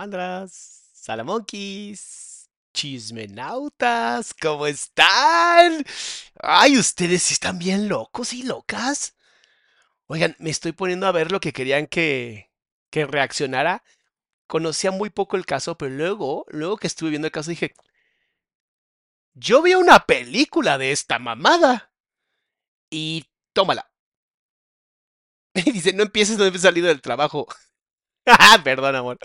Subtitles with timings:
[0.00, 5.84] Salamandras, salamonquis, chismenautas, ¿cómo están?
[6.40, 9.14] Ay, ustedes están bien locos y locas.
[10.06, 12.50] Oigan, me estoy poniendo a ver lo que querían que,
[12.88, 13.84] que reaccionara.
[14.46, 17.74] Conocía muy poco el caso, pero luego, luego que estuve viendo el caso dije,
[19.34, 21.92] yo vi una película de esta mamada.
[22.88, 23.92] Y tómala.
[25.54, 27.46] Y dice, no empieces, no he salido del trabajo.
[28.64, 29.18] Perdón, amor.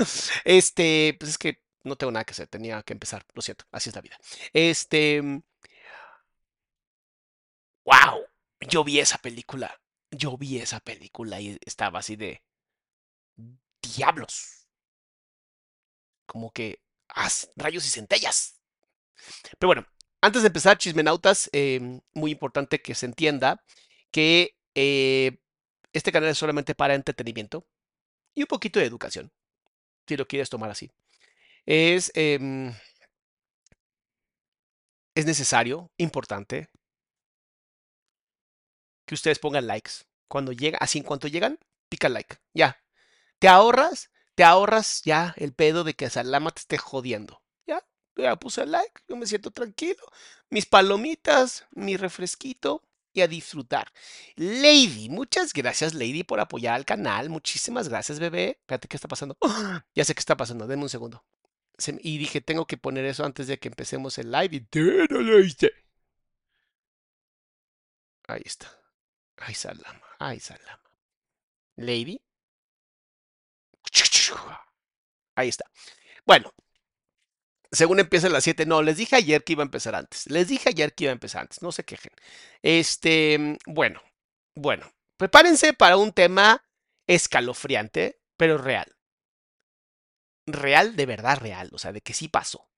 [0.43, 3.89] Este, pues es que no tengo nada que hacer, tenía que empezar, lo siento, así
[3.89, 4.17] es la vida.
[4.53, 5.21] Este.
[7.85, 8.25] ¡Wow!
[8.61, 9.79] Yo vi esa película.
[10.11, 12.41] Yo vi esa película y estaba así de.
[13.81, 14.67] ¡Diablos!
[16.25, 16.81] Como que.
[17.09, 18.59] ¡Haz rayos y centellas!
[19.59, 19.87] Pero bueno,
[20.21, 23.63] antes de empezar, chismenautas, eh, muy importante que se entienda
[24.11, 25.37] que eh,
[25.93, 27.65] este canal es solamente para entretenimiento
[28.35, 29.31] y un poquito de educación,
[30.07, 30.91] si lo quieres tomar así.
[31.65, 32.73] Es, em,
[35.15, 36.69] es necesario, importante,
[39.05, 39.91] que ustedes pongan likes.
[40.27, 41.59] Cuando llega, así en cuanto llegan,
[41.89, 42.37] pica like.
[42.53, 42.81] Ya.
[43.39, 47.41] Te ahorras, te ahorras ya el pedo de que Salama te esté jodiendo.
[47.67, 47.85] Ya,
[48.15, 50.03] ya puse like, yo me siento tranquilo.
[50.49, 52.83] Mis palomitas, mi refresquito,
[53.15, 53.91] y a disfrutar.
[54.35, 57.29] Lady, muchas gracias Lady por apoyar al canal.
[57.29, 58.57] Muchísimas gracias, bebé.
[58.59, 59.37] Espérate, ¿qué está pasando?
[59.41, 59.85] ¡Ah!
[59.95, 60.67] Ya sé qué está pasando.
[60.67, 61.23] Denme un segundo.
[62.01, 64.55] y dije, tengo que poner eso antes de que empecemos el live.
[64.57, 64.67] Y
[65.09, 65.71] no lo hice.
[68.27, 68.67] Ahí está.
[69.37, 70.01] Ay, Salama.
[70.19, 70.81] Ay, Salama.
[71.77, 72.19] Lady.
[75.35, 75.69] Ahí está.
[76.25, 76.53] Bueno,
[77.71, 80.29] según empieza a las 7, no, les dije ayer que iba a empezar antes.
[80.29, 82.11] Les dije ayer que iba a empezar antes, no se quejen.
[82.61, 84.01] Este, bueno,
[84.55, 86.63] bueno, prepárense para un tema
[87.07, 88.95] escalofriante, pero real.
[90.47, 92.69] Real, de verdad real, o sea, de que sí pasó.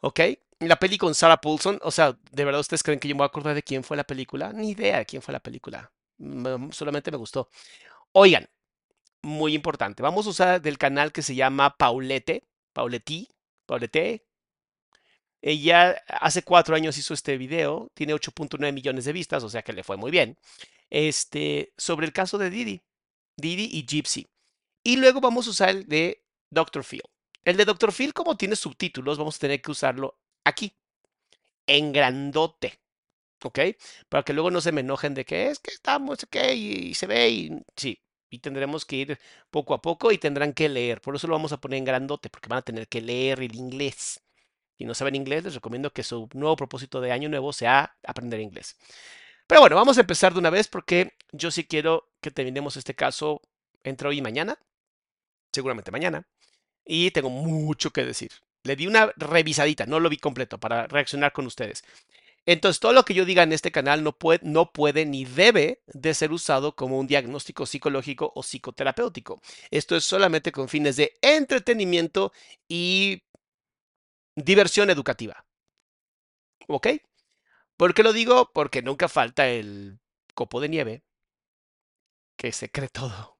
[0.00, 0.20] ¿Ok?
[0.60, 3.24] La peli con Sarah Paulson, o sea, ¿de verdad ustedes creen que yo me voy
[3.24, 4.52] a acordar de quién fue la película?
[4.52, 5.90] Ni idea de quién fue la película.
[6.72, 7.48] Solamente me gustó.
[8.12, 8.48] Oigan,
[9.22, 13.28] muy importante, vamos a usar del canal que se llama Paulette, Pauletti,
[13.70, 14.26] Paulette.
[15.40, 19.72] Ella hace cuatro años hizo este video, tiene 8.9 millones de vistas, o sea que
[19.72, 20.36] le fue muy bien.
[20.90, 22.82] Este, sobre el caso de Didi,
[23.36, 24.26] Didi y Gypsy.
[24.82, 26.84] Y luego vamos a usar el de Dr.
[26.84, 27.02] Phil.
[27.44, 27.92] El de Dr.
[27.92, 30.74] Phil, como tiene subtítulos, vamos a tener que usarlo aquí,
[31.66, 32.80] en grandote.
[33.44, 33.60] ¿Ok?
[34.08, 37.06] Para que luego no se me enojen de que es que estamos, ok, y, se
[37.06, 37.98] ve, y sí,
[38.30, 39.18] y tendremos que ir
[39.50, 41.00] poco a poco y tendrán que leer.
[41.00, 43.54] Por eso lo vamos a poner en grandote, porque van a tener que leer el
[43.56, 44.22] inglés.
[44.78, 48.40] Si no saben inglés, les recomiendo que su nuevo propósito de año nuevo sea aprender
[48.40, 48.76] inglés.
[49.46, 52.94] Pero bueno, vamos a empezar de una vez porque yo sí quiero que terminemos este
[52.94, 53.42] caso
[53.82, 54.58] entre hoy y mañana,
[55.52, 56.26] seguramente mañana,
[56.84, 58.30] y tengo mucho que decir.
[58.62, 61.82] Le di una revisadita, no lo vi completo para reaccionar con ustedes.
[62.46, 65.82] Entonces, todo lo que yo diga en este canal no puede, no puede ni debe
[65.86, 69.40] de ser usado como un diagnóstico psicológico o psicoterapéutico.
[69.70, 72.32] Esto es solamente con fines de entretenimiento
[72.68, 73.22] y
[74.34, 75.44] diversión educativa.
[76.68, 76.88] ¿Ok?
[77.76, 78.50] ¿Por qué lo digo?
[78.52, 79.98] Porque nunca falta el
[80.34, 81.02] copo de nieve
[82.36, 83.38] que se cree todo.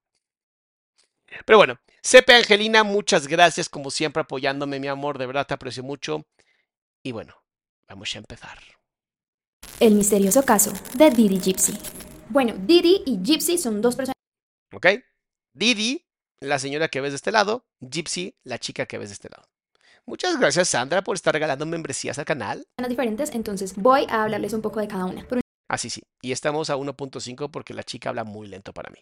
[1.47, 5.82] Pero bueno, Sepe Angelina, muchas gracias como siempre apoyándome, mi amor, de verdad te aprecio
[5.82, 6.26] mucho.
[7.02, 7.35] Y bueno,
[7.88, 8.58] vamos a empezar.
[9.81, 11.73] El misterioso caso de Didi Gypsy.
[12.29, 14.15] Bueno, Didi y Gypsy son dos personas.
[14.75, 14.87] ¿Ok?
[15.55, 16.05] Didi,
[16.38, 19.49] la señora que ves de este lado, Gypsy, la chica que ves de este lado.
[20.05, 22.62] Muchas gracias, Sandra, por estar regalando membresías al canal.
[22.91, 25.27] diferentes, entonces voy a hablarles un poco de cada una.
[25.27, 26.03] Por un Ah, sí, sí.
[26.21, 28.99] Y estamos a 1.5 porque la chica habla muy lento para mí.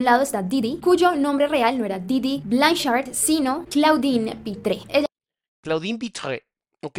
[0.00, 4.80] lado está Didi, cuyo nombre real no era Didi Blanchard, sino Claudine Pitré.
[4.88, 5.06] Ella
[5.62, 6.42] Claudine Pitré,
[6.80, 6.98] ¿ok?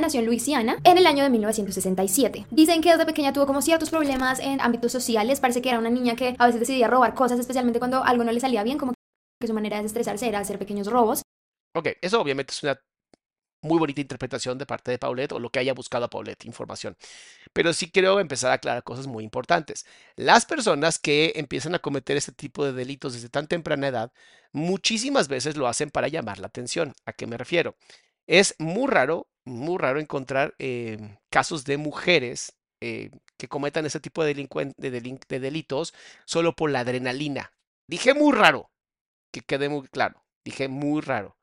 [0.00, 2.46] Nació en Luisiana en el año de 1967.
[2.50, 5.38] Dicen que desde pequeña tuvo como ciertos problemas en ámbitos sociales.
[5.38, 8.32] Parece que era una niña que a veces decidía robar cosas, especialmente cuando algo no
[8.32, 8.92] le salía bien, como
[9.40, 11.22] que su manera de desestresarse era hacer pequeños robos.
[11.76, 12.80] Ok, eso obviamente es una
[13.62, 16.96] muy bonita interpretación de parte de Paulette o lo que haya buscado Paulette, información.
[17.52, 19.86] Pero sí quiero empezar a aclarar cosas muy importantes.
[20.16, 24.12] Las personas que empiezan a cometer este tipo de delitos desde tan temprana edad,
[24.52, 26.94] muchísimas veces lo hacen para llamar la atención.
[27.06, 27.76] ¿A qué me refiero?
[28.26, 34.24] Es muy raro, muy raro encontrar eh, casos de mujeres eh, que cometan ese tipo
[34.24, 35.94] de delin- de delitos
[36.26, 37.52] solo por la adrenalina.
[37.86, 38.70] Dije muy raro,
[39.32, 40.24] que quede muy claro.
[40.44, 41.36] Dije muy raro.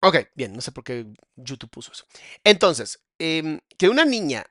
[0.00, 1.06] Ok, bien, no sé por qué
[1.36, 2.04] YouTube puso eso.
[2.44, 4.46] Entonces, em, que una niña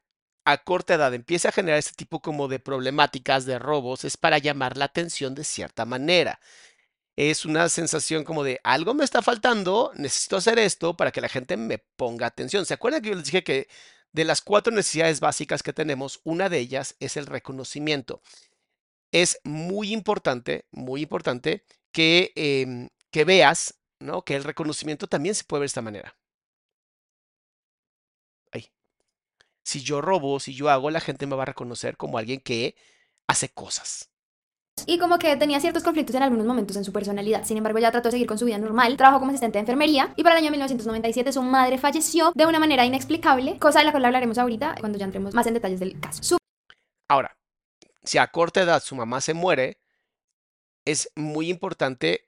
[0.46, 4.38] a corta edad empiece a generar este tipo como de problemáticas, de robos, es para
[4.40, 6.40] llamar la atención de cierta manera.
[7.18, 11.30] Es una sensación como de algo me está faltando, necesito hacer esto para que la
[11.30, 12.66] gente me ponga atención.
[12.66, 13.68] ¿Se acuerdan que yo les dije que
[14.14, 18.22] de las cuatro necesidades básicas que tenemos, una de ellas es el reconocimiento?
[19.12, 24.24] Es muy importante, muy importante que, em, que veas ¿no?
[24.24, 26.18] Que el reconocimiento también se puede ver de esta manera.
[28.52, 28.72] Ahí.
[29.64, 32.76] Si yo robo, si yo hago, la gente me va a reconocer como alguien que
[33.28, 34.12] hace cosas.
[34.86, 37.44] Y como que tenía ciertos conflictos en algunos momentos en su personalidad.
[37.44, 38.96] Sin embargo, ella trató de seguir con su vida normal.
[38.96, 40.14] Trabajó como asistente de enfermería.
[40.16, 43.58] Y para el año 1997 su madre falleció de una manera inexplicable.
[43.60, 46.38] Cosa de la cual hablaremos ahorita cuando ya entremos más en detalles del caso.
[47.10, 47.38] Ahora,
[48.04, 49.80] si a corta edad su mamá se muere,
[50.86, 52.28] es muy importante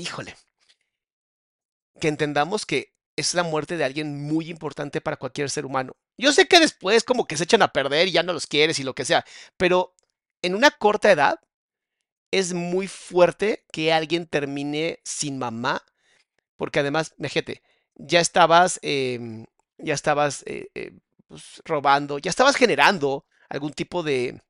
[0.00, 0.34] híjole,
[2.00, 5.96] que entendamos que es la muerte de alguien muy importante para cualquier ser humano.
[6.18, 8.78] Yo sé que después como que se echan a perder y ya no los quieres
[8.78, 9.24] y lo que sea,
[9.56, 9.94] pero
[10.42, 11.40] en una corta edad
[12.30, 15.82] es muy fuerte que alguien termine sin mamá,
[16.56, 17.62] porque además, fíjate,
[17.94, 19.46] ya estabas, em,
[19.78, 20.92] ya estabas eh, eh,
[21.28, 24.40] pues, robando, ya estabas generando algún tipo de,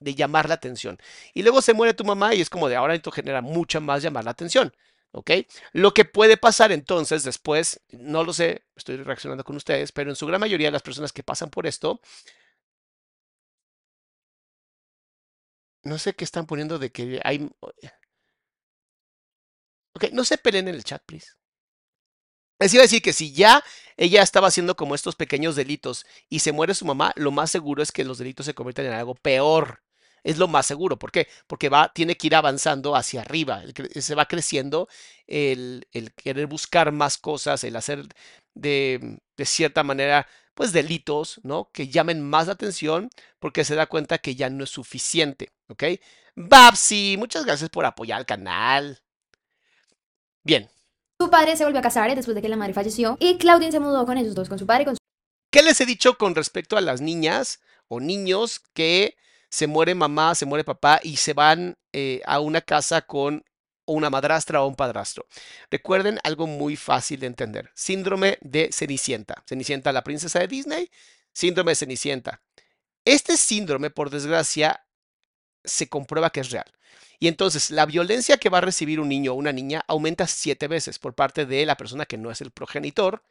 [0.00, 0.98] de llamar la atención.
[1.34, 4.02] Y luego se muere tu mamá y es como de ahora esto genera mucha más
[4.02, 4.72] llamar la atención.
[5.12, 5.30] ¿Ok?
[5.72, 10.16] Lo que puede pasar entonces después, no lo sé, estoy reaccionando con ustedes, pero en
[10.16, 12.00] su gran mayoría de las personas que pasan por esto,
[15.84, 17.48] no sé qué están poniendo de que hay...
[19.94, 21.28] Ok, no se peleen en el chat, please.
[22.60, 23.62] Les iba a decir que si ya
[23.96, 27.82] ella estaba haciendo como estos pequeños delitos y se muere su mamá, lo más seguro
[27.82, 29.82] es que los delitos se conviertan en algo peor.
[30.24, 30.98] Es lo más seguro.
[30.98, 31.28] ¿Por qué?
[31.46, 33.62] Porque va, tiene que ir avanzando hacia arriba.
[33.62, 34.88] el se va creciendo
[35.26, 38.06] el, el querer buscar más cosas, el hacer
[38.54, 41.70] de, de cierta manera, pues delitos, ¿no?
[41.72, 45.84] Que llamen más la atención porque se da cuenta que ya no es suficiente, ¿ok?
[46.36, 49.02] Babsi, muchas gracias por apoyar al canal.
[50.44, 50.70] Bien,
[51.20, 53.80] Su padre se volvió a casar después de que la madre falleció y Claudine se
[53.80, 54.98] mudó con ellos dos, con su padre y con su
[55.50, 59.16] ¿Qué les he dicho con respecto a las niñas o niños que
[59.52, 63.44] se muere mamá, se muere papá y se van eh, a una casa con
[63.84, 65.26] una madrastra o un padrastro?
[65.70, 67.70] Recuerden algo muy fácil de entender.
[67.74, 69.44] Síndrome de Cenicienta.
[69.46, 70.90] Cenicienta, la princesa de Disney.
[71.34, 72.40] Síndrome de Cenicienta.
[73.04, 74.86] Este síndrome, por desgracia,
[75.64, 76.72] se comprueba que es real.
[77.18, 80.66] Y entonces la violencia que va a recibir un niño o una niña aumenta siete
[80.66, 83.22] veces por parte de la persona que no es el progenitor.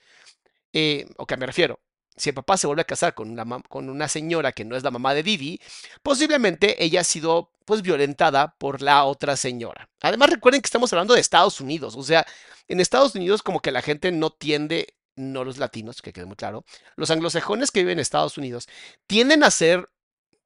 [0.71, 1.79] Eh, ¿O qué me refiero?
[2.15, 4.83] Si el papá se vuelve a casar con una, con una señora que no es
[4.83, 5.59] la mamá de Didi,
[6.03, 9.89] posiblemente ella ha sido pues violentada por la otra señora.
[10.01, 12.25] Además recuerden que estamos hablando de Estados Unidos, o sea,
[12.67, 16.35] en Estados Unidos como que la gente no tiende, no los latinos, que quede muy
[16.35, 16.65] claro,
[16.95, 18.67] los anglosajones que viven en Estados Unidos
[19.07, 19.87] tienden a ser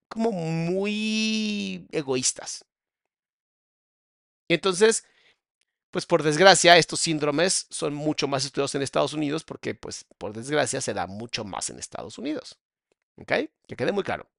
[0.08, 2.66] como muy egoístas.
[4.48, 5.06] Entonces,
[5.96, 10.34] pues por desgracia, estos síndromes son mucho más estudiados en Estados Unidos porque, pues, por
[10.34, 12.60] desgracia, se da mucho más en Estados Unidos.
[13.16, 13.32] ¿Ok?
[13.66, 14.30] Que quede muy claro.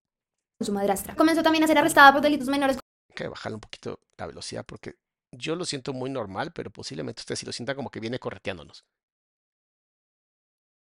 [0.60, 1.14] Su madrastra.
[1.16, 2.76] Comenzó también a ser arrestada por delitos menores.
[2.76, 4.96] Hay que bajarle un poquito la velocidad porque
[5.32, 8.84] yo lo siento muy normal, pero posiblemente usted sí lo sienta como que viene correteándonos.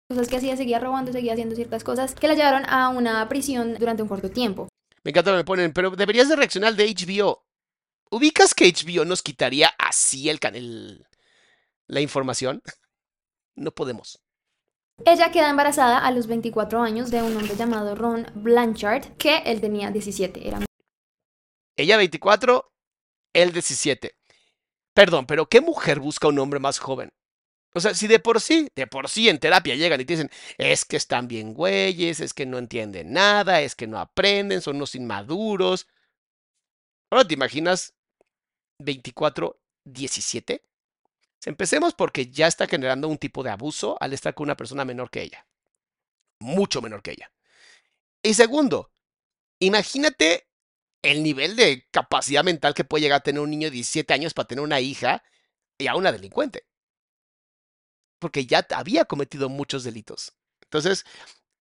[0.08, 3.74] Cosas que hacía, seguía robando, seguía haciendo ciertas cosas que la llevaron a una prisión
[3.74, 4.70] durante un corto tiempo.
[5.04, 7.44] Me encanta lo que me ponen, pero deberías de reaccionar de HBO.
[8.13, 11.08] ¿Ubicas que HBO nos quitaría así el, canal,
[11.88, 12.62] la información?
[13.56, 14.20] No podemos.
[15.06, 19.62] Ella queda embarazada a los 24 años de un hombre llamado Ron Blanchard, que él
[19.62, 20.46] tenía 17.
[20.46, 20.60] Era...
[21.77, 22.70] Ella 24,
[23.34, 24.12] él 17.
[24.94, 27.13] Perdón, pero ¿qué mujer busca un hombre más joven?
[27.74, 30.30] O sea, si de por sí, de por sí en terapia llegan y te dicen,
[30.58, 34.75] es que están bien güeyes, es que no entienden nada, es que no aprenden, son
[34.75, 35.88] unos inmaduros.
[37.10, 37.94] Ahora te imaginas
[38.84, 40.64] 24, 17.
[41.46, 45.10] Empecemos porque ya está generando un tipo de abuso al estar con una persona menor
[45.10, 45.48] que ella.
[46.40, 47.32] Mucho menor que ella.
[48.24, 48.92] Y segundo,
[49.60, 50.48] imagínate
[51.02, 54.34] el nivel de capacidad mental que puede llegar a tener un niño de 17 años
[54.34, 55.24] para tener una hija
[55.78, 56.68] y a una delincuente.
[58.20, 60.34] Porque ya había cometido muchos delitos.
[60.64, 61.06] Entonces,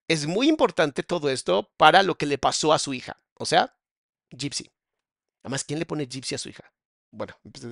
[0.07, 3.17] es muy importante todo esto para lo que le pasó a su hija.
[3.33, 3.75] O sea,
[4.29, 4.69] Gypsy.
[5.43, 6.71] Además, ¿quién le pone Gypsy a su hija?
[7.11, 7.65] Bueno, pues,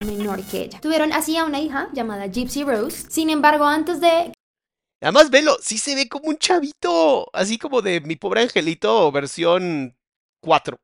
[0.00, 0.80] menor que ella.
[0.80, 3.10] Tuvieron así a una hija llamada Gypsy Rose.
[3.10, 4.32] Sin embargo, antes de
[5.02, 9.96] Además, velo, sí se ve como un chavito, así como de mi pobre angelito versión
[10.42, 10.78] 4.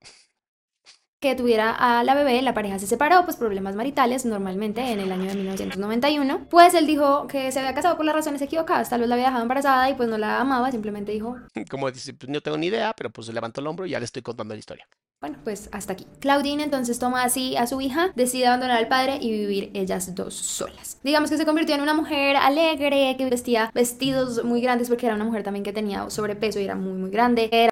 [1.21, 5.13] Que tuviera a la bebé, la pareja se separó, pues problemas maritales, normalmente en el
[5.13, 6.49] año de 1991.
[6.49, 9.27] Pues él dijo que se había casado por las razones equivocadas, tal vez la había
[9.27, 11.37] dejado embarazada y pues no la amaba, simplemente dijo...
[11.71, 14.07] Como dice, pues no tengo ni idea, pero pues levantó el hombro y ya le
[14.07, 14.89] estoy contando la historia.
[15.21, 16.07] Bueno, pues hasta aquí.
[16.21, 20.35] Claudine entonces toma así a su hija, decide abandonar al padre y vivir ellas dos
[20.35, 20.99] solas.
[21.03, 25.15] Digamos que se convirtió en una mujer alegre, que vestía vestidos muy grandes porque era
[25.15, 27.71] una mujer también que tenía sobrepeso y era muy, muy grande.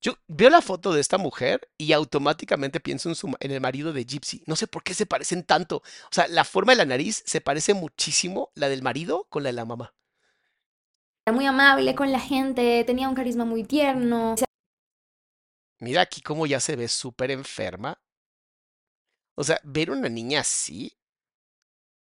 [0.00, 3.92] Yo veo la foto de esta mujer y automáticamente pienso en, su, en el marido
[3.92, 4.42] de Gypsy.
[4.46, 5.78] No sé por qué se parecen tanto.
[5.78, 9.50] O sea, la forma de la nariz se parece muchísimo la del marido con la
[9.50, 9.94] de la mamá.
[11.26, 14.36] Era muy amable con la gente, tenía un carisma muy tierno.
[15.78, 18.00] Mira aquí cómo ya se ve súper enferma.
[19.34, 20.96] O sea, ver una niña así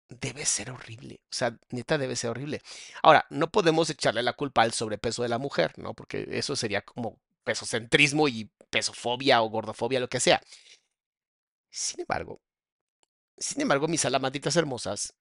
[0.09, 1.21] debe ser horrible.
[1.25, 2.61] O sea, neta debe ser horrible.
[3.01, 5.93] Ahora, no podemos echarle la culpa al sobrepeso de la mujer, ¿no?
[5.93, 10.41] Porque eso sería como pesocentrismo y pesofobia o gordofobia, lo que sea.
[11.69, 12.41] Sin embargo,
[13.37, 15.15] sin embargo, mis alamaditas hermosas,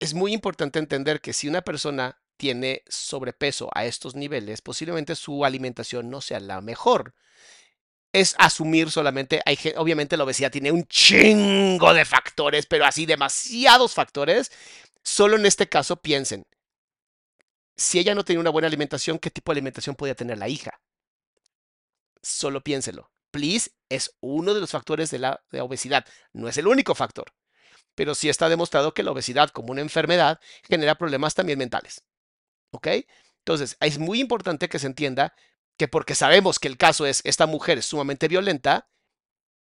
[0.00, 5.44] es muy importante entender que si una persona tiene sobrepeso a estos niveles, posiblemente su
[5.44, 7.14] alimentación no sea la mejor.
[8.12, 13.94] Es asumir solamente, hay, obviamente la obesidad tiene un chingo de factores, pero así demasiados
[13.94, 14.50] factores.
[15.02, 16.44] Solo en este caso piensen,
[17.76, 20.80] si ella no tiene una buena alimentación, ¿qué tipo de alimentación podría tener la hija?
[22.22, 23.10] Solo piénselo.
[23.30, 27.32] Please es uno de los factores de la obesidad, no es el único factor,
[27.94, 32.04] pero sí está demostrado que la obesidad como una enfermedad genera problemas también mentales.
[32.72, 32.88] ¿Ok?
[33.38, 35.34] Entonces, es muy importante que se entienda
[35.78, 38.88] que porque sabemos que el caso es esta mujer es sumamente violenta,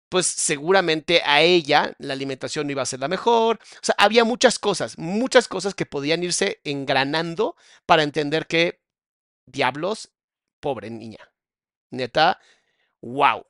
[0.08, 3.58] pues seguramente a ella la alimentación no iba a ser la mejor.
[3.62, 8.80] O sea, había muchas cosas, muchas cosas que podían irse engranando para entender que,
[9.46, 10.12] diablos,
[10.60, 11.32] pobre niña.
[11.90, 12.40] Neta,
[13.02, 13.46] wow.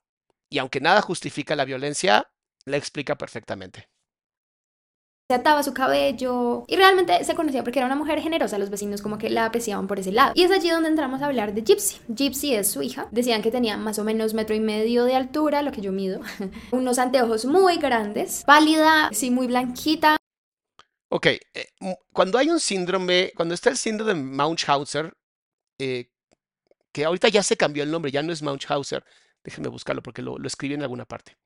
[0.51, 2.31] Y aunque nada justifica la violencia,
[2.65, 3.89] la explica perfectamente
[5.29, 9.03] se ataba su cabello y realmente se conocía porque era una mujer generosa, los vecinos
[9.03, 10.33] como que la apreciaban por ese lado.
[10.37, 11.99] Y es allí donde entramos a hablar de Gypsy.
[12.15, 15.63] Gypsy es su hija, decían que tenía más o menos metro y medio de altura,
[15.63, 16.21] lo que yo mido,
[16.71, 20.17] unos anteojos muy grandes, pálida, sí, muy blanquita.
[21.09, 21.41] Ok, eh,
[22.13, 25.13] cuando hay un síndrome, cuando está el síndrome de Munchausen,
[25.79, 26.09] eh,
[26.93, 29.03] que ahorita ya se cambió el nombre, ya no es Munchausen,
[29.43, 31.37] déjenme buscarlo porque lo, lo escribí en alguna parte.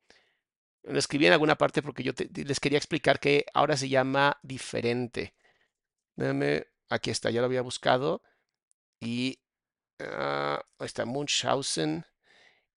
[0.83, 5.35] Lo escribí en alguna parte porque yo les quería explicar que ahora se llama diferente.
[6.17, 8.23] Déjame, aquí está, ya lo había buscado.
[9.01, 9.41] Y
[10.01, 12.05] uh, está Munchausen.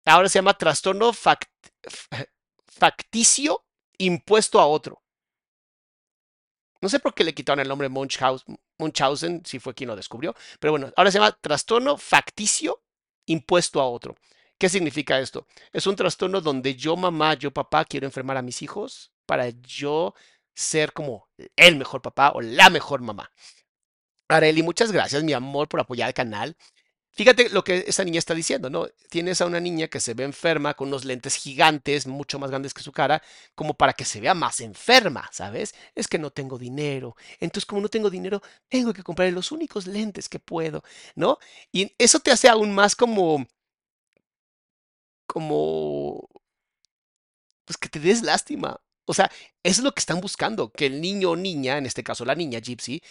[0.06, 2.30] Ahora se llama trastorno f-
[2.68, 3.66] facticio
[3.98, 5.02] impuesto a otro.
[6.82, 10.36] No sé por qué le quitaron el nombre Munchausen, Munchausen, si fue quien lo descubrió,
[10.60, 12.84] pero bueno, ahora se llama trastorno facticio
[13.26, 14.18] impuesto a otro.
[14.58, 15.48] ¿Qué significa esto?
[15.72, 20.14] Es un trastorno donde yo mamá, yo papá quiero enfermar a mis hijos para yo
[20.56, 23.32] ser como el mejor papá o la mejor mamá.
[24.30, 26.56] Areli, muchas gracias, mi amor, por apoyar el canal.
[27.16, 28.88] Fíjate lo que esa niña está diciendo, ¿no?
[29.10, 32.74] Tienes a una niña que se ve enferma con unos lentes gigantes, mucho más grandes
[32.74, 33.22] que su cara,
[33.54, 35.76] como para que se vea más enferma, ¿sabes?
[35.94, 37.16] Es que no tengo dinero.
[37.40, 40.84] Entonces, como no tengo dinero, tengo que comprar los únicos lentes que puedo,
[41.16, 41.38] ¿no?
[41.72, 43.46] Y eso te hace aún más como,
[45.34, 46.30] como,
[47.66, 48.80] pues que te des lástima.
[49.06, 49.32] O sea,
[49.64, 52.60] es lo que están buscando, que el niño o niña, en este caso la niña
[52.60, 53.02] Gypsy,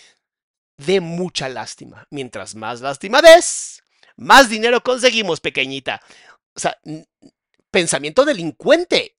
[0.77, 2.07] dé mucha lástima.
[2.11, 3.83] Mientras más lástima des,
[4.17, 6.01] más dinero conseguimos, pequeñita.
[6.55, 6.79] O sea,
[7.71, 9.19] pensamiento delincuente,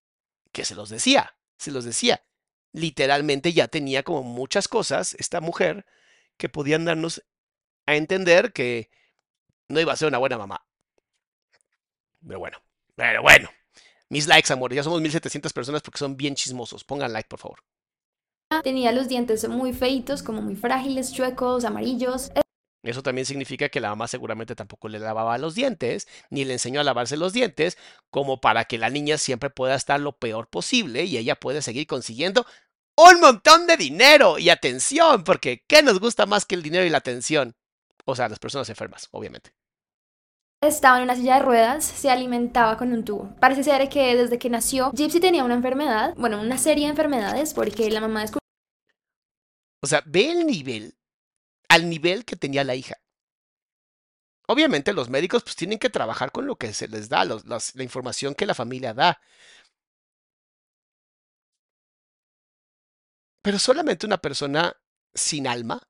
[0.53, 2.23] que se los decía, se los decía.
[2.71, 5.85] Literalmente ya tenía como muchas cosas esta mujer
[6.37, 7.23] que podían darnos
[7.85, 8.89] a entender que
[9.67, 10.65] no iba a ser una buena mamá.
[12.25, 12.57] Pero bueno,
[12.95, 13.49] pero bueno.
[14.09, 14.73] Mis likes, amor.
[14.73, 16.83] Ya somos 1700 personas porque son bien chismosos.
[16.83, 17.59] Pongan like, por favor.
[18.61, 22.31] Tenía los dientes muy feitos, como muy frágiles, chuecos, amarillos.
[22.83, 26.81] Eso también significa que la mamá seguramente tampoco le lavaba los dientes, ni le enseñó
[26.81, 27.77] a lavarse los dientes,
[28.09, 31.87] como para que la niña siempre pueda estar lo peor posible y ella puede seguir
[31.87, 32.45] consiguiendo
[32.95, 36.89] un montón de dinero y atención, porque ¿qué nos gusta más que el dinero y
[36.89, 37.55] la atención?
[38.05, 39.53] O sea, las personas enfermas, obviamente.
[40.63, 43.35] Estaba en una silla de ruedas, se alimentaba con un tubo.
[43.41, 47.53] Parece ser que desde que nació, Gypsy tenía una enfermedad, bueno, una serie de enfermedades,
[47.53, 48.39] porque la mamá descubrió
[49.83, 50.95] O sea, ve el nivel,
[51.67, 52.95] al nivel que tenía la hija.
[54.47, 57.83] Obviamente los médicos pues tienen que trabajar con lo que se les da, los- la
[57.83, 59.19] información que la familia da.
[63.41, 64.73] Pero solamente una persona
[65.13, 65.81] sin alma,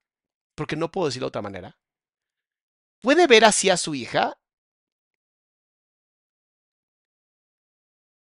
[0.55, 1.77] porque no puedo decirlo de otra manera,
[3.01, 4.39] puede ver así a su hija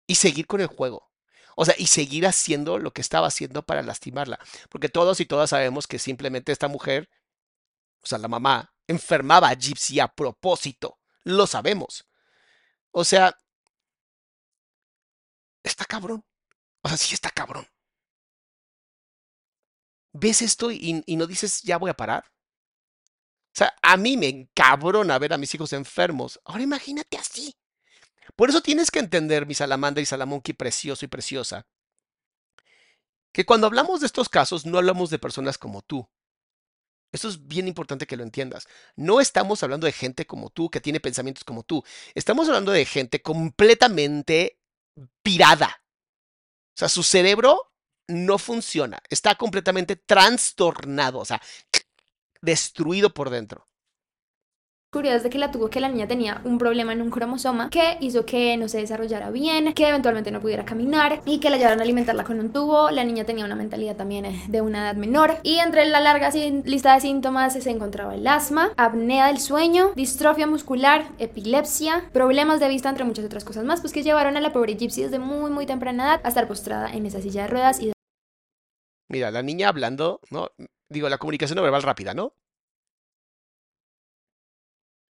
[0.06, 1.10] y seguir con el juego.
[1.56, 4.38] O sea, y seguir haciendo lo que estaba haciendo para lastimarla.
[4.68, 7.08] Porque todos y todas sabemos que simplemente esta mujer,
[8.02, 10.98] o sea, la mamá, enfermaba a Gypsy a propósito.
[11.24, 12.06] Lo sabemos.
[12.92, 13.36] O sea,
[15.62, 16.24] está cabrón.
[16.82, 17.66] O sea, sí está cabrón.
[20.12, 22.24] ¿Ves esto y, y no dices, ya voy a parar?
[22.26, 26.38] O sea, a mí me encabrona ver a mis hijos enfermos.
[26.44, 27.56] Ahora imagínate así.
[28.34, 31.66] Por eso tienes que entender, mi salamandra y salamonkey precioso y preciosa,
[33.32, 36.08] que cuando hablamos de estos casos no hablamos de personas como tú.
[37.12, 38.66] Eso es bien importante que lo entiendas.
[38.96, 41.84] No estamos hablando de gente como tú, que tiene pensamientos como tú.
[42.14, 44.58] Estamos hablando de gente completamente
[45.22, 45.82] pirada.
[46.74, 47.72] O sea, su cerebro
[48.08, 48.98] no funciona.
[49.08, 51.40] Está completamente trastornado, o sea,
[52.42, 53.68] destruido por dentro.
[55.04, 57.98] Es de que la tuvo que la niña tenía un problema en un cromosoma que
[58.00, 61.80] hizo que no se desarrollara bien, que eventualmente no pudiera caminar y que la llevaron
[61.80, 62.90] a alimentarla con un tubo.
[62.90, 66.30] La niña tenía una mentalidad también eh, de una edad menor y entre la larga
[66.64, 72.68] lista de síntomas se encontraba el asma, apnea del sueño, distrofia muscular, epilepsia, problemas de
[72.68, 75.50] vista, entre muchas otras cosas más, pues que llevaron a la pobre Gypsy desde muy
[75.50, 77.92] muy temprana edad a estar postrada en esa silla de ruedas y
[79.08, 80.48] Mira, la niña hablando, ¿no?
[80.88, 82.32] Digo, la comunicación no verbal rápida, ¿no?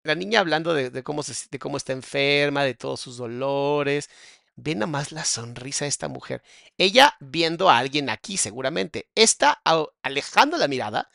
[0.04, 1.34] La niña hablando de, cómo se,
[1.78, 4.10] está enferma, de todos sus dolores.
[4.56, 6.44] Ve nada más la sonrisa de esta mujer.
[6.78, 9.10] Ella viendo a alguien aquí, seguramente.
[9.16, 9.62] Está
[10.02, 11.10] alejando la mirada,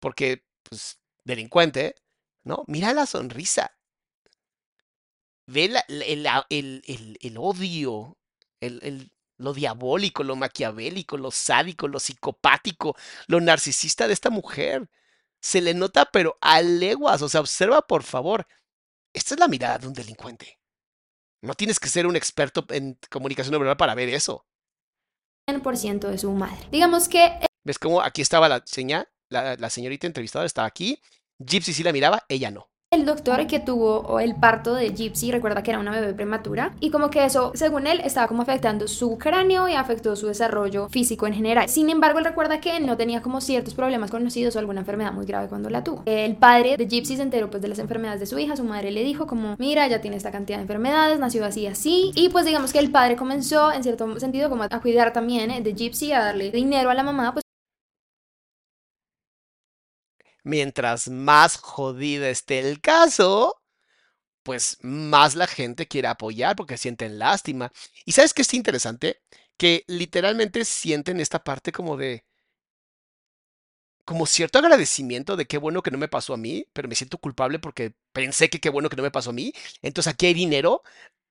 [0.00, 1.96] porque, pues, delincuente,
[2.44, 2.64] ¿no?
[2.66, 3.72] Mira la sonrisa.
[5.46, 5.84] Ve la-
[6.50, 8.16] el, odio,
[9.36, 14.88] lo diabólico, lo maquiavélico, lo sádico, lo psicopático, lo narcisista de esta mujer.
[15.44, 17.20] Se le nota, pero a leguas.
[17.20, 18.46] O sea, observa, por favor.
[19.12, 20.58] Esta es la mirada de un delincuente.
[21.42, 24.46] No tienes que ser un experto en comunicación no verbal para ver eso.
[25.50, 26.66] 100% de su madre.
[26.72, 29.06] Digamos que ¿Ves cómo aquí estaba la seña?
[29.28, 30.98] La, la señorita entrevistada estaba aquí.
[31.38, 32.70] Gypsy sí la miraba, ella no.
[32.94, 36.90] El doctor que tuvo el parto de Gypsy recuerda que era una bebé prematura y
[36.90, 41.26] como que eso, según él, estaba como afectando su cráneo y afectó su desarrollo físico
[41.26, 41.68] en general.
[41.68, 45.26] Sin embargo, él recuerda que no tenía como ciertos problemas conocidos o alguna enfermedad muy
[45.26, 46.02] grave cuando la tuvo.
[46.06, 48.92] El padre de Gypsy se enteró pues de las enfermedades de su hija, su madre
[48.92, 52.44] le dijo como, mira, ya tiene esta cantidad de enfermedades, nació así así y pues
[52.46, 56.20] digamos que el padre comenzó en cierto sentido como a cuidar también de Gypsy, a
[56.20, 57.43] darle dinero a la mamá pues
[60.44, 63.62] Mientras más jodida esté el caso,
[64.44, 67.72] pues más la gente quiere apoyar porque sienten lástima.
[68.04, 69.22] ¿Y sabes qué es interesante?
[69.58, 72.24] Que literalmente sienten esta parte como de,
[74.04, 77.18] como cierto agradecimiento de qué bueno que no me pasó a mí, pero me siento
[77.18, 79.52] culpable porque pensé que qué bueno que no me pasó a mí.
[79.82, 80.82] Entonces aquí hay dinero.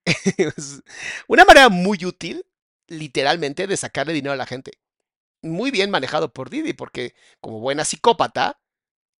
[1.28, 2.46] Una manera muy útil,
[2.88, 4.72] literalmente, de sacarle dinero a la gente.
[5.42, 8.60] Muy bien manejado por Didi, porque como buena psicópata,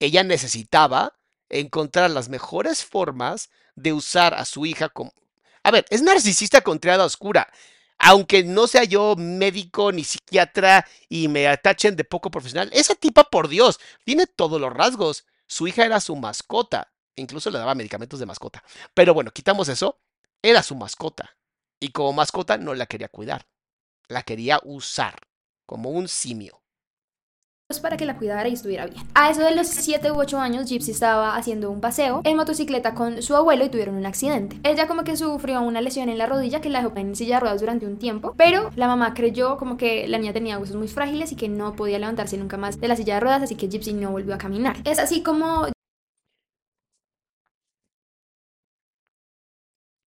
[0.04, 5.12] ella necesitaba encontrar las mejores formas de usar a su hija como...
[5.62, 7.48] A ver, es narcisista con triada oscura
[7.98, 13.24] aunque no sea yo médico ni psiquiatra y me atachen de poco profesional, esa tipa,
[13.24, 15.24] por Dios, tiene todos los rasgos.
[15.46, 18.64] Su hija era su mascota, incluso le daba medicamentos de mascota.
[18.94, 20.00] Pero bueno, quitamos eso,
[20.42, 21.36] era su mascota.
[21.80, 23.46] Y como mascota no la quería cuidar,
[24.08, 25.14] la quería usar
[25.66, 26.62] como un simio
[27.80, 29.02] para que la cuidara y estuviera bien.
[29.14, 32.94] A eso de los 7 u 8 años, Gypsy estaba haciendo un paseo en motocicleta
[32.94, 34.58] con su abuelo y tuvieron un accidente.
[34.64, 37.40] Ella como que sufrió una lesión en la rodilla que la dejó en silla de
[37.40, 40.88] ruedas durante un tiempo, pero la mamá creyó como que la niña tenía huesos muy
[40.88, 43.68] frágiles y que no podía levantarse nunca más de la silla de ruedas, así que
[43.68, 44.76] Gypsy no volvió a caminar.
[44.84, 45.66] Es así como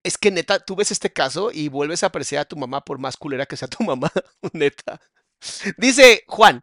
[0.05, 2.99] Es que neta, tú ves este caso y vuelves a apreciar a tu mamá por
[2.99, 4.11] más culera que sea tu mamá,
[4.53, 5.01] neta.
[5.77, 6.63] Dice Juan,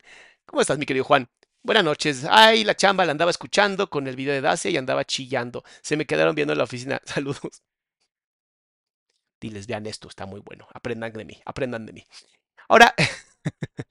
[0.50, 1.30] ¿Cómo estás, mi querido Juan?
[1.62, 2.26] Buenas noches.
[2.28, 5.64] Ay, la chamba la andaba escuchando con el video de Dacia y andaba chillando.
[5.84, 7.00] Se me quedaron viendo en la oficina.
[7.06, 7.62] Saludos.
[9.40, 10.68] Diles, vean esto, está muy bueno.
[10.74, 12.04] Aprendan de mí, aprendan de mí.
[12.68, 12.96] Ahora,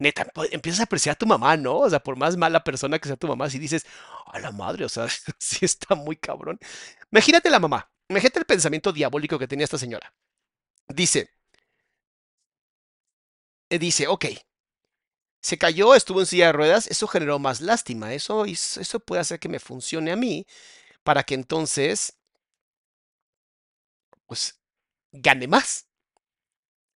[0.00, 1.78] neta, empiezas a apreciar a tu mamá, ¿no?
[1.78, 3.86] O sea, por más mala persona que sea tu mamá, si dices,
[4.26, 5.06] a la madre, o sea,
[5.38, 6.58] sí está muy cabrón.
[7.12, 10.12] Imagínate la mamá, imagínate el pensamiento diabólico que tenía esta señora.
[10.88, 11.30] Dice,
[13.78, 14.26] dice, ok,
[15.42, 19.38] se cayó, estuvo en silla de ruedas, eso generó más lástima, eso, eso puede hacer
[19.40, 20.46] que me funcione a mí
[21.04, 22.18] para que entonces,
[24.26, 24.58] pues,
[25.12, 25.86] gane más.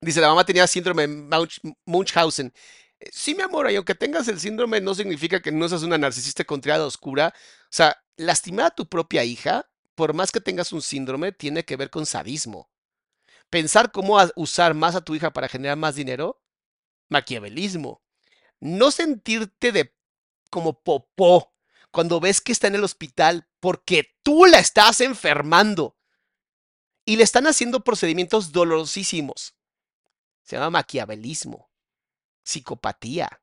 [0.00, 1.06] Dice, la mamá tenía síndrome
[1.86, 2.52] Munchausen.
[3.00, 5.98] Eh, sí, mi amor, y aunque tengas el síndrome, no significa que no seas una
[5.98, 7.32] narcisista con triada oscura.
[7.64, 11.76] O sea, lastimar a tu propia hija, por más que tengas un síndrome, tiene que
[11.76, 12.70] ver con sadismo.
[13.50, 16.43] Pensar cómo usar más a tu hija para generar más dinero
[17.14, 18.02] maquiavelismo.
[18.60, 19.94] No sentirte de
[20.50, 21.54] como popó
[21.90, 25.96] cuando ves que está en el hospital porque tú la estás enfermando
[27.04, 29.54] y le están haciendo procedimientos dolorosísimos.
[30.42, 31.70] Se llama maquiavelismo,
[32.42, 33.40] psicopatía.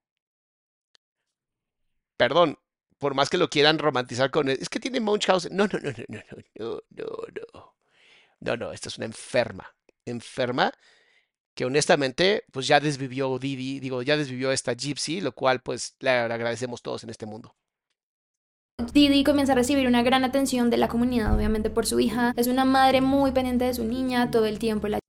[2.17, 2.59] Perdón,
[2.97, 5.55] por más que lo quieran romantizar con es que tiene Munchausen.
[5.55, 6.21] No, no, no, no, no,
[6.55, 7.05] no, no,
[7.53, 7.75] no.
[8.39, 9.75] No, no, esta es una enferma.
[10.05, 10.71] Enferma
[11.53, 16.09] que honestamente pues ya desvivió Didi, digo, ya desvivió esta Gypsy, lo cual pues le
[16.09, 17.55] agradecemos todos en este mundo.
[18.93, 22.33] Didi comienza a recibir una gran atención de la comunidad, obviamente por su hija.
[22.35, 24.99] Es una madre muy pendiente de su niña, todo el tiempo la...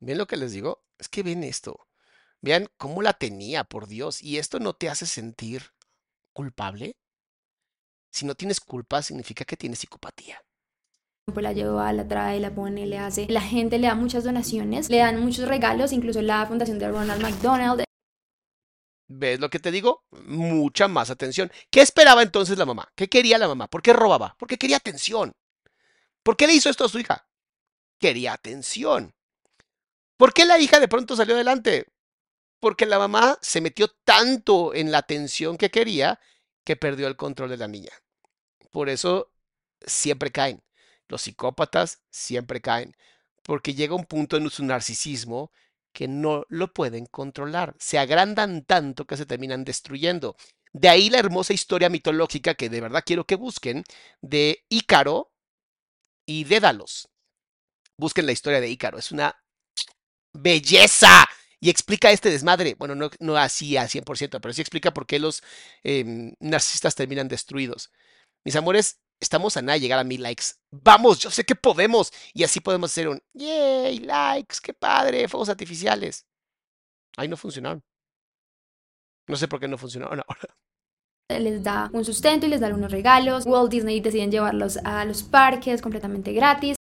[0.00, 0.82] ¿Ven lo que les digo?
[0.98, 1.86] Es que ven esto.
[2.40, 4.22] Vean cómo la tenía, por Dios.
[4.22, 5.72] ¿Y esto no te hace sentir
[6.32, 6.96] culpable?
[8.10, 10.42] Si no tienes culpa, significa que tienes psicopatía
[11.36, 13.26] la lleva, la trae, la pone, le hace.
[13.28, 17.22] La gente le da muchas donaciones, le dan muchos regalos, incluso la fundación de Ronald
[17.22, 17.84] McDonald.
[19.10, 20.04] ¿Ves lo que te digo?
[20.10, 21.50] Mucha más atención.
[21.70, 22.92] ¿Qué esperaba entonces la mamá?
[22.94, 23.68] ¿Qué quería la mamá?
[23.68, 24.36] ¿Por qué robaba?
[24.38, 25.32] Porque quería atención.
[26.22, 27.26] ¿Por qué le hizo esto a su hija?
[27.98, 29.14] Quería atención.
[30.16, 31.86] ¿Por qué la hija de pronto salió adelante?
[32.60, 36.20] Porque la mamá se metió tanto en la atención que quería
[36.64, 37.92] que perdió el control de la niña.
[38.70, 39.32] Por eso
[39.80, 40.62] siempre caen.
[41.08, 42.94] Los psicópatas siempre caen,
[43.42, 45.52] porque llega un punto en su narcisismo
[45.92, 47.74] que no lo pueden controlar.
[47.78, 50.36] Se agrandan tanto que se terminan destruyendo.
[50.72, 53.84] De ahí la hermosa historia mitológica que de verdad quiero que busquen
[54.20, 55.32] de Ícaro
[56.26, 57.08] y Dédalos.
[57.96, 59.34] Busquen la historia de Ícaro, es una
[60.32, 61.26] belleza.
[61.60, 62.76] Y explica este desmadre.
[62.78, 65.42] Bueno, no, no así al 100%, pero sí explica por qué los
[65.82, 67.90] em, narcisistas terminan destruidos.
[68.44, 70.44] Mis amores, estamos a nada de llegar a mil likes.
[70.70, 72.12] Vamos, yo sé que podemos.
[72.32, 76.26] Y así podemos hacer un, yay, likes, qué padre, fuegos artificiales.
[77.16, 77.82] Ahí no funcionaron.
[79.28, 80.56] No sé por qué no funcionaron ahora.
[81.28, 83.44] Les da un sustento y les da unos regalos.
[83.44, 86.76] Walt Disney deciden llevarlos a los parques completamente gratis.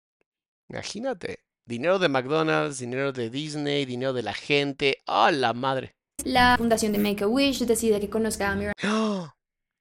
[0.68, 5.03] Imagínate, dinero de McDonald's, dinero de Disney, dinero de la gente.
[5.07, 5.96] ¡Ah, la madre!
[6.25, 8.72] La fundación de Make a Wish decide que conozca a Mira.
[8.85, 9.36] ¡Oh!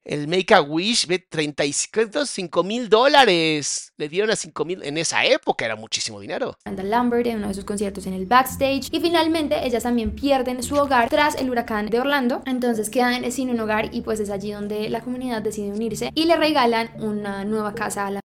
[0.05, 3.91] El Make a Wish, ve, 35 mil dólares.
[3.97, 4.83] Le dieron a 5 mil.
[4.83, 6.55] En esa época era muchísimo dinero.
[6.63, 8.89] Randall Lambert en uno de sus conciertos en el backstage.
[8.91, 12.43] Y finalmente ellas también pierden su hogar tras el huracán de Orlando.
[12.45, 16.25] Entonces quedan sin un hogar y pues es allí donde la comunidad decide unirse y
[16.25, 18.19] le regalan una nueva casa a la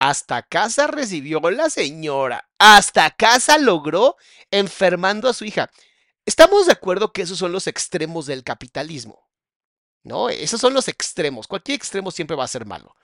[0.00, 2.48] Hasta casa recibió la señora.
[2.58, 4.16] Hasta casa logró
[4.50, 5.70] enfermando a su hija.
[6.24, 9.31] Estamos de acuerdo que esos son los extremos del capitalismo.
[10.04, 10.28] ¿No?
[10.28, 11.46] Esos son los extremos.
[11.46, 12.96] Cualquier extremo siempre va a ser malo.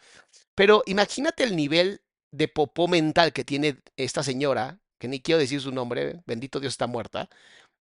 [0.54, 5.60] Pero imagínate el nivel de popó mental que tiene esta señora, que ni quiero decir
[5.60, 7.28] su nombre, bendito Dios está muerta,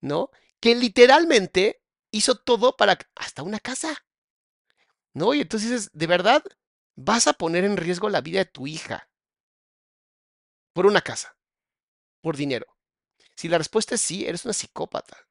[0.01, 0.29] ¿no?
[0.59, 4.05] Que literalmente hizo todo para hasta una casa.
[5.13, 5.33] ¿No?
[5.33, 6.43] Y entonces ¿de verdad
[6.95, 9.09] vas a poner en riesgo la vida de tu hija
[10.73, 11.35] por una casa,
[12.21, 12.67] por dinero?
[13.35, 15.27] Si la respuesta es sí, eres una psicópata.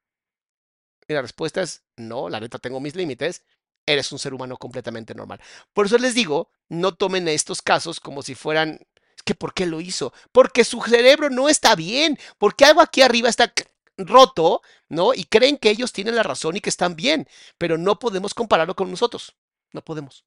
[1.07, 3.45] Y la respuesta es no, la neta tengo mis límites,
[3.87, 5.41] eres un ser humano completamente normal.
[5.73, 8.79] Por eso les digo, no tomen estos casos como si fueran,
[9.15, 10.13] es que ¿por qué lo hizo?
[10.31, 13.51] Porque su cerebro no está bien, porque algo aquí arriba está
[13.97, 15.15] roto, ¿no?
[15.15, 18.75] Y creen que ellos tienen la razón y que están bien, pero no podemos compararlo
[18.75, 19.35] con nosotros,
[19.73, 20.23] no podemos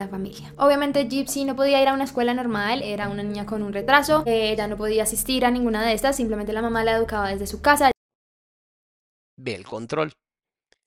[0.00, 0.52] la familia.
[0.56, 4.22] Obviamente Gypsy no podía ir a una escuela normal, era una niña con un retraso,
[4.26, 7.60] ella no podía asistir a ninguna de estas, simplemente la mamá la educaba desde su
[7.60, 7.90] casa.
[9.36, 10.12] Ve el control.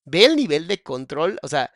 [0.06, 1.74] Ve el nivel de control, o sea,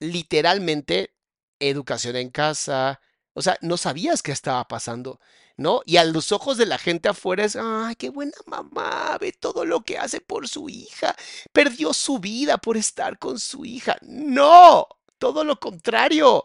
[0.00, 1.14] literalmente
[1.58, 3.00] educación en casa,
[3.34, 5.20] o sea, no sabías qué estaba pasando,
[5.56, 5.82] ¿no?
[5.86, 9.64] Y a los ojos de la gente afuera es, ay, qué buena mamá, ve todo
[9.64, 11.16] lo que hace por su hija,
[11.52, 13.96] perdió su vida por estar con su hija.
[14.02, 14.86] No,
[15.18, 16.44] todo lo contrario.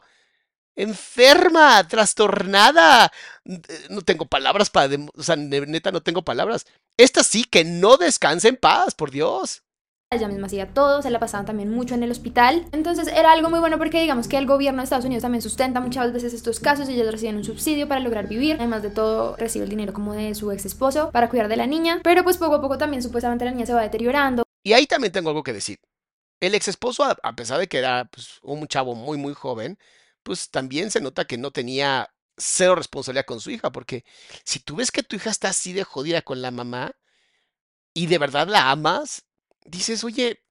[0.76, 3.12] Enferma, trastornada.
[3.90, 4.96] No tengo palabras para...
[5.14, 6.66] O sea, neta, no tengo palabras.
[6.98, 9.64] Esta sí que no descansa en paz, por Dios.
[10.12, 12.66] Ella misma hacía todo, se la pasaban también mucho en el hospital.
[12.72, 15.82] Entonces era algo muy bueno porque digamos que el gobierno de Estados Unidos también sustenta
[15.82, 18.56] muchas veces estos casos y ellos reciben un subsidio para lograr vivir.
[18.56, 21.68] Además de todo, recibe el dinero como de su ex esposo para cuidar de la
[21.68, 22.02] niña.
[22.04, 24.42] Pero pues poco a poco también supuestamente la niña se va deteriorando.
[24.64, 25.78] Y ahí también tengo algo que decir.
[26.40, 29.78] El ex esposo, a pesar de que era pues, un chavo muy, muy joven,
[30.24, 34.04] pues también se nota que no tenía cero responsabilidad con su hija, porque
[34.44, 36.94] si tú ves que tu hija está así de jodida con la mamá
[37.94, 39.29] y de verdad la amas,
[39.66, 40.44] dices, oye,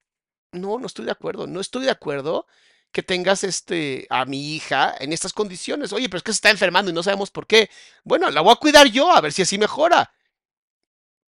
[0.52, 2.46] no, no estoy de acuerdo, no estoy de acuerdo
[2.92, 5.92] que tengas este a mi hija en estas condiciones.
[5.92, 7.70] Oye, pero es que se está enfermando y no sabemos por qué.
[8.04, 10.12] Bueno, la voy a cuidar yo a ver si así mejora.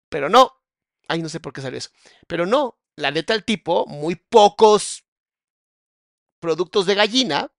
[0.08, 0.52] Pero no.
[1.08, 1.90] Ay, no sé por qué salió eso.
[2.26, 5.04] Pero no, la neta el tipo, muy pocos
[6.40, 7.52] productos de gallina.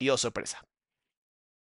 [0.00, 0.67] Y oh, sorpresa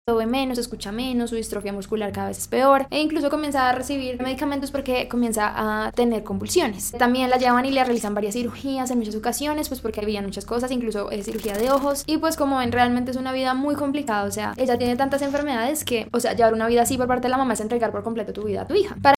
[0.06, 3.72] ve menos, escucha menos, su distrofia muscular cada vez es peor e incluso comienza a
[3.72, 6.90] recibir medicamentos porque comienza a tener convulsiones.
[6.90, 10.44] También la llevan y le realizan varias cirugías en muchas ocasiones, pues porque había muchas
[10.44, 13.76] cosas, incluso eh, cirugía de ojos y pues como ven realmente es una vida muy
[13.76, 17.06] complicada, o sea, ella tiene tantas enfermedades que, o sea, llevar una vida así por
[17.06, 18.96] parte de la mamá es entregar por completo tu vida a tu hija.
[19.00, 19.14] Para...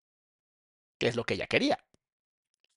[0.98, 1.78] ¿Qué es lo que ella quería?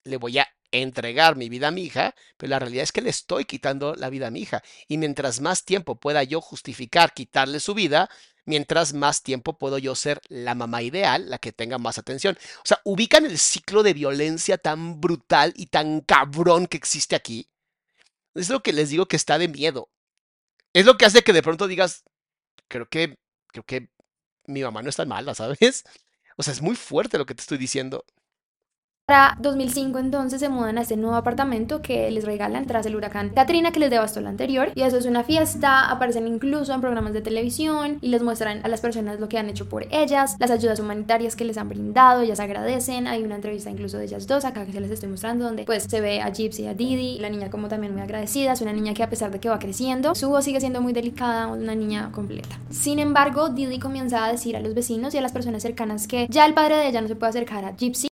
[0.06, 3.10] Le voy a entregar mi vida a mi hija, pero la realidad es que le
[3.10, 4.64] estoy quitando la vida a mi hija.
[4.88, 8.10] Y mientras más tiempo pueda yo justificar quitarle su vida,
[8.46, 12.38] mientras más tiempo puedo yo ser la mamá ideal, la que tenga más atención.
[12.60, 17.50] O sea, ubican el ciclo de violencia tan brutal y tan cabrón que existe aquí.
[18.34, 19.90] Es lo que les digo que está de miedo.
[20.74, 22.04] Es lo que hace que de pronto digas,
[22.68, 23.90] creo que, creo que
[24.46, 25.84] mi mamá no es tan mala, ¿sabes?
[26.38, 28.06] O sea, es muy fuerte lo que te estoy diciendo.
[29.10, 33.30] Para 2005 entonces se mudan a este nuevo apartamento que les regalan tras el huracán
[33.30, 34.74] Katrina que les devastó el anterior.
[34.76, 38.68] Y eso es una fiesta, aparecen incluso en programas de televisión y les muestran a
[38.68, 42.20] las personas lo que han hecho por ellas, las ayudas humanitarias que les han brindado,
[42.20, 45.46] ellas agradecen, hay una entrevista incluso de ellas dos acá que se les estoy mostrando
[45.46, 48.62] donde pues se ve a Gypsy a Didi, la niña como también muy agradecida, es
[48.62, 51.48] una niña que a pesar de que va creciendo, su voz sigue siendo muy delicada,
[51.48, 52.60] una niña completa.
[52.72, 56.28] Sin embargo, Didi comienza a decir a los vecinos y a las personas cercanas que
[56.30, 58.10] ya el padre de ella no se puede acercar a Gypsy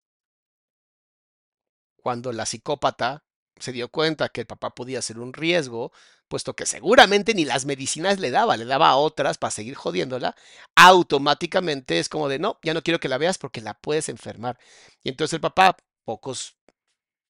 [2.06, 3.24] cuando la psicópata
[3.58, 5.92] se dio cuenta que el papá podía ser un riesgo,
[6.28, 10.36] puesto que seguramente ni las medicinas le daba, le daba otras para seguir jodiéndola,
[10.76, 14.60] automáticamente es como de, no, ya no quiero que la veas porque la puedes enfermar.
[15.02, 16.56] Y entonces el papá, pocos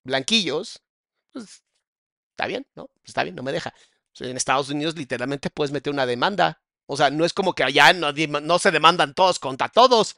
[0.04, 0.84] blanquillos,
[1.32, 1.64] pues
[2.32, 2.90] está bien, ¿no?
[3.06, 3.74] Está bien, no me deja.
[4.20, 6.62] En Estados Unidos literalmente puedes meter una demanda.
[6.86, 10.18] O sea, no es como que allá no, no se demandan todos contra todos,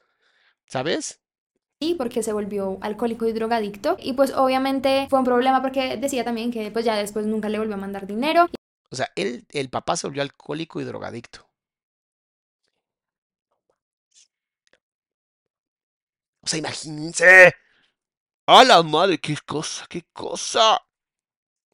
[0.65, 1.21] ¿sabes?
[1.79, 3.97] Sí, porque se volvió alcohólico y drogadicto.
[3.99, 7.59] Y pues obviamente fue un problema porque decía también que pues ya después nunca le
[7.59, 8.47] volvió a mandar dinero.
[8.89, 11.47] O sea, él, el papá se volvió alcohólico y drogadicto.
[16.43, 17.53] O sea, imagínense.
[18.47, 20.79] A la madre, qué cosa, qué cosa.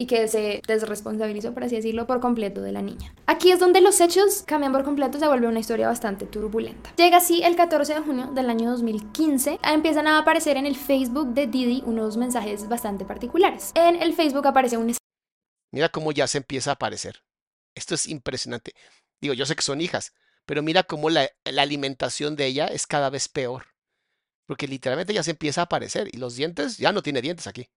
[0.04, 3.14] Y que se desresponsabilizó, por así decirlo, por completo de la niña.
[3.26, 6.92] Aquí es donde los hechos cambian por completo, se vuelve una historia bastante turbulenta.
[6.96, 11.28] Llega así el 14 de junio del año 2015, empiezan a aparecer en el Facebook
[11.28, 13.72] de Didi unos mensajes bastante particulares.
[13.74, 14.94] En el Facebook aparece un...
[15.72, 17.22] Mira cómo ya se empieza a aparecer.
[17.74, 18.74] Esto es impresionante.
[19.22, 20.12] Digo, yo sé que son hijas,
[20.44, 23.68] pero mira cómo la alimentación de ella es cada vez peor.
[24.46, 27.70] Porque literalmente ya se empieza a aparecer y los dientes ya no tiene dientes aquí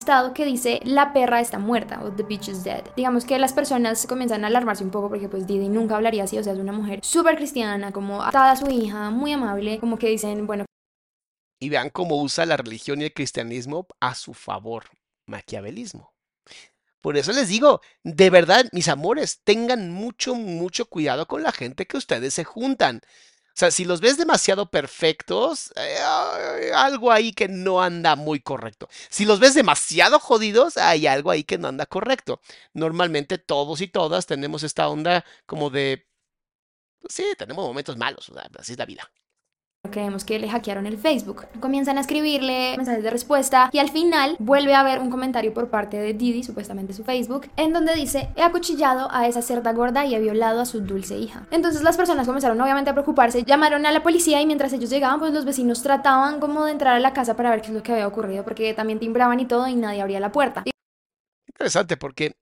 [0.00, 2.82] estado que dice la perra está muerta o the bitch is dead.
[2.96, 6.38] Digamos que las personas comienzan a alarmarse un poco porque pues Didi nunca hablaría así,
[6.38, 9.98] o sea, es una mujer súper cristiana, como atada a su hija, muy amable, como
[9.98, 10.64] que dicen, bueno.
[11.60, 14.84] Y vean cómo usa la religión y el cristianismo a su favor,
[15.26, 16.14] maquiavelismo.
[17.02, 21.86] Por eso les digo, de verdad, mis amores, tengan mucho, mucho cuidado con la gente
[21.86, 23.02] que ustedes se juntan.
[23.60, 25.98] Sea, si los ves demasiado perfectos, eh,
[26.74, 28.88] algo ahí que no anda muy correcto.
[29.10, 32.40] Si los ves demasiado jodidos, hay algo ahí que no anda correcto.
[32.72, 36.08] Normalmente todos y todas tenemos esta onda como de...
[37.00, 39.10] Pues sí, tenemos momentos malos, así es la vida.
[39.90, 41.46] Creemos que le hackearon el Facebook.
[41.60, 45.68] Comienzan a escribirle mensajes de respuesta y al final vuelve a haber un comentario por
[45.68, 50.04] parte de Didi, supuestamente su Facebook, en donde dice, he acuchillado a esa cerda gorda
[50.06, 51.46] y he violado a su dulce hija.
[51.50, 55.18] Entonces las personas comenzaron obviamente a preocuparse, llamaron a la policía y mientras ellos llegaban
[55.18, 57.82] pues los vecinos trataban como de entrar a la casa para ver qué es lo
[57.82, 60.64] que había ocurrido porque también timbraban y todo y nadie abría la puerta.
[61.48, 62.32] Interesante porque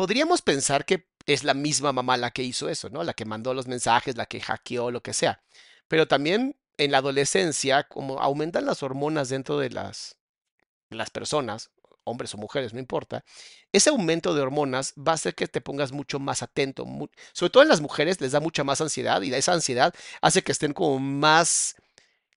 [0.00, 3.04] podríamos pensar que es la misma mamá la que hizo eso, ¿no?
[3.04, 5.42] La que mandó los mensajes, la que hackeó, lo que sea.
[5.88, 10.16] Pero también en la adolescencia, como aumentan las hormonas dentro de las,
[10.88, 11.68] las personas,
[12.04, 13.26] hombres o mujeres, no importa,
[13.72, 16.86] ese aumento de hormonas va a hacer que te pongas mucho más atento.
[17.34, 20.52] sobre todo en las mujeres les da mucha más ansiedad y esa ansiedad hace que
[20.52, 21.76] estén como más,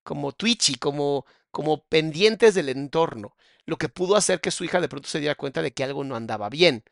[0.03, 4.89] como twitchy, como, como pendientes del entorno, lo que pudo hacer que su hija de
[4.89, 6.83] pronto se diera cuenta de que algo no andaba bien.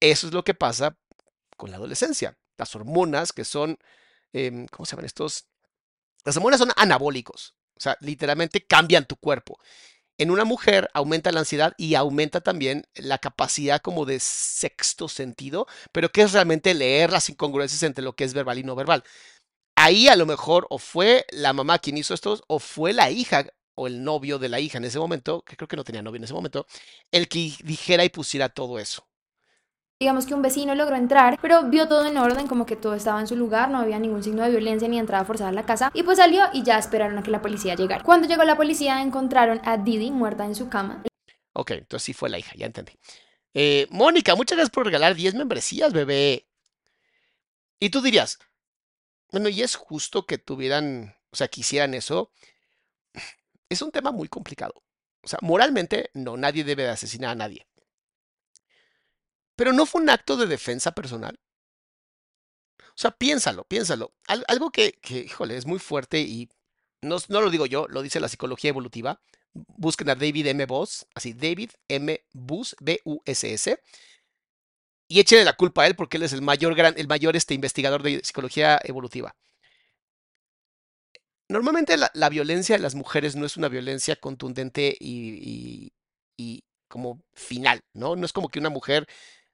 [0.00, 0.96] Eso es lo que pasa
[1.56, 2.38] con la adolescencia.
[2.56, 3.78] Las hormonas que son,
[4.32, 5.46] em, ¿cómo se llaman estos?
[6.24, 9.58] Las hormonas son anabólicos, o sea, literalmente cambian tu cuerpo.
[10.18, 15.66] En una mujer aumenta la ansiedad y aumenta también la capacidad como de sexto sentido,
[15.92, 19.04] pero que es realmente leer las incongruencias entre lo que es verbal y no verbal.
[19.76, 23.46] Ahí a lo mejor o fue la mamá quien hizo esto o fue la hija
[23.76, 26.18] o el novio de la hija en ese momento, que creo que no tenía novio
[26.18, 26.66] en ese momento,
[27.12, 29.06] el que dijera y pusiera todo eso.
[30.00, 33.18] Digamos que un vecino logró entrar, pero vio todo en orden, como que todo estaba
[33.18, 35.90] en su lugar, no había ningún signo de violencia ni entrada forzada a la casa,
[35.92, 38.04] y pues salió y ya esperaron a que la policía llegara.
[38.04, 41.02] Cuando llegó la policía encontraron a Didi muerta en su cama.
[41.52, 42.92] Ok, entonces sí fue la hija, ya entendí.
[43.54, 46.46] Eh, Mónica, muchas gracias por regalar 10 membresías, bebé.
[47.80, 48.38] Y tú dirías,
[49.32, 52.30] bueno, ¿y es justo que tuvieran, o sea, que hicieran eso?
[53.68, 54.74] Es un tema muy complicado.
[55.22, 57.66] O sea, moralmente, no, nadie debe de asesinar a nadie.
[59.58, 61.40] Pero no fue un acto de defensa personal.
[62.78, 64.12] O sea, piénsalo, piénsalo.
[64.46, 66.48] algo que, que, híjole, es muy fuerte y
[67.02, 69.20] no, no, lo digo yo, lo dice la psicología evolutiva.
[69.52, 70.64] Busquen a David M.
[70.66, 72.24] Boss, así, David M.
[72.32, 73.82] Buss, B-U-S-S,
[75.08, 77.54] y échenle la culpa a él porque él es el mayor, gran, el mayor este,
[77.54, 79.34] investigador de psicología evolutiva.
[81.48, 85.90] Normalmente la, violencia de las mujeres no es una violencia contundente y,
[86.36, 88.16] y como final, ¿no?
[88.16, 89.06] No es como que una mujer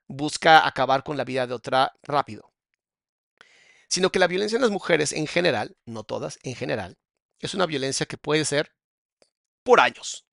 [0.08, 2.52] busca acabar con la vida de otra rápido,
[3.88, 6.98] sino que la violencia en las mujeres en general, no todas, en general,
[7.40, 8.74] es una violencia que puede ser
[9.62, 10.26] por años.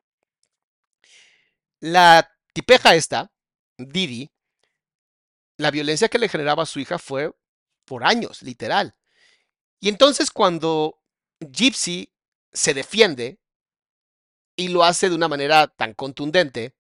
[1.80, 3.32] La tipeja esta,
[3.78, 4.32] Didi,
[5.58, 7.32] la violencia que le generaba a su hija fue
[7.86, 8.96] por años, literal.
[9.80, 11.02] Y entonces cuando
[11.40, 12.14] Gypsy
[12.52, 13.40] se defiende
[14.56, 16.76] y lo hace de una manera tan contundente,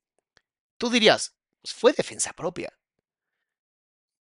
[0.78, 2.72] tú dirías, pues, fue defensa propia.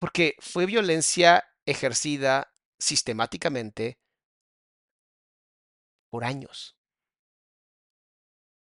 [0.05, 3.99] Porque fue violencia ejercida sistemáticamente
[6.11, 6.77] por años.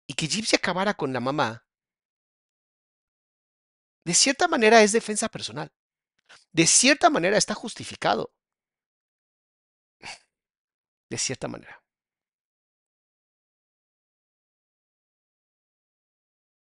[0.06, 1.66] Y que Gypsy acabara con la mamá,
[4.04, 5.72] de cierta manera es defensa personal.
[6.52, 8.32] De cierta manera está justificado.
[11.10, 11.82] De cierta manera.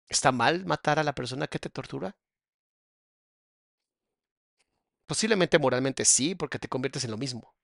[0.09, 2.17] ¿Está mal matar a la persona que te tortura?
[5.09, 7.55] Posiblemente moralmente sí, porque te conviertes en lo mismo.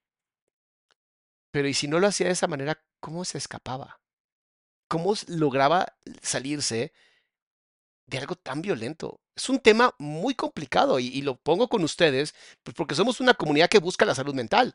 [1.53, 4.01] Pero ¿y si no lo hacía de esa manera, cómo se escapaba?
[4.89, 6.95] ¿Cómo lograba salirse
[8.07, 9.21] de algo tan violento?
[9.37, 13.69] Es un tema muy complicado y, lo pongo con ustedes pues porque somos una comunidad
[13.69, 14.73] que busca la salud mental.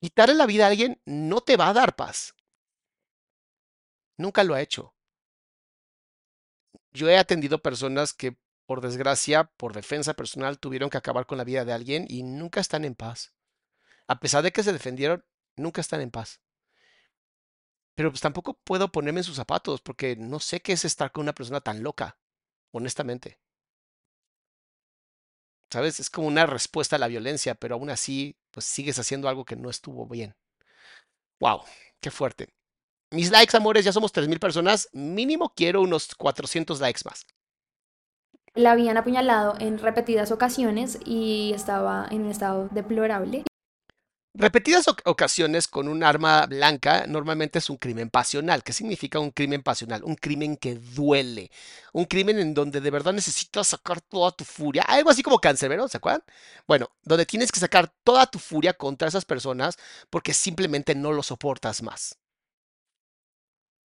[0.00, 2.34] Quitarle la vida a alguien no te va a dar paz.
[4.16, 4.92] Nunca lo ha hecho.
[6.90, 8.36] Yo he atendido personas que,
[8.68, 12.60] por desgracia, por defensa personal, tuvieron que acabar con la vida de alguien y nunca
[12.60, 13.32] están en paz.
[14.06, 15.24] A pesar de que se defendieron,
[15.56, 16.42] nunca están en paz.
[17.94, 21.22] Pero pues tampoco puedo ponerme en sus zapatos porque no sé qué es estar con
[21.22, 22.18] una persona tan loca,
[22.70, 23.40] honestamente.
[25.72, 25.98] ¿Sabes?
[25.98, 29.56] Es como una respuesta a la violencia, pero aún así, pues sigues haciendo algo que
[29.56, 30.36] no estuvo bien.
[31.40, 31.62] Wow,
[32.00, 32.52] qué fuerte.
[33.12, 34.90] Mis likes, amores, ya somos 3.000 personas.
[34.92, 37.24] Mínimo quiero unos 400 likes más.
[38.54, 43.44] La habían apuñalado en repetidas ocasiones y estaba en un estado deplorable.
[44.34, 48.62] Repetidas ocasiones con un arma blanca normalmente es un crimen pasional.
[48.62, 50.04] ¿Qué significa un crimen pasional?
[50.04, 51.50] Un crimen que duele.
[51.92, 54.82] Un crimen en donde de verdad necesitas sacar toda tu furia.
[54.82, 56.22] Algo así como cancerbero, ¿se acuerdan?
[56.68, 59.76] Bueno, donde tienes que sacar toda tu furia contra esas personas
[60.08, 62.16] porque simplemente no lo soportas más.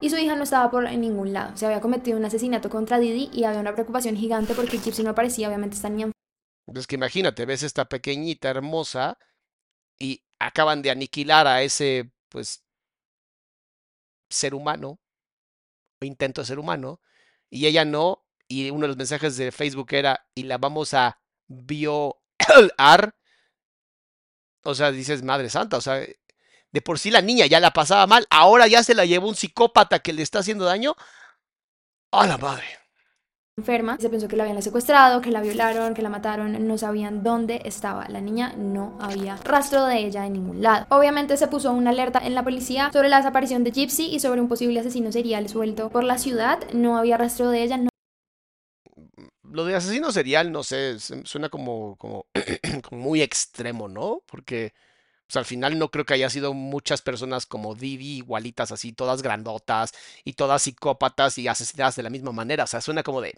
[0.02, 1.56] Y su hija no estaba por ningún lado.
[1.56, 5.10] Se había cometido un asesinato contra Didi y había una preocupación gigante porque Gypsy no
[5.10, 5.46] aparecía.
[5.46, 6.10] Obviamente esta niña.
[6.74, 9.16] Es que imagínate, ves esta pequeñita hermosa
[10.00, 12.64] y acaban de aniquilar a ese, pues,
[14.28, 14.98] ser humano,
[16.00, 17.00] intento de ser humano,
[17.48, 21.20] y ella no, y uno de los mensajes de Facebook era, y la vamos a
[21.46, 23.14] violar.
[24.64, 26.04] O sea, dices, Madre Santa, o sea,
[26.72, 29.36] de por sí la niña ya la pasaba mal, ahora ya se la llevó un
[29.36, 30.96] psicópata que le está haciendo daño.
[32.10, 32.82] ¡A la madre!
[33.58, 33.98] enferma.
[33.98, 37.60] Se pensó que la habían secuestrado, que la violaron, que la mataron, no sabían dónde
[37.64, 38.08] estaba.
[38.08, 40.86] La niña no había rastro de ella en ningún lado.
[40.88, 44.40] Obviamente se puso una alerta en la policía sobre la desaparición de Gypsy y sobre
[44.40, 46.60] un posible asesino serial suelto por la ciudad.
[46.72, 47.78] No había rastro de ella.
[49.42, 52.26] Lo de asesino serial, no sé, suena como, como,
[52.88, 54.22] como muy extremo, ¿no?
[54.26, 54.72] Porque
[55.32, 59.22] pues al final no creo que haya sido muchas personas como Didi, igualitas así, todas
[59.22, 59.92] grandotas
[60.24, 62.64] y todas psicópatas y asesinadas de la misma manera.
[62.64, 63.34] O sea, suena como de...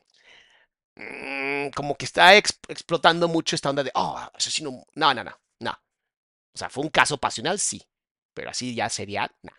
[0.97, 3.93] Mm, como que está explotando mucho esta onda de...
[3.95, 4.85] Oh, asesino...
[4.95, 5.71] No, no, no, no.
[5.71, 7.83] O sea, fue un caso pasional, sí.
[8.35, 9.31] Pero así ya sería...
[9.43, 9.53] No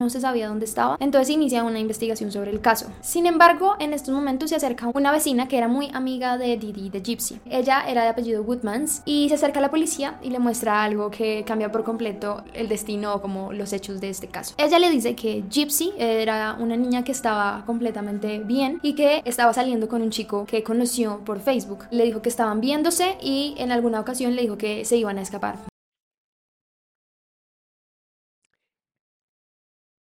[0.00, 2.86] no se sabía dónde estaba, entonces inicia una investigación sobre el caso.
[3.00, 6.88] Sin embargo, en estos momentos se acerca una vecina que era muy amiga de Didi,
[6.88, 7.40] de Gypsy.
[7.50, 11.10] Ella era de apellido Woodmans y se acerca a la policía y le muestra algo
[11.10, 14.54] que cambia por completo el destino o como los hechos de este caso.
[14.56, 19.52] Ella le dice que Gypsy era una niña que estaba completamente bien y que estaba
[19.52, 21.86] saliendo con un chico que conoció por Facebook.
[21.90, 25.22] Le dijo que estaban viéndose y en alguna ocasión le dijo que se iban a
[25.22, 25.67] escapar.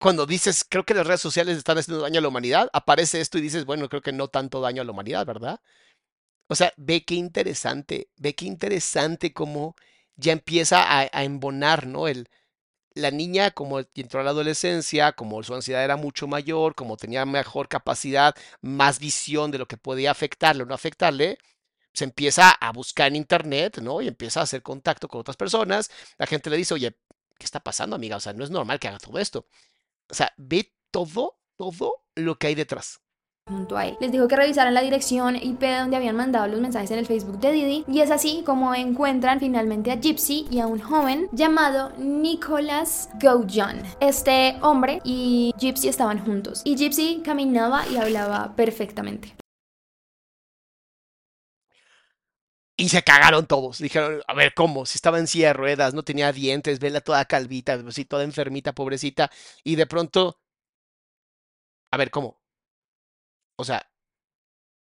[0.03, 3.39] Cuando dices, creo que las redes sociales están haciendo daño a la humanidad, aparece esto
[3.39, 5.61] y dices, bueno, creo que no tanto daño a la humanidad, ¿verdad?
[6.49, 9.77] O sea, ve qué interesante, ve qué interesante cómo
[10.17, 12.09] ya empieza a, embonar, ¿no?
[12.09, 12.29] El,
[12.95, 17.25] la niña, como entró a la adolescencia, como su ansiedad era mucho mayor, como tenía
[17.25, 21.39] mejor capacidad, más visión de lo que podía afectarle o no afectarle,
[21.95, 24.03] se empieza a buscar en internet, ¿no?
[24.03, 25.91] Y empieza a hacer contacto con otras personas.
[26.19, 26.97] La gente le dice, oye,
[27.39, 28.17] ¿qué está pasando, amiga?
[28.17, 29.47] O sea, no es normal que haga todo esto.
[30.11, 33.01] O sea, ve todo, todo lo que hay detrás.
[33.49, 33.97] Junto a él.
[34.01, 37.41] Les dijo que revisaran la dirección IP donde habían mandado los mensajes en el Facebook
[37.41, 41.93] de Didi y es así como encuentran finalmente a Gypsy y a un joven llamado
[41.99, 43.83] Nicholas Gojan.
[43.99, 49.35] Este hombre y Gypsy estaban juntos y Gypsy caminaba y hablaba perfectamente.
[52.83, 53.79] Y se cagaron todos.
[53.79, 54.87] Dijeron, a ver, ¿cómo?
[54.87, 58.73] Si estaba en silla de ruedas, no tenía dientes, vela toda calvita, así toda enfermita,
[58.73, 59.31] pobrecita.
[59.63, 60.41] Y de pronto,
[61.93, 62.41] a ver, ¿cómo?
[63.57, 63.89] O sea,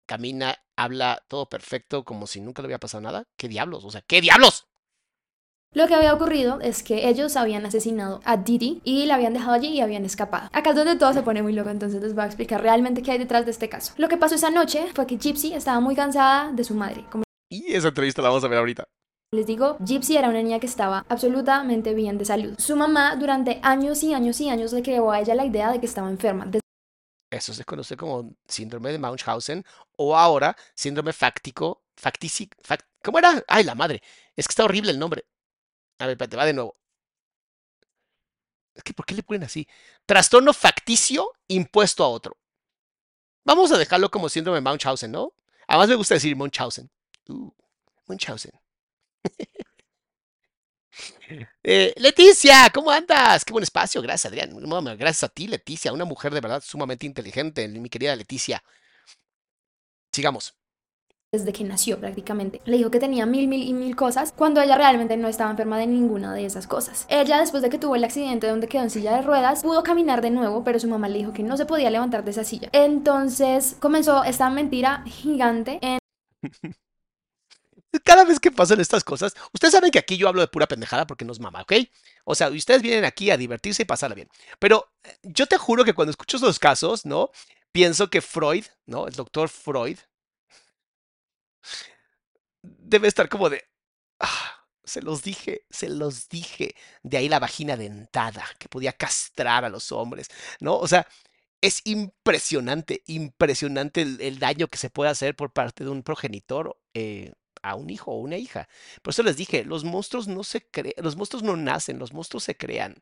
[0.07, 3.25] camina, habla todo perfecto, como si nunca le había pasado nada.
[3.37, 3.85] ¿Qué diablos?
[3.85, 4.65] O sea, ¿qué diablos?
[5.73, 9.53] Lo que había ocurrido es que ellos habían asesinado a Didi y la habían dejado
[9.53, 10.49] allí y habían escapado.
[10.51, 13.11] Acá es donde todo se pone muy loco, entonces les voy a explicar realmente qué
[13.11, 13.93] hay detrás de este caso.
[13.97, 17.05] Lo que pasó esa noche fue que Gypsy estaba muy cansada de su madre.
[17.11, 17.22] Como
[17.53, 18.87] y esa entrevista la vamos a ver ahorita.
[19.31, 22.55] Les digo, Gypsy era una niña que estaba absolutamente bien de salud.
[22.59, 25.79] Su mamá durante años y años y años le creó a ella la idea de
[25.79, 26.49] que estaba enferma.
[27.31, 29.63] Eso se conoce como síndrome de Munchausen
[29.97, 32.55] o ahora síndrome fáctico, facticic,
[33.03, 33.43] ¿cómo era?
[33.47, 34.03] Ay, la madre.
[34.35, 35.25] Es que está horrible el nombre.
[35.97, 36.75] A ver, te va de nuevo.
[38.75, 39.67] Es que, ¿por qué le ponen así?
[40.05, 42.37] Trastorno facticio impuesto a otro.
[43.45, 45.33] Vamos a dejarlo como síndrome de Munchausen, ¿no?
[45.67, 46.89] Además me gusta decir Munchausen.
[47.29, 47.51] Uh,
[48.07, 48.51] Munchausen.
[51.63, 53.43] Eh, Leticia, ¿cómo andas?
[53.43, 54.51] Qué buen espacio, gracias Adrián.
[54.97, 58.63] Gracias a ti, Leticia, una mujer de verdad sumamente inteligente, mi querida Leticia.
[60.13, 60.53] Sigamos.
[61.31, 62.61] desde que nació prácticamente.
[62.65, 65.79] Le dijo que tenía mil, mil y mil cosas cuando ella realmente no estaba enferma
[65.79, 67.05] de ninguna de esas cosas.
[67.09, 70.21] Ella, después de que tuvo el accidente donde quedó en silla de ruedas, pudo caminar
[70.21, 72.69] de nuevo, pero su mamá le dijo que no se podía levantar de esa silla.
[72.71, 75.97] Entonces comenzó esta mentira gigante en
[78.03, 81.05] Cada vez que pasan estas cosas, ustedes saben que aquí yo hablo de pura pendejada
[81.05, 81.73] porque nos mama, ¿ok?
[82.25, 84.29] O sea, ustedes vienen aquí a divertirse y pasarla bien.
[84.59, 87.31] Pero eh, yo te juro que cuando escucho esos casos, ¿no?
[87.71, 89.07] Pienso que Freud, ¿no?
[89.07, 89.97] El doctor Freud,
[92.61, 93.63] debe estar como de,
[94.19, 96.75] ah, se los dije, se los dije.
[97.03, 100.29] De ahí la vagina dentada, que podía castrar a los hombres,
[100.59, 100.77] ¿no?
[100.77, 101.07] O sea,
[101.61, 107.33] es impresionante, impresionante el, daño que se puede hacer por parte de un progenitor eh,
[107.63, 108.69] a un hijo o una hija.
[109.01, 112.43] Por eso les dije, los monstruos no se crean, los monstruos no nacen, los monstruos
[112.43, 113.01] se crean.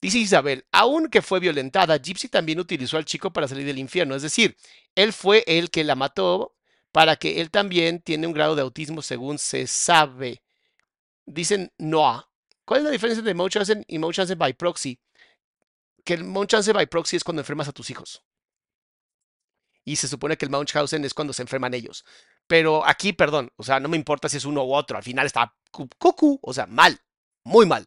[0.00, 4.14] Dice Isabel, aunque fue violentada, Gypsy también utilizó al chico para salir del infierno.
[4.14, 4.56] Es decir,
[4.94, 6.56] él fue el que la mató
[6.90, 10.42] para que él también tiene un grado de autismo según se sabe.
[11.24, 12.28] Dicen Noah.
[12.64, 15.00] ¿Cuál es la diferencia entre Munchausen y Munchausen by proxy?
[16.04, 18.24] Que el Munchausen by proxy es cuando enfermas a tus hijos.
[19.84, 22.04] Y se supone que el Munchausen es cuando se enferman ellos.
[22.52, 24.98] Pero aquí, perdón, o sea, no me importa si es uno u otro.
[24.98, 27.00] Al final está cucu, o sea, mal,
[27.44, 27.86] muy mal.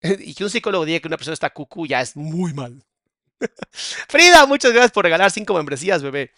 [0.20, 2.80] Y que un psicólogo diga que una persona está cucu ya es muy mal.
[4.08, 6.30] Frida, muchas gracias por regalar cinco membresías, bebé.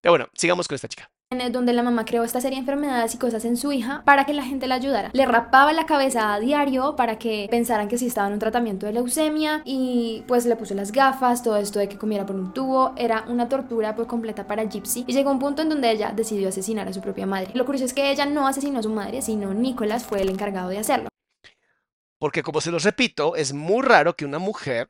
[0.00, 1.10] Pero bueno, sigamos con esta chica
[1.50, 4.32] donde la mamá creó esta serie de enfermedades y cosas en su hija para que
[4.32, 5.10] la gente la ayudara.
[5.12, 8.86] Le rapaba la cabeza a diario para que pensaran que sí estaba en un tratamiento
[8.86, 12.52] de leucemia y pues le puso las gafas, todo esto de que comiera por un
[12.52, 16.12] tubo, era una tortura por completa para Gypsy y llegó un punto en donde ella
[16.14, 17.50] decidió asesinar a su propia madre.
[17.54, 20.68] Lo curioso es que ella no asesinó a su madre, sino Nicolás fue el encargado
[20.68, 21.08] de hacerlo.
[22.18, 24.88] Porque como se los repito, es muy raro que una mujer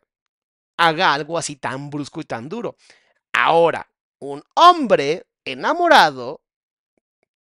[0.77, 2.77] haga algo así tan brusco y tan duro.
[3.33, 3.89] Ahora,
[4.21, 6.43] un hombre enamorado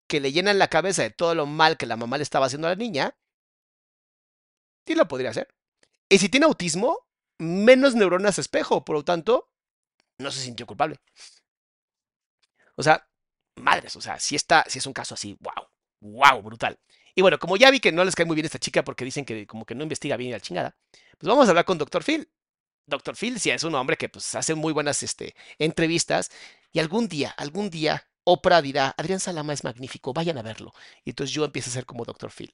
[0.07, 2.68] que le llenan la cabeza de todo lo mal que la mamá le estaba haciendo
[2.68, 3.16] a la niña,
[4.86, 5.48] sí lo podría hacer.
[6.09, 7.07] Y si tiene autismo,
[7.38, 9.50] menos neuronas espejo, por lo tanto,
[10.18, 11.00] no se sintió culpable.
[12.76, 13.09] O sea,
[13.57, 15.68] madres, o sea, si está, si es un caso así, wow,
[16.00, 16.78] wow, brutal.
[17.14, 19.24] Y bueno, como ya vi que no les cae muy bien esta chica porque dicen
[19.24, 20.76] que como que no investiga bien la chingada,
[21.18, 22.02] pues vamos a hablar con Dr.
[22.02, 22.30] Phil.
[22.86, 23.16] Dr.
[23.16, 26.30] Phil sí es un hombre que pues hace muy buenas este, entrevistas
[26.74, 30.74] y algún día, algún día, Oprah dirá, Adrián Salama es magnífico, vayan a verlo.
[31.04, 32.32] Y entonces yo empiezo a ser como Dr.
[32.32, 32.52] Phil.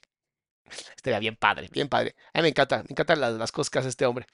[0.94, 2.14] Estaría bien padre, bien padre.
[2.34, 4.26] A mí me encanta, me encantan las, las cosas que este hombre.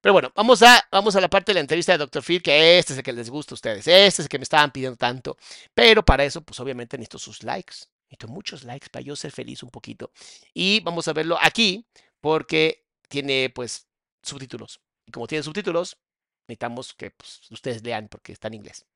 [0.00, 2.22] Pero bueno, vamos a, vamos a la parte de la entrevista de Dr.
[2.22, 4.44] Phil, que este es el que les gusta a ustedes, este es el que me
[4.44, 5.36] estaban pidiendo tanto.
[5.74, 7.76] Pero para eso, pues obviamente necesito sus likes.
[8.08, 10.12] Necesito muchos likes para yo ser feliz un poquito.
[10.54, 11.86] Y vamos a verlo aquí,
[12.22, 13.86] porque tiene pues
[14.22, 14.80] subtítulos.
[15.04, 15.98] Y como tiene subtítulos,
[16.48, 18.86] necesitamos que pues, ustedes lean porque está en inglés.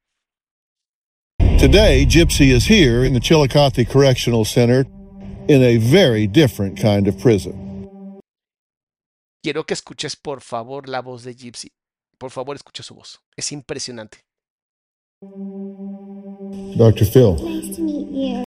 [1.58, 4.86] Today, Gypsy is here in the Chillicothe Correctional Center
[5.48, 7.54] in a very different kind of prison.
[9.42, 11.70] Quiero que escuches, por favor, la voz de Gypsy.
[12.18, 13.20] Por favor, escucha su voz.
[13.36, 14.18] Es impresionante.
[16.76, 17.04] Dr.
[17.04, 17.36] Phil.
[17.42, 18.44] Nice to meet you.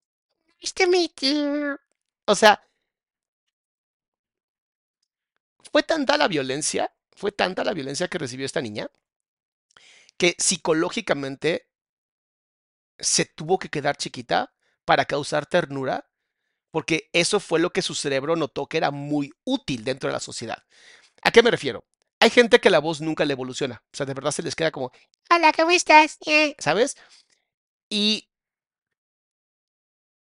[0.61, 1.77] Nice to meet you.
[2.27, 2.59] O sea,
[5.71, 8.87] fue tanta la violencia, fue tanta la violencia que recibió esta niña,
[10.17, 11.67] que psicológicamente
[12.99, 14.53] se tuvo que quedar chiquita
[14.85, 16.09] para causar ternura,
[16.71, 20.19] porque eso fue lo que su cerebro notó que era muy útil dentro de la
[20.19, 20.63] sociedad.
[21.23, 21.85] ¿A qué me refiero?
[22.19, 24.71] Hay gente que la voz nunca le evoluciona, o sea, de verdad se les queda
[24.71, 24.91] como,
[25.29, 26.17] hola, ¿cómo estás?
[26.25, 26.95] Eh", ¿Sabes?
[27.89, 28.29] Y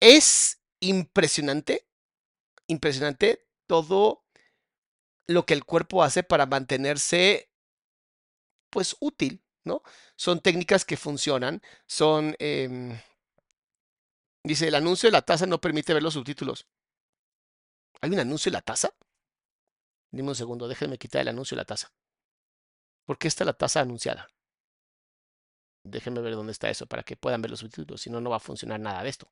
[0.00, 1.86] es impresionante,
[2.66, 4.24] impresionante todo
[5.26, 7.50] lo que el cuerpo hace para mantenerse,
[8.70, 9.82] pues, útil, ¿no?
[10.16, 12.34] Son técnicas que funcionan, son...
[12.38, 12.98] em,
[14.42, 16.66] dice, el anuncio de la taza no permite ver los subtítulos.
[18.00, 18.90] ¿Hay un anuncio de la taza?
[20.10, 21.90] Dime un segundo, déjenme quitar el anuncio de la taza.
[23.06, 24.28] ¿Por qué está la taza anunciada?
[25.82, 28.36] Déjenme ver dónde está eso para que puedan ver los subtítulos, si no, no va
[28.36, 29.28] a funcionar nada de esto.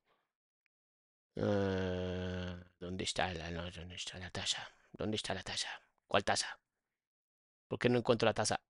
[1.38, 4.62] Ah, ¿Dónde está la, dónde está la taza?
[4.92, 5.68] ¿Dónde está la taza?
[6.06, 6.58] ¿Cuál taza?
[7.68, 8.60] ¿Por qué no encuentro la taza?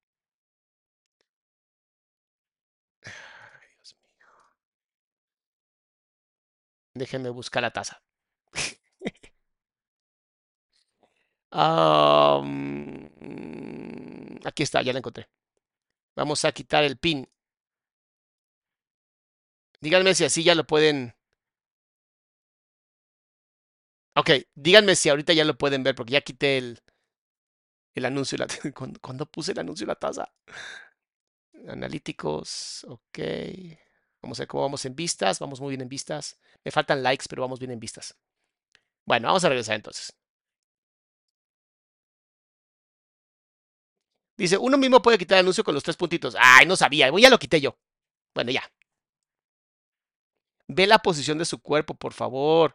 [3.07, 4.27] Ay, Dios mío.
[7.01, 8.03] Déjenme buscar la taza.
[14.45, 15.29] Aquí está, ya la encontré.
[16.17, 17.29] Vamos a quitar el pin.
[19.81, 21.15] Díganme si así ya lo pueden.
[24.15, 26.81] Ok, díganme si ahorita ya lo pueden ver, porque ya quité el,
[27.97, 28.39] el anuncio.
[28.77, 30.29] cuando, cuando puse el anuncio de la taza.
[31.69, 33.19] Analíticos, ok.
[34.27, 35.39] Vamos a ver cómo vamos en vistas.
[35.39, 36.37] Vamos muy bien en vistas.
[36.65, 38.17] Me faltan likes, pero vamos bien en vistas.
[39.05, 40.13] Bueno, vamos a regresar entonces.
[44.37, 46.37] Dice, uno mismo puede quitar el anuncio con los tres puntitos.
[46.37, 47.09] Ay, no sabía.
[47.17, 47.79] Ya lo quité yo.
[48.35, 48.69] Bueno, ya.
[50.67, 52.75] Ve la posición de su cuerpo, por favor.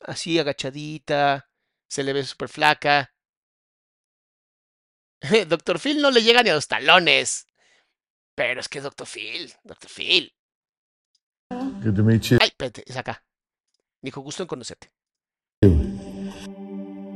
[0.00, 1.48] Así, agachadita.
[1.88, 3.14] Se le ve súper flaca.
[5.46, 7.46] Doctor Phil no le llega ni a los talones.
[8.34, 9.54] Pero es que Doctor Phil.
[9.62, 10.34] Doctor Phil.
[11.82, 12.38] Good to meet you.
[12.40, 13.22] Ay, espérate, es acá.
[14.02, 14.88] Dijo, gusto en conocerte.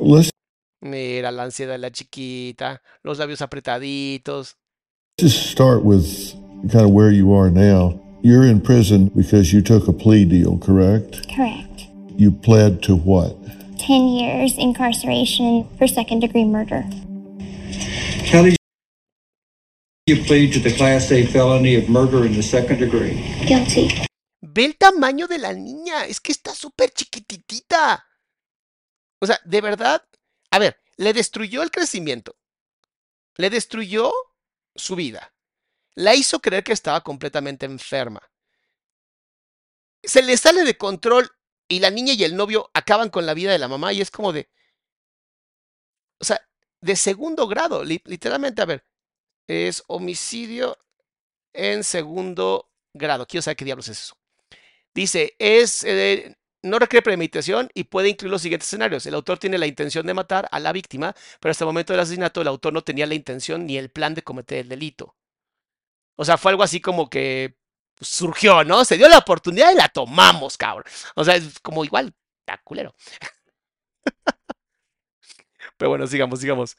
[0.00, 0.30] Let's
[0.80, 4.56] Mira la ansiedad de la chiquita, los labios apretaditos.
[5.20, 6.32] just start with
[6.72, 8.00] kind of where you are now.
[8.22, 11.28] You're in prison because you took a plea deal, correct?
[11.36, 11.86] Correct.
[12.16, 13.36] You pled to what?
[13.78, 16.82] 10 years incarceration for second degree murder.
[18.32, 18.56] How did
[20.06, 23.14] you plead to the Class A felony of murder in the second degree?
[23.46, 23.90] Guilty.
[24.42, 28.06] Ve el tamaño de la niña, es que está súper chiquititita.
[29.20, 30.06] O sea, de verdad,
[30.50, 32.36] a ver, le destruyó el crecimiento,
[33.36, 34.12] le destruyó
[34.74, 35.32] su vida,
[35.94, 38.20] la hizo creer que estaba completamente enferma.
[40.02, 41.30] Se le sale de control
[41.68, 44.10] y la niña y el novio acaban con la vida de la mamá y es
[44.10, 44.50] como de,
[46.20, 46.40] o sea,
[46.80, 48.84] de segundo grado, li- literalmente, a ver,
[49.48, 50.78] es homicidio
[51.54, 53.26] en segundo grado.
[53.26, 54.16] Quiero saber qué diablos es eso.
[54.94, 59.06] Dice, es, eh, no requiere premeditación y puede incluir los siguientes escenarios.
[59.06, 62.00] El autor tiene la intención de matar a la víctima, pero hasta el momento del
[62.00, 65.16] asesinato el autor no tenía la intención ni el plan de cometer el delito.
[66.16, 67.56] O sea, fue algo así como que
[67.96, 68.84] pues, surgió, ¿no?
[68.84, 70.84] Se dio la oportunidad y la tomamos, cabrón.
[71.16, 72.94] O sea, es como igual, está culero.
[75.76, 76.76] Pero bueno, sigamos, sigamos.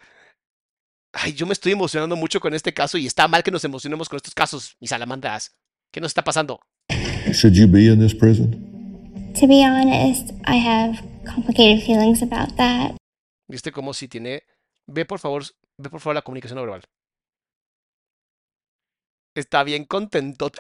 [1.11, 4.09] Ay, yo me estoy emocionando mucho con este caso y está mal que nos emocionemos
[4.09, 5.55] con estos casos, mis salamandras.
[5.91, 6.59] ¿Qué nos está pasando?
[7.31, 9.33] Should you be in this prison?
[9.39, 12.97] To be honest, I have complicated feelings about that.
[13.49, 14.43] ¿Viste cómo si tiene...
[14.87, 15.43] Ve por favor,
[15.77, 16.83] ve por favor la comunicación no verbal.
[19.35, 20.51] Está bien contento.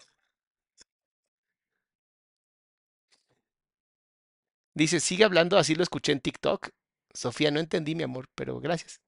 [4.73, 6.69] Dice, sigue hablando, así lo escuché en TikTok.
[7.13, 9.01] Sofía, no entendí, mi amor, pero gracias.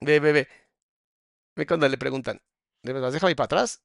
[0.00, 0.48] Ve, ve, ve.
[1.56, 2.40] Ve cuando le preguntan.
[2.82, 3.82] ¿De verdad déjame ir para atrás?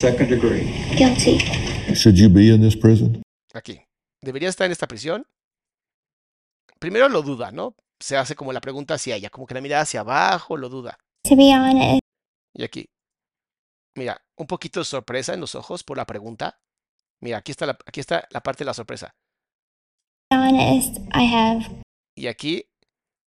[0.00, 0.64] Second degree.
[0.96, 1.38] Guilty.
[1.94, 3.22] Should you be in this prison?
[3.52, 3.80] Aquí.
[4.20, 5.26] ¿Debería estar en esta prisión?
[6.78, 7.76] Primero lo duda, ¿no?
[8.00, 10.98] Se hace como la pregunta hacia ella, como que la mirada hacia abajo, lo duda.
[11.22, 12.00] To be honest,
[12.54, 12.86] Y aquí.
[13.96, 16.58] Mira, un poquito de sorpresa en los ojos por la pregunta.
[17.22, 19.14] Mira, aquí está la, aquí está la parte de la sorpresa.
[20.32, 21.82] honest, I have
[22.16, 22.68] Y aquí,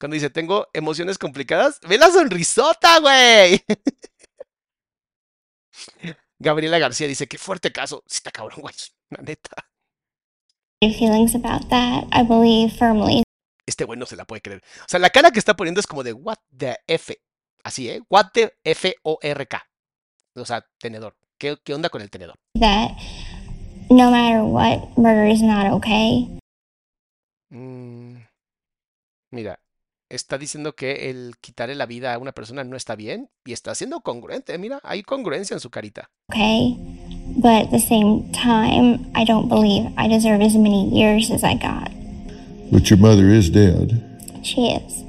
[0.00, 3.64] cuando dice, tengo emociones complicadas, ve la sonrisota, güey.
[6.38, 8.02] Gabriela García dice, qué fuerte caso.
[8.06, 8.74] Sí está cabrón, güey.
[9.10, 9.68] La neta.
[13.66, 14.62] Este güey no se la puede creer.
[14.80, 17.16] O sea, la cara que está poniendo es como de, what the F.
[17.64, 18.02] Así, ¿eh?
[18.08, 19.66] What the F-O-R-K.
[20.36, 21.16] O sea, tenedor.
[21.38, 22.36] ¿Qué, ¿Qué onda con el tenedor?
[22.58, 22.92] that
[23.90, 26.38] no matter what, murder is not okay.
[27.50, 28.16] Mm,
[29.30, 29.60] mira,
[30.08, 33.74] está diciendo que el quitarle la vida a una persona no está bien y está
[33.74, 34.56] siendo congruente.
[34.58, 36.10] Mira, hay congruencia en su carita.
[36.28, 36.76] Okay.
[37.36, 41.54] But at the same time, I don't believe I deserve as many years as I
[41.54, 41.90] got.
[42.70, 44.02] But your mother is dead.
[44.42, 45.04] She is.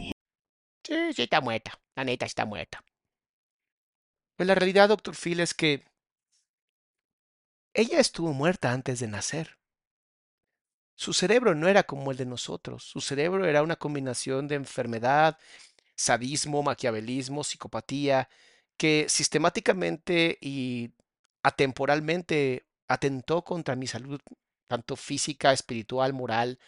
[0.85, 1.79] Sí, sí, está muerta.
[1.95, 2.83] La neta está muerta.
[4.35, 5.83] Pues la realidad, doctor Phil, es que
[7.73, 9.57] ella estuvo muerta antes de nacer.
[10.97, 12.83] Su cerebro no era como el de nosotros.
[12.83, 15.37] Su cerebro era una combinación de enfermedad,
[15.95, 18.29] sadismo, maquiavelismo, psicopatía,
[18.77, 20.91] que sistemáticamente y
[21.43, 24.19] atemporalmente atentó contra mi salud,
[24.67, 26.59] tanto física, espiritual, moral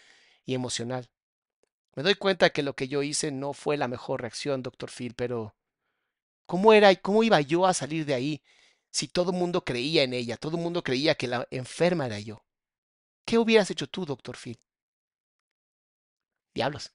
[0.45, 1.09] y emocional.
[1.95, 5.15] Me doy cuenta que lo que yo hice no fue la mejor reacción, doctor Phil,
[5.15, 5.55] pero
[6.45, 8.43] ¿cómo era y cómo iba yo a salir de ahí
[8.91, 12.19] si todo el mundo creía en ella, todo el mundo creía que la enferma era
[12.19, 12.43] yo?
[13.29, 14.57] ¿Qué hubieras hecho tú, doctor Phil?
[16.55, 16.89] Diablos.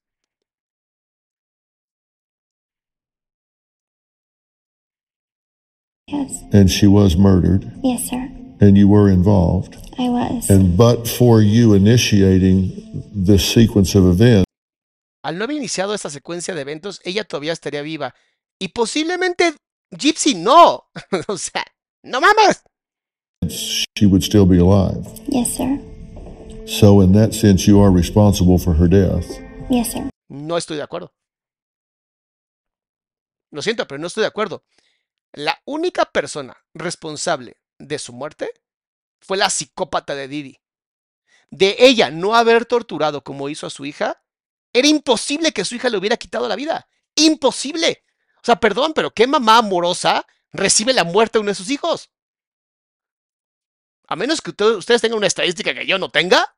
[6.09, 6.43] Yes.
[6.53, 7.70] And she was murdered.
[7.85, 8.28] Yes, sir.
[8.61, 9.76] And you were involved.
[9.97, 10.51] I was.
[10.51, 12.72] And but for you initiating
[13.14, 14.45] this sequence of events,
[15.22, 18.12] Al no haber iniciado esta secuencia de eventos, ella todavía estaría viva.
[18.59, 19.55] Y posiblemente
[19.93, 20.87] Gypsy no.
[21.28, 21.64] o sea,
[22.03, 22.61] no mames.
[23.97, 25.07] she would still be alive.
[25.28, 25.93] Yes, sir.
[26.66, 29.26] So, in that sense, you are responsible for her death.
[29.68, 30.08] Yes, sir.
[30.28, 31.12] No estoy de acuerdo.
[33.50, 34.64] Lo siento, pero no estoy de acuerdo.
[35.32, 38.50] La única persona responsable de su muerte
[39.20, 40.58] fue la psicópata de Didi.
[41.50, 44.22] De ella no haber torturado como hizo a su hija,
[44.72, 46.88] era imposible que su hija le hubiera quitado la vida.
[47.14, 48.04] Imposible.
[48.36, 52.10] O sea, perdón, pero ¿qué mamá amorosa recibe la muerte de uno de sus hijos?
[54.07, 56.57] A menos que ustedes tengan una estadística que yo no tenga,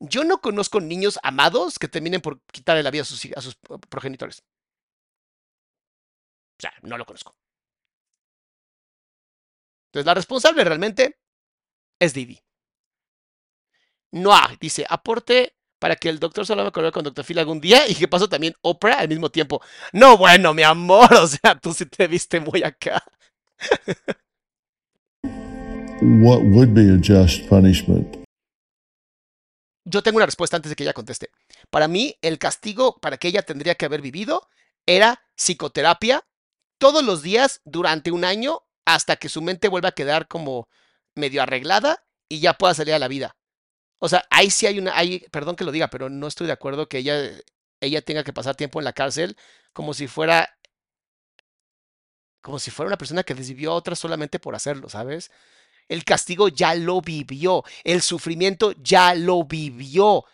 [0.00, 3.56] yo no conozco niños amados que terminen por quitarle la vida a sus,
[3.88, 4.42] progenitores.
[6.58, 7.36] O sea, no lo conozco.
[9.88, 11.18] Entonces, la responsable realmente
[11.98, 12.40] es Didi.
[14.12, 17.24] Noah dice, aporte para que el doctor Salama colore con Dr.
[17.24, 19.62] Phil algún día y que pasó también Oprah al mismo tiempo.
[19.92, 23.02] No, bueno, mi amor, o sea, tú sí te viste muy acá.
[26.00, 28.24] What would be a just punishment?
[29.84, 31.30] Yo tengo una respuesta antes de que ella conteste.
[31.70, 34.46] Para mí, el castigo para que ella tendría que haber vivido
[34.86, 36.24] era psicoterapia
[36.78, 40.68] todos los días durante un año hasta que su mente vuelva a quedar como
[41.16, 43.36] medio arreglada y ya pueda salir a la vida.
[43.98, 46.52] O sea, ahí sí hay una, hay, perdón que lo diga, pero no estoy de
[46.52, 47.28] acuerdo que ella,
[47.80, 49.36] ella tenga que pasar tiempo en la cárcel
[49.72, 50.56] como si fuera,
[52.40, 55.32] como si fuera una persona que desvivió a otra solamente por hacerlo, ¿sabes?
[55.88, 60.24] El castigo ya lo vivió, el sufrimiento ya lo vivió.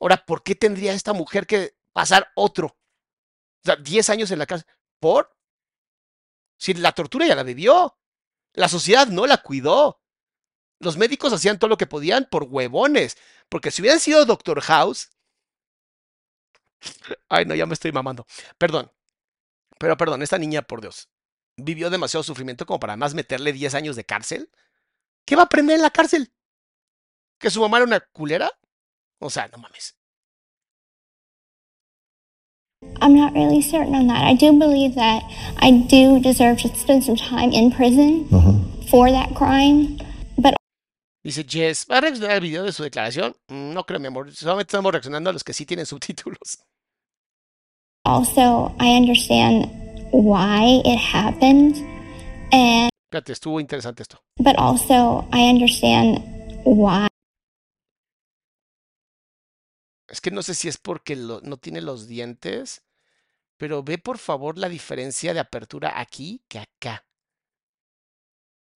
[0.00, 2.66] Ahora, ¿por qué tendría esta mujer que pasar otro?
[2.66, 4.66] O sea, 10 años en la cárcel.
[4.98, 5.36] ¿Por?
[6.58, 7.98] Si la tortura ya la vivió.
[8.54, 10.00] La sociedad no la cuidó.
[10.78, 13.18] Los médicos hacían todo lo que podían por huevones.
[13.48, 15.10] Porque si hubieran sido Doctor House.
[17.28, 18.26] Ay, no, ya me estoy mamando.
[18.56, 18.90] Perdón.
[19.78, 21.08] Pero perdón, esta niña, por Dios,
[21.56, 24.50] vivió demasiado sufrimiento como para más meterle 10 años de cárcel.
[25.30, 26.28] ¿Qué va a aprender en la cárcel?
[27.38, 28.50] ¿Que su mamá era una culera?
[29.20, 29.94] O sea, no mames.
[33.00, 34.24] I'm not really certain on that.
[34.24, 35.22] I do believe that
[35.62, 38.26] I do deserve to spend some time in prison
[38.90, 39.98] for that crime.
[40.36, 40.56] But
[41.22, 43.36] Dice Jess, ¿va a reaccionar al video de su declaración?
[43.46, 44.32] Mm, No creo, mi amor.
[44.34, 46.58] Solamente estamos reaccionando a los que sí tienen subtítulos.
[48.04, 49.70] also, I understand
[50.10, 51.76] why it happened.
[52.50, 54.22] And Fíjate, estuvo interesante esto.
[54.38, 56.22] but also I understand
[56.64, 57.08] why
[60.08, 62.82] Es que no sé si es porque lo- no tiene los dientes,
[63.56, 67.06] pero ve por favor la diferencia de apertura aquí que acá.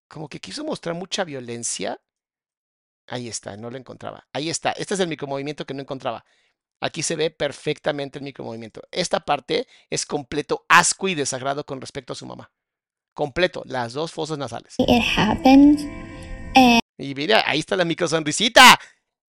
[0.07, 1.99] Como que quiso mostrar mucha violencia.
[3.07, 4.27] Ahí está, no lo encontraba.
[4.33, 4.71] Ahí está.
[4.71, 6.25] Este es el micromovimiento que no encontraba.
[6.81, 8.81] Aquí se ve perfectamente el micromovimiento.
[8.91, 12.51] Esta parte es completo asco y desagrado con respecto a su mamá.
[13.15, 14.75] Completo, las dos fosas nasales.
[14.77, 15.79] it happened.
[16.97, 18.79] Y mira, ahí está la micro sonrisita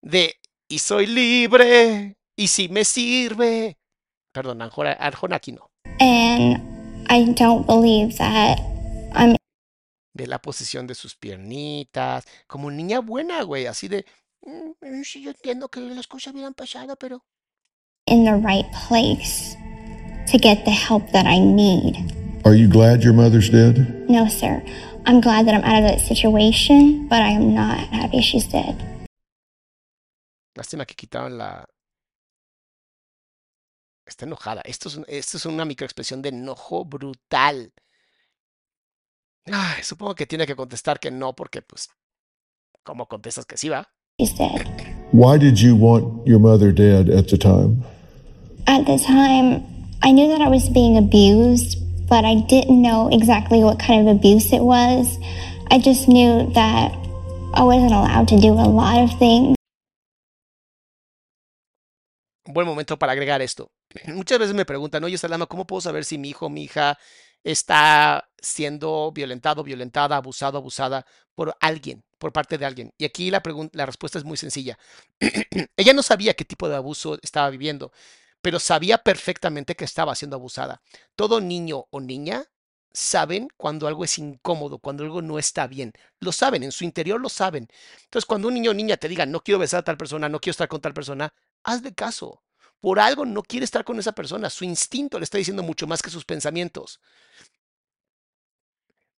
[0.03, 0.37] de
[0.68, 3.78] y soy libre y si me sirve.
[4.32, 5.70] Perdón, Arjona, Arjona aquí no.
[5.99, 6.61] And
[7.09, 8.59] I don't believe that
[9.14, 9.37] I'm
[10.14, 14.07] Ve la posición de sus piernitas, como niña buena, güey, así de,
[14.43, 17.24] "Mm, sí, yo entiendo que las cosas hubieran pasado, pero
[18.07, 19.57] in the right place
[20.30, 22.15] to get the help that I need.
[22.47, 23.74] Are you glad your mother's dead?
[24.09, 24.62] No, sir.
[25.05, 28.76] I'm glad that I'm out of that situation, but I am not happy she's dead.
[30.57, 31.64] lástima que quitaron la...
[34.09, 34.62] Está enojada.
[34.64, 37.72] Esto es, un- esto es una microexpresión de enojo brutal.
[39.47, 41.88] Ay, supongo que tiene que contestar que no, porque pues,
[42.84, 43.88] ¿cómo contestas que sí va?
[44.20, 44.64] She's dead.
[45.12, 47.82] Why did you want your mother dead at the time?
[48.68, 49.64] At the time,
[50.03, 51.76] I knew that I was being abused,
[52.09, 55.18] but I didn't know exactly what kind of abuse it was.
[55.70, 56.92] I just knew that
[57.54, 59.57] I wasn't allowed to do a lot of things.
[62.57, 63.70] buen momento para agregar esto.
[64.07, 66.98] Muchas veces me preguntan, oye, Salama, ¿cómo puedo saber si mi hijo o mi hija
[67.44, 72.92] está siendo violentado, violentada, abusado, abusada por alguien, por parte de alguien?
[72.98, 73.42] Y aquí la,
[73.72, 74.78] la respuesta es muy sencilla.
[75.76, 77.92] Ella no sabía qué tipo de abuso estaba viviendo,
[78.47, 80.80] pero sabía perfectamente que estaba siendo abusada.
[81.16, 82.44] Todo niño o niña
[82.92, 85.92] saben cuando algo es incómodo, cuando algo no está bien.
[86.20, 87.66] Lo saben, en su interior lo saben.
[88.05, 90.38] Entonces, cuando un niño o niña te diga, no quiero besar a tal persona, no
[90.38, 91.34] quiero estar con tal persona,
[91.64, 92.44] hazle caso.
[92.78, 94.49] Por algo no quiere estar con esa persona.
[94.49, 97.01] Su instinto le está diciendo mucho más que sus pensamientos.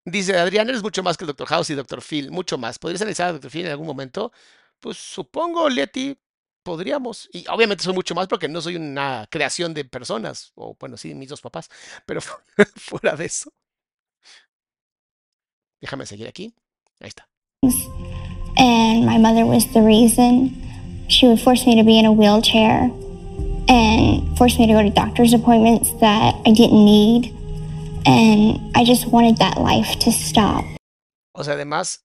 [0.06, 1.48] Dice Adrián, eres mucho más que el Dr.
[1.50, 2.02] House y Dr.
[2.02, 2.80] Phil, mucho más.
[2.80, 3.52] ¿Podrías analizar a Dr.
[3.52, 4.32] Phil en algún momento?
[4.80, 6.18] Pues supongo, Leti,
[6.68, 7.30] podríamos.
[7.32, 10.52] Y obviamente soy mucho más porque no soy una creación de personas.
[10.56, 11.70] O bueno, sí, mis dos papás.
[12.06, 12.36] Pero fu-
[12.76, 13.50] fuera de eso.
[15.82, 16.54] Déjame seguir aquí.
[17.00, 17.28] Ahí está.
[18.58, 20.52] And my mother was the reason.
[21.08, 22.92] She would force me to be in a wheelchair
[23.70, 27.34] and force me to go to doctor's appointments that I didn't need.
[28.06, 30.66] And I just wanted that life to stop.
[31.34, 32.04] O sea, además,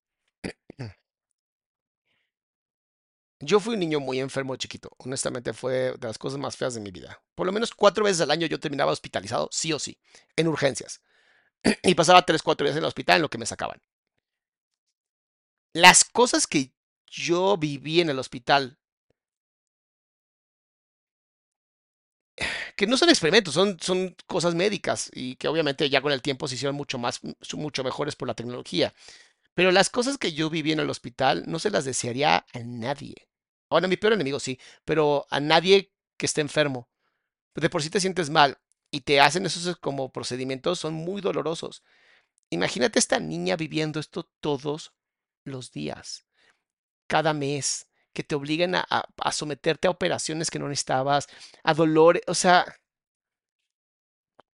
[3.45, 4.91] Yo fui un niño muy enfermo chiquito.
[4.99, 7.21] Honestamente fue de las cosas más feas de mi vida.
[7.35, 9.99] Por lo menos cuatro veces al año yo terminaba hospitalizado, sí o sí,
[10.37, 11.03] en urgencias.
[11.85, 13.81] y pasaba tres, cuatro días en el hospital en lo que me sacaban.
[15.75, 16.73] Las cosas que
[17.11, 18.79] yo viví en el hospital,
[22.77, 26.49] que no son experimentos, son, son cosas médicas y que obviamente ya con el tiempo
[26.49, 27.21] se hicieron mucho más,
[27.55, 28.95] mucho mejores por la tecnología.
[29.55, 33.29] Pero las cosas que yo viví en el hospital no se las desearía a nadie.
[33.73, 36.89] Bueno, a mi peor enemigo sí, pero a nadie que esté enfermo.
[37.55, 38.59] De por sí te sientes mal
[38.91, 41.83] y te hacen esos como procedimientos, son muy dolorosos.
[42.51, 44.95] Imagínate esta niña viviendo esto todos
[45.45, 46.27] los días,
[47.09, 51.29] cada mes, que te obliguen a, a someterte a operaciones que no necesitabas,
[51.65, 52.67] a dolores, o sea,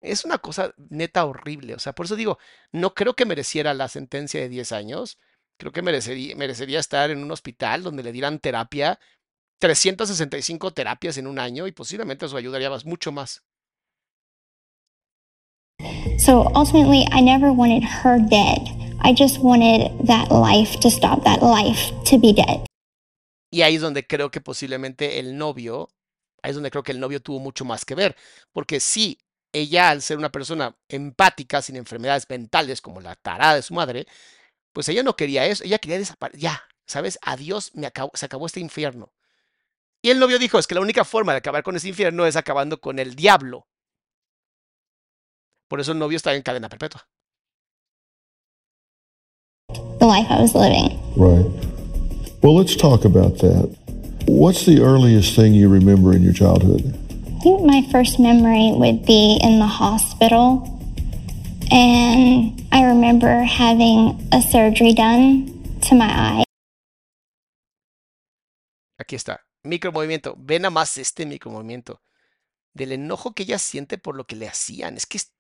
[0.02, 1.74] es una cosa neta horrible.
[1.76, 2.38] O sea, por eso digo,
[2.72, 5.20] no creo que mereciera la sentencia de 10 años.
[5.58, 9.00] Creo que merecería, merecería estar en un hospital donde le dieran terapia,
[9.60, 13.44] 365 terapias en un año y posiblemente eso ayudaría más, mucho más.
[16.20, 18.62] So ultimately, I never wanted her dead.
[19.02, 22.66] I just wanted that life to stop, that life to be dead.
[23.52, 25.90] Y ahí es donde creo que posiblemente el novio,
[26.42, 28.16] ahí es donde creo que el novio tuvo mucho más que ver,
[28.52, 29.20] porque sí,
[29.52, 34.08] ella al ser una persona empática, sin enfermedades mentales como la tarada de su madre,
[34.74, 37.20] pues ella no quería eso, ella quería desaparecer, ya, ¿sabes?
[37.22, 39.14] Adiós, me acabó, se acabó este infierno.
[40.02, 42.36] Y el novio dijo, es que la única forma de acabar con ese infierno es
[42.36, 43.68] acabando con el diablo.
[45.70, 47.08] Por eso el novio está en cadena perpetua.
[50.00, 51.00] The life I was living.
[51.16, 51.50] Right.
[52.42, 53.70] Well, let's talk about that.
[54.28, 56.94] What's the earliest thing you remember in your childhood?
[57.38, 60.68] I think my first memory would be in the hospital.
[61.74, 65.52] And I remember having a surgery done
[65.82, 65.96] to.
[69.00, 69.42] Aquí está.
[69.64, 70.36] Micromovimiento.
[70.38, 72.04] Ve nada más este micromovimiento.
[72.76, 74.98] Del enojo que ella siente por lo que le hacían.
[74.98, 75.34] Es que es,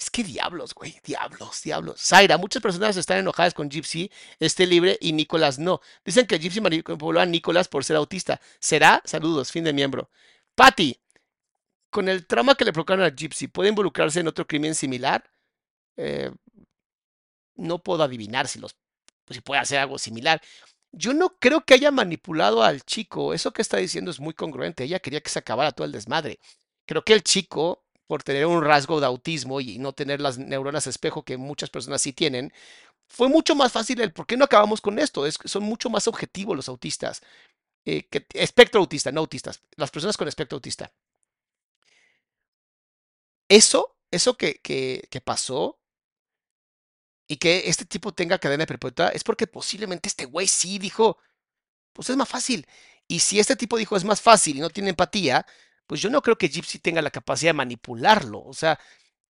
[0.00, 0.98] es que diablos, güey.
[1.04, 2.00] Diablos, diablos.
[2.00, 4.10] Zaira, muchas personas están enojadas con Gypsy,
[4.40, 5.80] este libre, y Nicolás no.
[6.04, 8.40] Dicen que Gypsy manipuló a Nicolás por ser autista.
[8.58, 9.00] ¿Será?
[9.04, 10.10] Saludos, fin de miembro.
[10.56, 11.00] Patty,
[11.88, 15.30] con el trauma que le provocaron a Gypsy, ¿puede involucrarse en otro crimen similar?
[15.96, 16.30] Eh,
[17.56, 18.76] no puedo adivinar si, los,
[19.30, 20.40] si puede hacer algo similar.
[20.92, 23.34] Yo no creo que haya manipulado al chico.
[23.34, 24.84] Eso que está diciendo es muy congruente.
[24.84, 26.38] Ella quería que se acabara todo el desmadre.
[26.86, 30.86] Creo que el chico, por tener un rasgo de autismo y no tener las neuronas
[30.86, 32.52] espejo que muchas personas sí tienen,
[33.08, 35.26] fue mucho más fácil el por qué no acabamos con esto.
[35.26, 37.22] Es, son mucho más objetivos los autistas.
[37.86, 39.62] Eh, espectro autista, no autistas.
[39.76, 40.92] Las personas con espectro autista.
[43.48, 45.81] Eso, eso que, que pasó
[47.32, 51.16] y que este tipo tenga cadena perpetua es porque posiblemente este güey sí dijo,
[51.94, 52.66] pues es más fácil.
[53.08, 55.46] Y si este tipo dijo es más fácil y no tiene empatía,
[55.86, 58.42] pues yo no creo que Gypsy tenga la capacidad de manipularlo.
[58.44, 58.78] O sea,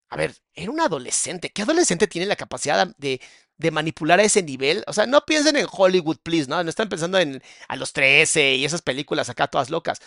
[0.08, 1.50] a ver, era un adolescente.
[1.50, 3.20] ¿Qué adolescente tiene la capacidad de,
[3.56, 4.82] de manipular a ese nivel?
[4.88, 6.60] O sea, no piensen en Hollywood, please, ¿no?
[6.64, 10.00] No están pensando en a los 13 y esas películas acá todas locas.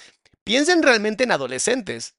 [0.44, 2.16] Piensen realmente en adolescentes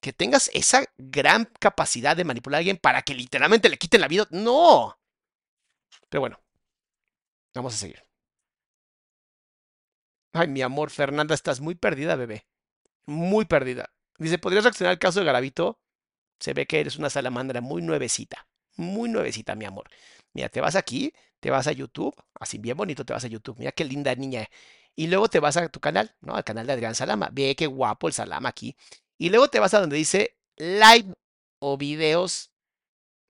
[0.00, 4.08] que tengas esa gran capacidad de manipular a alguien para que literalmente le quiten la
[4.08, 4.26] vida.
[4.30, 4.98] No.
[6.08, 6.40] Pero bueno,
[7.54, 8.02] vamos a seguir.
[10.32, 12.46] Ay, mi amor, Fernanda, estás muy perdida, bebé.
[13.06, 13.90] Muy perdida.
[14.18, 15.80] Dice, ¿podrías reaccionar al caso de Garavito?
[16.38, 18.48] Se ve que eres una salamandra muy nuevecita.
[18.76, 19.88] Muy nuevecita, mi amor.
[20.32, 23.58] Mira, te vas aquí, te vas a YouTube, así bien bonito te vas a YouTube.
[23.58, 24.48] Mira qué linda niña.
[24.94, 26.34] Y luego te vas a tu canal, ¿no?
[26.34, 27.30] Al canal de Adrián Salama.
[27.32, 28.76] Ve qué guapo el Salama aquí.
[29.20, 31.12] Y luego te vas a donde dice live
[31.58, 32.52] o videos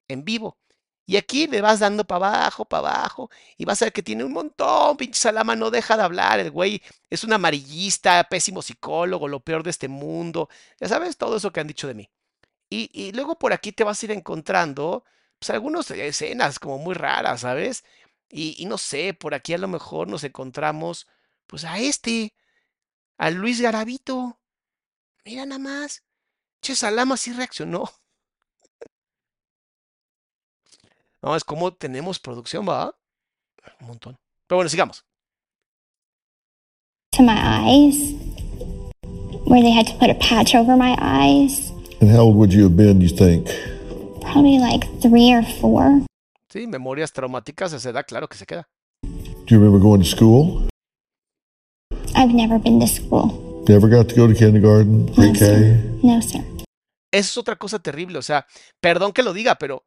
[0.07, 0.57] en vivo.
[1.05, 4.23] Y aquí le vas dando para abajo, para abajo, y vas a ver que tiene
[4.23, 9.27] un montón, pinche Salama, no deja de hablar, el güey es un amarillista, pésimo psicólogo,
[9.27, 10.47] lo peor de este mundo,
[10.79, 12.09] ya sabes, todo eso que han dicho de mí.
[12.69, 15.05] Y, y luego por aquí te vas a ir encontrando,
[15.39, 17.83] pues algunas escenas como muy raras, ¿sabes?
[18.29, 21.07] Y, y no sé, por aquí a lo mejor nos encontramos,
[21.47, 22.35] pues a este,
[23.17, 24.40] a Luis Garavito.
[25.25, 26.03] Mira nada más.
[26.61, 27.89] Che, Salama sí reaccionó.
[31.21, 32.95] No, es como tenemos producción, ¿va?
[33.79, 34.17] Un montón.
[34.47, 35.05] Pero bueno, sigamos.
[37.11, 38.13] To my eyes,
[39.45, 41.71] where they had to put a patch over my eyes.
[41.99, 43.47] And how old would you have been, you think?
[44.21, 46.01] Probably like three or four.
[46.49, 48.67] Sí, memorias traumáticas a esa edad, claro que se queda.
[49.03, 50.67] Do you remember going to school?
[52.15, 53.50] I've never been to school.
[53.67, 55.37] Never got to go to kindergarten, No, pre-K?
[55.37, 55.99] sir.
[56.03, 56.41] No, sir.
[57.11, 58.17] Eso es otra cosa terrible.
[58.17, 58.45] O sea,
[58.79, 59.85] perdón que lo diga, pero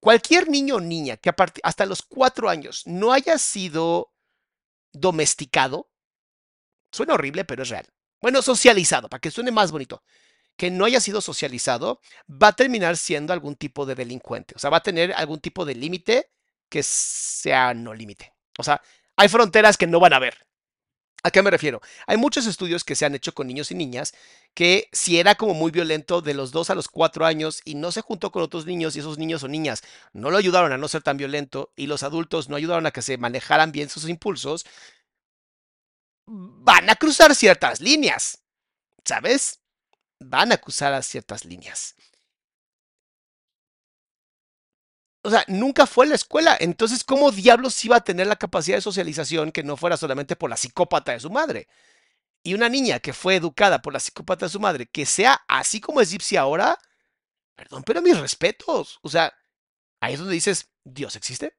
[0.00, 4.12] cualquier niño o niña que a hasta los cuatro años no haya sido
[4.92, 5.90] domesticado,
[6.92, 7.86] suena horrible, pero es real.
[8.20, 10.02] Bueno, socializado, para que suene más bonito,
[10.56, 12.00] que no haya sido socializado,
[12.30, 14.54] va a terminar siendo algún tipo de delincuente.
[14.56, 16.30] O sea, va a tener algún tipo de límite
[16.68, 18.34] que sea no límite.
[18.58, 18.82] O sea,
[19.16, 20.34] hay fronteras que no van a haber.
[21.22, 21.82] ¿A qué me refiero?
[22.06, 24.14] Hay muchos estudios que se han hecho con niños y niñas
[24.54, 27.92] que si era como muy violento de los 2 a los 4 años y no
[27.92, 29.82] se juntó con otros niños y esos niños o niñas
[30.14, 33.02] no lo ayudaron a no ser tan violento y los adultos no ayudaron a que
[33.02, 34.64] se manejaran bien sus impulsos,
[36.26, 38.42] van a cruzar ciertas líneas,
[39.04, 39.60] ¿sabes?
[40.20, 41.96] Van a cruzar ciertas líneas.
[45.22, 46.56] O sea, nunca fue a la escuela.
[46.58, 50.48] Entonces, ¿cómo diablos iba a tener la capacidad de socialización que no fuera solamente por
[50.48, 51.68] la psicópata de su madre?
[52.42, 55.80] Y una niña que fue educada por la psicópata de su madre, que sea así
[55.80, 56.78] como es Gypsy ahora,
[57.54, 58.98] perdón, pero mis respetos.
[59.02, 59.32] O sea,
[60.00, 61.54] ahí es donde dices, ¿Dios existe?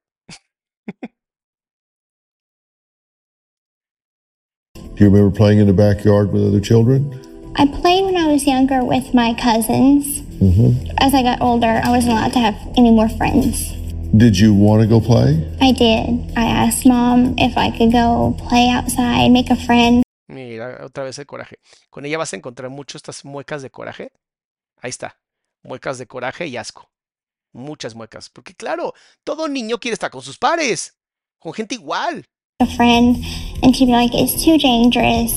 [4.74, 7.12] Do you remember playing in the backyard with other children?
[7.56, 10.21] I played when I was younger with my cousins.
[10.42, 10.98] Mm-hmm.
[10.98, 13.70] As I got older, I wasn't allowed to have any more friends.
[14.16, 15.38] Did you want to go play?
[15.60, 16.18] I did.
[16.36, 20.02] I asked mom if I could go play outside, make a friend.
[20.26, 21.58] Mira, otra vez el coraje.
[21.90, 24.10] Con ella vas a encontrar mucho estas muecas de coraje.
[24.82, 25.16] Ahí está.
[25.62, 26.90] Muecas de coraje y asco.
[27.52, 28.28] Muchas muecas.
[28.28, 30.96] Porque claro, todo niño quiere estar con sus pares.
[31.38, 32.24] Con gente igual.
[32.60, 33.16] A friend,
[33.62, 35.32] and she'd be like, "It's too dangerous.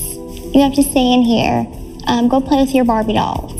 [0.52, 1.66] You have to stay in here.
[2.08, 3.55] Um, go play with your Barbie dolls."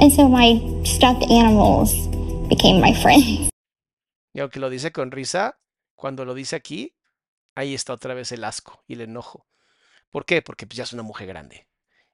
[0.00, 1.92] And so my stuffed animals
[2.48, 3.50] became my friends.
[4.32, 5.58] Y aunque lo dice con risa,
[5.96, 6.94] cuando lo dice aquí,
[7.56, 9.48] ahí está otra vez el asco y el enojo.
[10.10, 10.40] ¿Por qué?
[10.40, 11.66] Porque pues, ya es una mujer grande.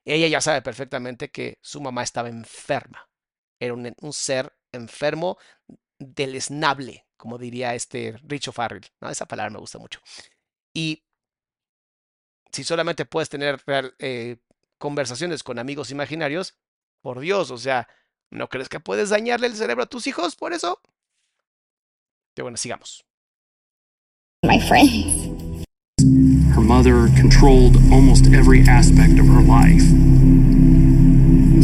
[0.07, 3.11] Ella ya sabe perfectamente que su mamá estaba enferma.
[3.61, 5.37] Era un, ser enfermo,
[5.99, 8.87] deleznable, como diría este Richo Farrell.
[9.03, 9.11] ¿no?
[9.11, 10.01] Esa palabra me gusta mucho.
[10.73, 11.05] Y
[12.51, 13.63] si solamente puedes tener
[13.99, 14.39] eh,
[14.79, 16.57] conversaciones con amigos imaginarios,
[17.05, 17.87] por Dios, o sea,
[18.31, 20.81] ¿no crees que puedes dañarle el cerebro a tus hijos por eso?
[22.35, 23.05] Pero bueno, sigamos.
[24.43, 25.67] My friends.
[26.57, 29.85] Her mother controlled almost every aspect of her life.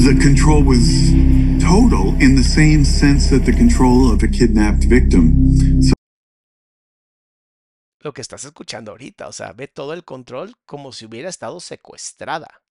[0.05, 1.11] The control was
[1.59, 5.81] total in the same sense that the control of a kidnapped victim.
[5.83, 5.95] So
[8.03, 11.61] Lo que estás escuchando ahorita, o sea, ve todo el control como si hubiera estado
[11.61, 12.63] secuestrada.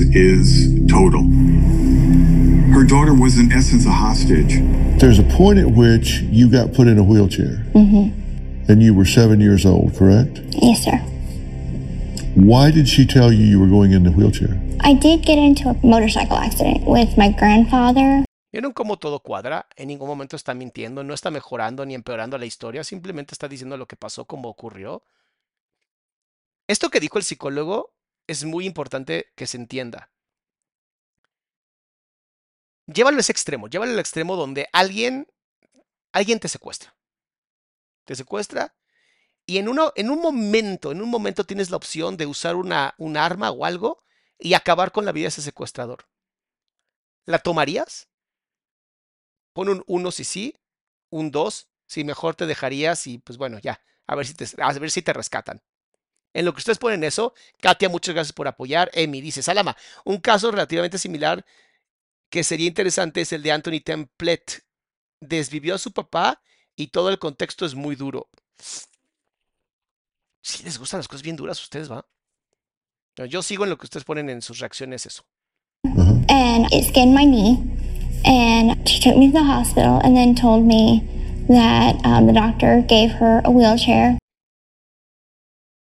[0.00, 1.22] Is total.
[2.72, 4.54] Her daughter was in essence a hostage.
[4.98, 8.70] There's a point at which you got put in a wheelchair, Mm-hmm.
[8.70, 10.40] and you were seven years old, correct?
[10.60, 10.98] Yes, sir.
[12.34, 14.58] Why did she tell you you were going in the wheelchair?
[14.80, 18.24] I did get into a motorcycle accident with my grandfather.
[18.52, 19.66] ¿Vieron cómo todo cuadra?
[19.76, 23.76] En ningún momento está mintiendo, no está mejorando ni empeorando la historia, simplemente está diciendo
[23.76, 25.02] lo que pasó, como ocurrió.
[26.68, 27.90] Esto que dijo el psicólogo
[28.26, 30.10] es muy importante que se entienda.
[32.86, 35.26] Llévalo a ese extremo, llévalo al extremo donde alguien,
[36.12, 36.94] alguien te secuestra.
[38.04, 38.74] Te secuestra
[39.46, 42.94] y en, uno, en un momento, en un momento tienes la opción de usar una,
[42.98, 44.02] un arma o algo
[44.38, 46.06] y acabar con la vida de ese secuestrador.
[47.26, 48.08] ¿La tomarías?
[49.52, 50.56] Pon un 1 si sí,
[51.10, 54.72] un 2 si mejor te dejarías y pues bueno, ya, a ver si te, a
[54.72, 55.62] ver si te rescatan.
[56.34, 58.90] En lo que ustedes ponen eso, Katia, muchas gracias por apoyar.
[58.92, 61.44] Emi dice, Salama, un caso relativamente similar
[62.28, 64.64] que sería interesante es el de Anthony Templet.
[65.20, 66.42] Desvivió a su papá
[66.76, 68.28] y todo el contexto es muy duro.
[70.42, 72.06] Si les gustan las cosas bien duras, ustedes va.
[73.28, 75.24] Yo sigo en lo que ustedes ponen en sus reacciones eso.
[76.28, 77.62] and it skinned my knee.
[78.24, 81.04] And she took me to the hospital and then told me
[81.48, 84.18] that um, the doctor gave her a wheelchair.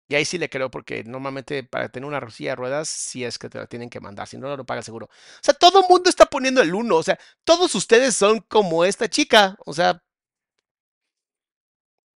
[0.07, 3.39] Y ahí sí le creo porque normalmente para tener una silla de ruedas sí es
[3.39, 5.07] que te la tienen que mandar, si no, no lo paga seguro.
[5.07, 5.09] O
[5.41, 9.09] sea, todo el mundo está poniendo el uno, o sea, todos ustedes son como esta
[9.09, 10.01] chica, o sea,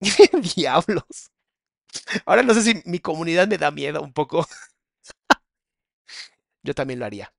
[0.55, 1.31] diablos.
[2.25, 4.45] Ahora no sé si mi comunidad me da miedo un poco.
[6.63, 7.33] Yo también lo haría.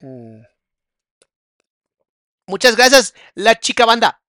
[0.00, 0.42] Mm.
[2.46, 4.20] Muchas gracias, la chica banda.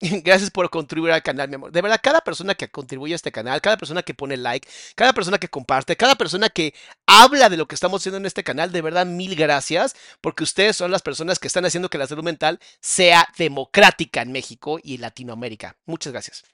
[0.24, 1.72] Gracias por contribuir al canal, mi amor.
[1.72, 5.12] De verdad, cada persona que contribuye a este canal, cada persona que pone like, cada
[5.12, 6.74] persona que comparte, cada persona que
[7.06, 10.76] habla de lo que estamos haciendo en este canal, de verdad, mil gracias, porque ustedes
[10.76, 14.94] son las personas que están haciendo que la salud mental sea democrática en México y
[14.94, 15.76] en Latinoamérica.
[15.84, 16.44] Muchas gracias.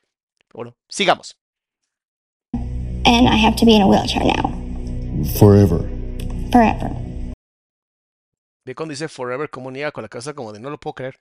[0.53, 1.37] Bueno, sigamos.
[2.53, 4.51] And I have to be in a wheelchair now,
[5.39, 5.89] Forever.
[6.51, 6.91] forever.
[8.65, 11.21] Ve cuando dice forever como niega con la cabeza como de no lo puedo creer.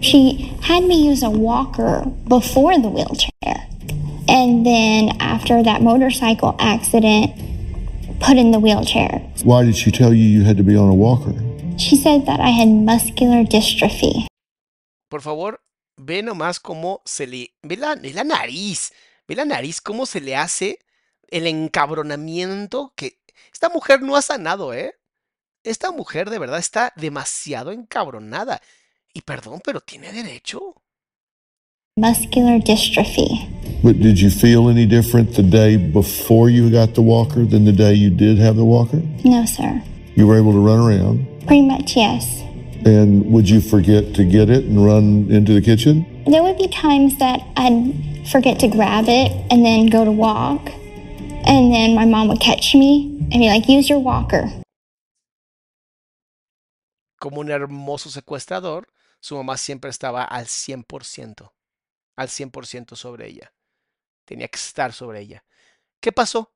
[0.00, 3.68] She had me use a walker before the wheelchair.
[4.28, 7.32] And then after that motorcycle accident,
[8.20, 9.20] put in the wheelchair.
[9.44, 11.34] Why did she tell you you had to be on a walker?
[11.76, 14.26] She said that I had muscular dystrophy.
[15.10, 15.60] Por favor,
[15.98, 17.50] ve nomás cómo se le...
[17.62, 18.92] Ve la, ve la nariz.
[19.28, 20.78] Ve la nariz, cómo se le hace
[21.30, 23.18] el encabronamiento que...
[23.52, 24.94] Esta mujer no ha sanado, ¿eh?
[25.62, 28.62] Esta mujer de verdad está demasiado encabronada.
[29.14, 30.76] Y perdón, pero tiene derecho.
[31.96, 33.48] Muscular dystrophy.
[33.82, 37.72] But did you feel any different the day before you got the walker than the
[37.72, 39.02] day you did have the walker?
[39.24, 39.82] No, sir.
[40.14, 41.26] You were able to run around.
[41.46, 42.24] Pretty much, yes.
[42.86, 46.06] And would you forget to get it and run into the kitchen?
[46.26, 50.70] There would be times that I'd forget to grab it and then go to walk.
[51.44, 54.48] And then my mom would catch me and be like, use your walker.
[57.20, 58.84] Como un hermoso secuestrador,
[59.20, 61.52] su mamá siempre estaba al 100%,
[62.16, 63.52] al 100% sobre ella.
[64.24, 65.44] Tenía que estar sobre ella.
[66.00, 66.52] ¿Qué pasó?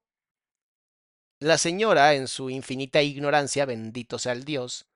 [1.41, 4.87] La señora, en su infinita ignorancia, bendito sea el Dios,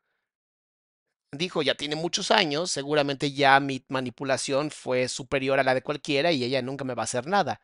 [1.33, 6.33] dijo, ya tiene muchos años, seguramente ya mi manipulación fue superior a la de cualquiera
[6.33, 7.61] y ella nunca me va a hacer nada.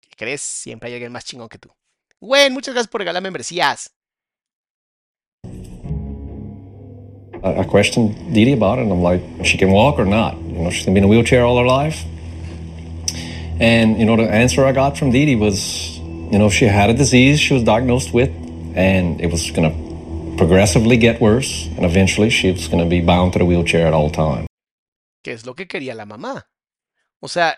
[0.00, 0.42] ¿Qué crees?
[0.42, 1.74] Siempre hay alguien más chingón que tú.
[2.20, 3.93] Gwen, muchas gracias por regalar membresías.
[7.44, 10.34] I I questioned Dee Dee about it, and I'm like, she can walk or not?
[10.38, 12.04] You know, she's gonna be in a wheelchair all her life.
[13.60, 15.98] And you know, the answer I got from Dee Dee was,
[16.32, 18.30] you know, she had a disease she was diagnosed with,
[18.74, 19.72] and it was gonna
[20.36, 24.10] progressively get worse, and eventually she was gonna be bound to the wheelchair at all
[24.10, 24.48] times.
[25.22, 26.48] que es lo que quería la mamá.
[27.20, 27.56] O sea,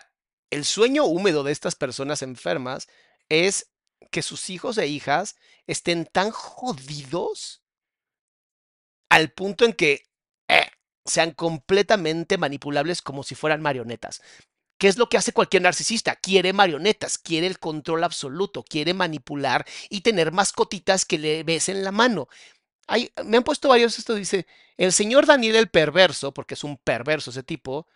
[0.49, 2.87] el sueño húmedo de estas personas enfermas
[3.29, 3.69] es
[4.11, 5.35] que sus hijos e hijas
[5.67, 7.61] estén tan jodidos
[9.09, 10.03] al punto en que
[10.47, 10.67] eh,
[11.05, 14.21] sean completamente manipulables como si fueran marionetas.
[14.77, 16.15] ¿Qué es lo que hace cualquier narcisista?
[16.17, 21.91] Quiere marionetas, quiere el control absoluto, quiere manipular y tener mascotitas que le besen la
[21.91, 22.27] mano.
[22.87, 24.47] Hay- me han puesto varios, esto dice,
[24.77, 27.87] el señor Daniel el perverso, porque es un perverso ese tipo,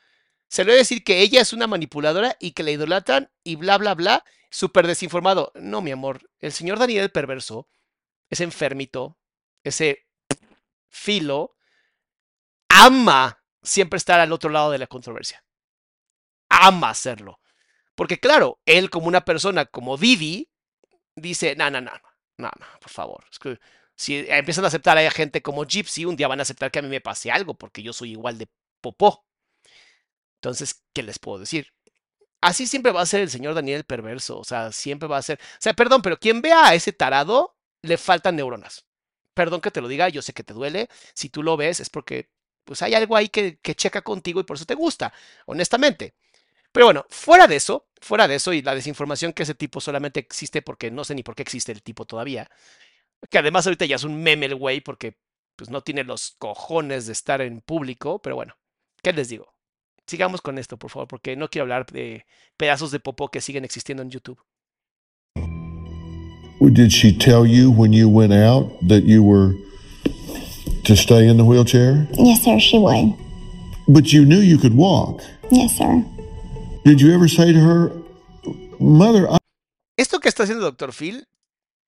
[0.50, 3.56] se le va a decir que ella es una manipuladora y que la idolatran y
[3.58, 5.52] bla, bla, bla, súper desinformado.
[5.56, 7.68] No, mi amor, el señor Daniel el perverso,
[8.30, 9.18] ese enfermito,
[9.64, 10.06] ese
[10.92, 11.56] filo,
[12.70, 15.44] ama siempre estar al otro lado de la controversia.
[16.50, 17.40] Ama hacerlo.
[17.96, 20.50] Porque claro, él como una persona como Didi,
[21.16, 21.92] dice, no, no, no,
[22.38, 23.26] no, no, por favor.
[23.96, 26.82] Si empiezan a aceptar a gente como Gypsy, un día van a aceptar que a
[26.82, 28.50] mí me pase algo, porque yo soy igual de
[28.82, 29.26] popó.
[30.36, 31.74] Entonces, ¿qué les puedo decir?
[32.42, 35.22] Así siempre va a ser el señor Daniel el perverso, o sea, siempre va a
[35.22, 38.86] ser, o sea, perdón, pero quien vea a ese tarado, le faltan neuronas.
[39.34, 41.90] Perdón que te lo diga, yo sé que te duele, si tú lo ves es
[41.90, 42.30] porque
[42.66, 45.14] pues hay algo ahí que, checa contigo y por eso te gusta,
[45.46, 46.14] honestamente.
[46.72, 50.20] Pero bueno, fuera de eso, fuera de eso y la desinformación que ese tipo solamente
[50.20, 52.50] existe porque no sé ni por qué existe el tipo todavía,
[53.30, 55.18] que además ahorita ya es un meme el güey porque
[55.56, 58.58] pues no tiene los cojones de estar en público, pero bueno,
[59.04, 59.54] ¿qué les digo?
[60.08, 62.26] Sigamos con esto, por favor, porque no quiero hablar de
[62.58, 64.44] pedazos de popó que siguen existiendo en YouTube.
[66.62, 69.56] Did she tell you when you went out that you were
[70.84, 72.08] to stay in the wheelchair?
[72.14, 73.14] Yes, sir, she would.
[73.88, 75.22] But you knew you could walk.
[75.52, 76.04] Yes, sir.
[76.86, 77.92] Did you ever say to her,
[78.80, 79.38] Mother, I
[79.98, 80.94] Esto que está haciendo Dr.
[80.94, 81.28] Phil,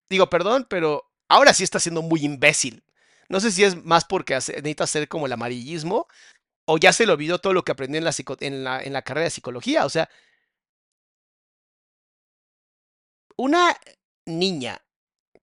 [0.09, 2.83] digo, perdón, pero ahora sí está siendo muy imbécil.
[3.29, 6.07] No sé si es más porque hace- necesita hacer como el amarillismo
[6.65, 8.93] o ya se le olvidó todo lo que aprendió en la, psico- en la, en
[8.93, 9.85] la carrera de psicología.
[9.85, 10.09] O sea,
[13.37, 13.75] una
[14.25, 14.81] niña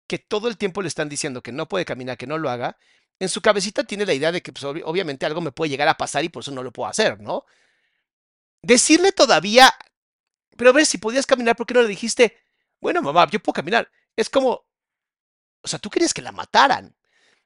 [0.09, 2.79] que todo el tiempo le están diciendo que no puede caminar, que no lo haga,
[3.21, 5.89] en su cabecita tiene la idea de que pues, obvi- obviamente algo me puede llegar
[5.89, 7.45] a pasar y por eso no lo puedo hacer, ¿no?
[8.63, 9.73] Decirle todavía,
[10.57, 12.39] pero a ver, si podías caminar, ¿por qué no le dijiste?
[12.81, 13.91] Bueno, mamá, yo puedo caminar.
[14.17, 14.65] Es como,
[15.63, 16.97] o sea, tú querías que la mataran.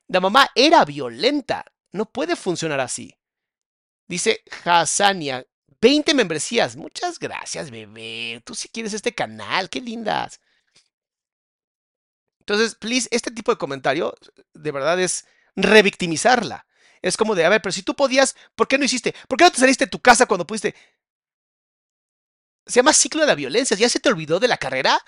[0.09, 1.64] La mamá era violenta.
[1.92, 3.16] No puede funcionar así.
[4.09, 5.46] Dice Hassania,
[5.80, 6.76] 20 membresías.
[6.76, 8.42] Muchas gracias, bebé.
[8.44, 9.70] Tú sí quieres este canal.
[9.70, 10.40] Qué lindas.
[12.46, 14.14] Entonces, please, este tipo de comentario
[14.52, 15.26] de verdad es
[15.56, 16.66] revictimizarla.
[17.00, 19.14] Es como de, a ver, pero si tú podías, ¿por qué no hiciste?
[19.28, 20.74] ¿Por qué no te saliste de tu casa cuando pudiste?
[22.66, 23.76] Se llama ciclo de la violencia.
[23.76, 24.98] ¿Ya se te olvidó de la carrera?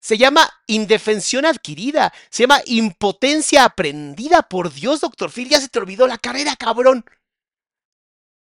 [0.00, 2.12] Se llama indefensión adquirida.
[2.30, 4.42] Se llama impotencia aprendida.
[4.42, 7.04] Por Dios, doctor Phil, ya se te olvidó la carrera, cabrón.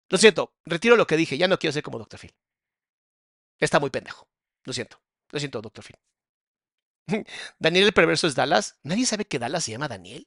[0.09, 1.37] Lo siento, retiro lo que dije.
[1.37, 2.35] Ya no quiero ser como doctor Phil.
[3.59, 4.27] Está muy pendejo.
[4.63, 5.01] Lo siento.
[5.29, 5.97] Lo siento, doctor Phil.
[7.59, 8.75] Daniel el perverso es Dallas.
[8.83, 10.25] ¿Nadie sabe que Dallas se llama Daniel?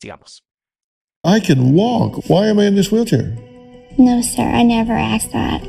[0.00, 0.42] Sigamos.
[1.24, 2.28] I can walk.
[2.28, 3.36] Why am I in this wheelchair?
[3.98, 5.60] No, sir, I never asked that.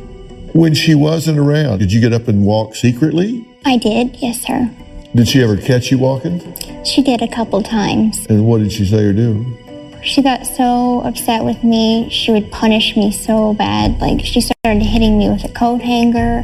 [0.53, 3.45] When she wasn't around, did you get up and walk secretly?
[3.65, 4.69] I did, yes, sir.
[5.15, 6.39] Did she ever catch you walking?
[6.85, 8.25] She did a couple times.
[8.27, 9.45] And what did she say or do?
[10.03, 13.99] She got so upset with me, she would punish me so bad.
[13.99, 16.43] Like, she started hitting me with a coat hanger.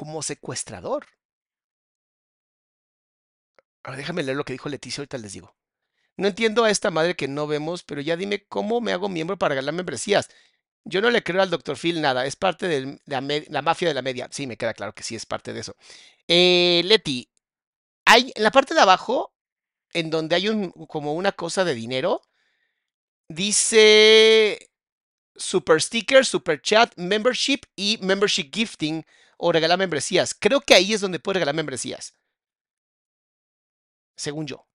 [0.00, 1.04] Como secuestrador.
[3.82, 5.54] Ahora déjame leer lo que dijo Leticia, ahorita les digo.
[6.16, 9.36] No entiendo a esta madre que no vemos, pero ya dime cómo me hago miembro
[9.36, 10.30] para ganar membresías.
[10.84, 11.76] Yo no le creo al Dr.
[11.76, 14.26] Phil nada, es parte de la, la, mafia de la media.
[14.30, 15.76] Sí, me queda claro que sí, es parte de eso.
[16.26, 17.30] Eh, Leti,
[18.06, 19.34] hay en la parte de abajo,
[19.92, 22.22] en donde hay un, como una cosa de dinero,
[23.28, 24.69] dice
[25.36, 29.04] Super Sticker, Super Chat, Membership y Membership Gifting
[29.36, 30.34] o regalar membresías.
[30.34, 32.14] Creo que ahí es donde puede regalar membresías.
[34.16, 34.66] Según yo.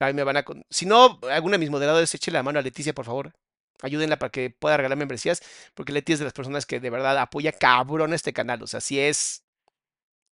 [0.00, 0.44] Ahí me van a.
[0.70, 3.34] Si no, alguna de mis moderadores, échele la mano a Leticia, por favor.
[3.82, 5.42] Ayúdenla para que pueda regalar membresías,
[5.74, 8.62] porque Leti es de las personas que de verdad apoya cabrón este canal.
[8.62, 9.44] O sea, sí es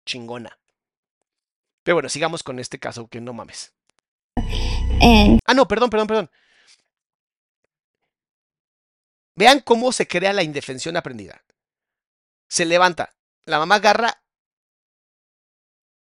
[0.06, 0.58] chingona.
[1.82, 3.74] Pero bueno, sigamos con este caso, que no mames.
[5.46, 6.30] Ah, no, perdón, perdón, perdón.
[9.38, 11.44] Vean cómo se crea la indefensión aprendida.
[12.48, 13.14] Se levanta.
[13.44, 14.20] La mamá agarra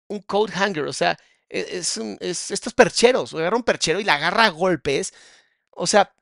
[0.08, 1.18] un coat hanger, o sea,
[1.50, 5.12] e-, es, es estos percheros, agarra un perchero y la agarra a golpes.
[5.70, 6.14] O sea,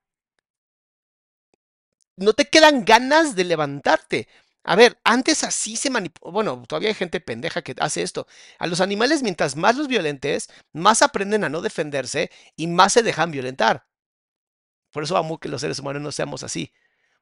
[2.17, 4.29] no te quedan ganas de levantarte.
[4.65, 6.33] A ver, antes así se manipula.
[6.33, 8.27] Bueno, todavía hay gente pendeja que hace esto.
[8.59, 13.05] A los animales, mientras más los violentes, más aprenden a no defenderse y más se
[13.05, 13.87] dejan violentar.
[14.91, 16.73] Por eso amo que los seres humanos no seamos así.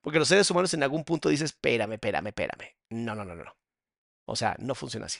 [0.06, 2.76] Porque los seres humanos en algún punto dices, espérame, espérame, espérame.
[2.90, 3.52] No, no, no, no.
[4.24, 5.18] O sea, no funciona así.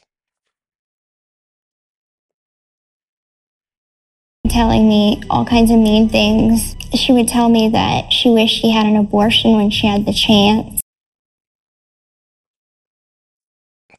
[4.48, 6.76] telling me all kinds of mean things.
[6.94, 10.12] She would tell me that she wished she had an abortion when she had the
[10.12, 10.80] chance.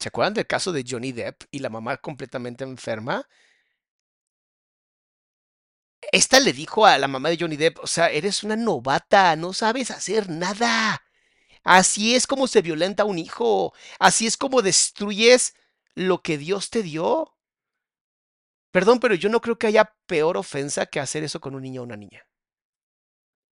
[0.00, 3.28] ¿Se acuerdan del caso de Johnny Depp y la mamá completamente enferma?
[6.12, 9.52] Esta le dijo a la mamá de Johnny Depp, o sea, eres una novata, no
[9.52, 11.02] sabes hacer nada.
[11.64, 15.54] Así es como se violenta a un hijo, así es como destruyes
[15.94, 17.34] lo que Dios te dio.
[18.70, 21.82] Perdón, pero yo no creo que haya peor ofensa que hacer eso con un niño
[21.82, 22.26] o una niña.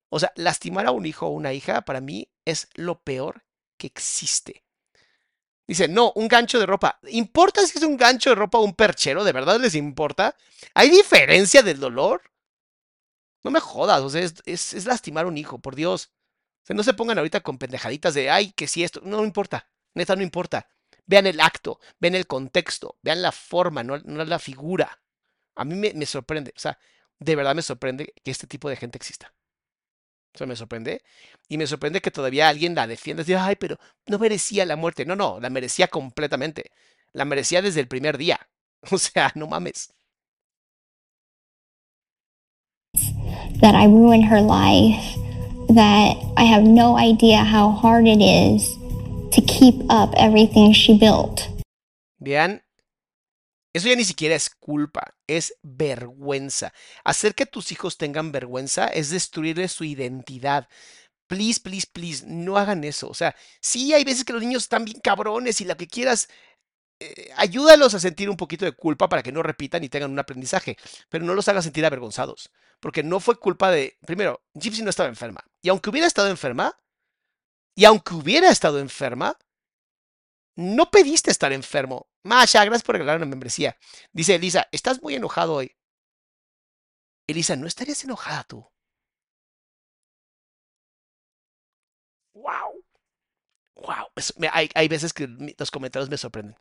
[0.09, 3.45] O sea, lastimar a un hijo o una hija para mí es lo peor
[3.77, 4.65] que existe.
[5.67, 6.99] Dice, no, un gancho de ropa.
[7.07, 9.23] ¿Importa si es un gancho de ropa o un perchero?
[9.23, 10.35] ¿De verdad les importa?
[10.73, 12.30] ¿Hay diferencia del dolor?
[13.43, 16.11] No me jodas, o sea, es, lastimar a un hijo, por Dios.
[16.63, 19.67] O sea, no se pongan ahorita con pendejaditas de, ay, que si esto, no importa,
[19.93, 20.69] neta, no importa.
[21.05, 25.01] Vean el acto, vean el contexto, vean la forma, no, no la figura.
[25.55, 26.79] A mí me, sorprende, o sea,
[27.19, 29.33] de verdad me sorprende que este tipo de gente exista.
[30.33, 31.03] O sea, me sorprende.
[31.49, 33.23] Y me sorprende que todavía alguien la defienda.
[33.23, 33.77] Dice, ay, pero
[34.07, 35.05] no merecía la muerte.
[35.05, 36.71] No, no, la merecía completamente.
[37.11, 38.47] La merecía desde el primer día.
[38.91, 39.93] O sea, no mames.
[43.61, 45.17] That I ruined her life.
[45.69, 48.77] That I have no idea how hard it is
[49.31, 51.47] to keep up everything she built.
[52.19, 52.61] Vean
[53.73, 56.73] eso ya ni siquiera es culpa, es vergüenza.
[57.05, 60.67] Hacer que tus hijos tengan vergüenza es destruirles su identidad.
[61.27, 63.07] Please, please, please, no hagan eso.
[63.07, 66.27] O sea, sí hay veces que los niños están bien cabrones y lo que quieras,
[67.01, 70.19] eh, ayúdalos a sentir un poquito de culpa para que no repitan y tengan un
[70.19, 70.77] aprendizaje,
[71.09, 75.09] pero no los hagas sentir avergonzados, porque no fue culpa de, primero, Gypsy no estaba
[75.09, 76.77] enferma, y aunque hubiera estado enferma,
[77.75, 79.37] y aunque hubiera estado enferma,
[80.55, 82.07] no pediste estar enfermo.
[82.23, 83.77] Masha, gracias por regalar una membresía.
[84.11, 85.75] Dice Elisa, estás muy enojado hoy.
[87.27, 88.67] Elisa, ¿no estarías enojada tú?
[92.33, 92.83] Wow.
[93.75, 94.07] Wow.
[94.51, 96.55] Hay, hay veces que los comentarios me sorprenden.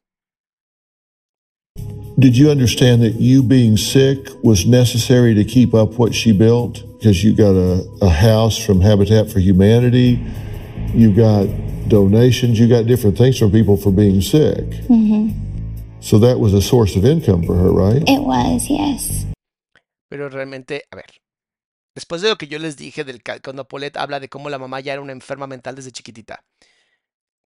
[2.20, 6.84] Did you understand that you being sick was necessary to keep up what she built?
[6.98, 10.20] Because you got a, a house from Habitat for Humanity,
[10.92, 11.48] you got
[11.88, 14.68] donations, you got different things from people for being sick.
[14.92, 15.32] Mm-hmm.
[16.00, 18.02] So that was a source of income for her, right?
[18.06, 19.24] It was, yes.
[20.10, 21.22] Pero realmente, a ver,
[21.94, 24.80] después de lo que yo les dije del cuando Paulette habla de cómo la mamá
[24.80, 26.44] ya era una enferma mental desde chiquitita,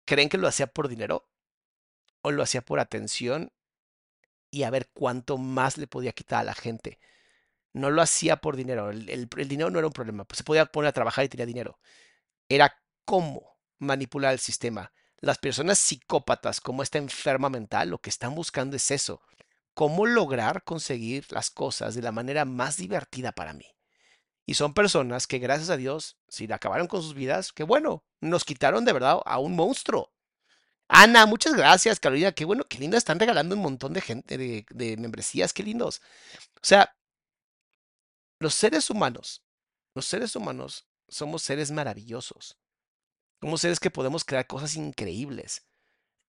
[0.08, 1.28] ¿creen que lo hacía por dinero?
[2.24, 3.52] ¿O lo hacía por atención
[4.54, 7.00] y a ver cuánto más le podía quitar a la gente?
[7.74, 10.90] No lo hacía por dinero, el, dinero no era un problema, pues se podía poner
[10.90, 11.80] a trabajar y tenía dinero.
[12.50, 14.94] Era cómo manipular el sistema.
[15.18, 19.22] Las personas psicópatas como esta enferma mental lo que están buscando es eso.
[19.74, 23.66] cómo lograr conseguir las cosas de la manera más divertida para mí.
[24.46, 28.46] Y son personas que, gracias a Dios, si acabaron con sus vidas, qué bueno, nos
[28.46, 30.13] quitaron de verdad a un monstruo.
[30.96, 32.32] Ana, muchas gracias, Carolina.
[32.34, 33.00] Qué bueno, qué linda.
[33.00, 36.04] Están regalando un montón de gente, de, membresías, qué lindos.
[36.56, 36.96] O sea,
[38.40, 39.44] los seres humanos,
[39.96, 42.60] los seres humanos somos seres maravillosos.
[43.42, 45.66] Somos seres que podemos crear cosas increíbles.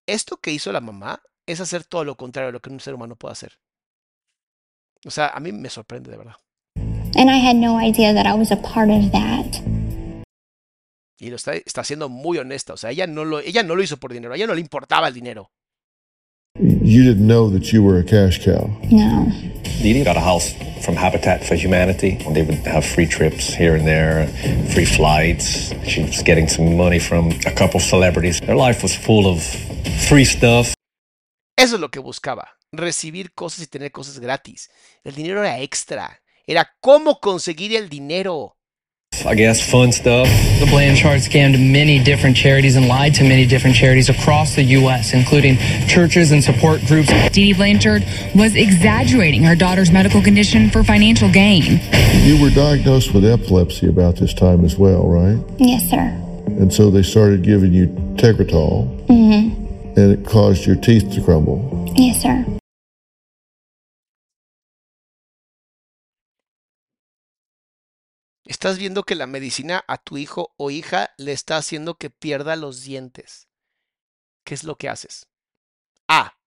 [0.07, 2.95] Esto que hizo la mamá es hacer todo lo contrario de lo que un ser
[2.95, 3.59] humano puede hacer.
[5.05, 6.37] O sea, a mí me sorprende de verdad.
[7.15, 9.84] And I had no idea that I was a part of that.
[11.17, 12.73] Y lo está, está siendo muy honesta.
[12.73, 14.33] O sea, ella no, lo, ella no lo hizo por dinero.
[14.33, 15.51] A ella no le importaba el dinero.
[16.57, 18.69] You didn't know that you were a cash cow.
[18.89, 19.29] No.
[19.81, 20.53] Didi got a house
[20.85, 22.17] from Habitat for Humanity.
[22.31, 24.27] They would have free trips here and there,
[24.73, 25.73] free flights.
[25.85, 28.39] She was getting some money from a couple celebrities.
[28.39, 29.43] Their life was full of
[30.07, 30.73] free stuff.
[31.57, 32.57] Eso es lo que buscaba.
[32.71, 34.69] Recibir cosas y tener cosas gratis.
[35.03, 36.21] El dinero era extra.
[36.47, 38.54] Era cómo conseguir el dinero.
[39.25, 40.27] I guess fun stuff.
[40.59, 45.13] The Blanchard scammed many different charities and lied to many different charities across the U.S.,
[45.13, 47.09] including churches and support groups.
[47.31, 48.03] Dee Dee Blanchard
[48.35, 51.79] was exaggerating her daughter's medical condition for financial gain.
[52.25, 55.37] You were diagnosed with epilepsy about this time as well, right?
[55.59, 55.97] Yes, sir.
[56.47, 57.87] And so they started giving you
[58.17, 59.99] Tegretol, Mm-hmm.
[59.99, 61.85] and it caused your teeth to crumble.
[61.95, 62.54] Yes, sir.
[68.45, 72.55] Estás viendo que la medicina a tu hijo o hija le está haciendo que pierda
[72.55, 73.49] los dientes.
[74.43, 75.27] ¿Qué es lo que haces?
[76.07, 76.37] A.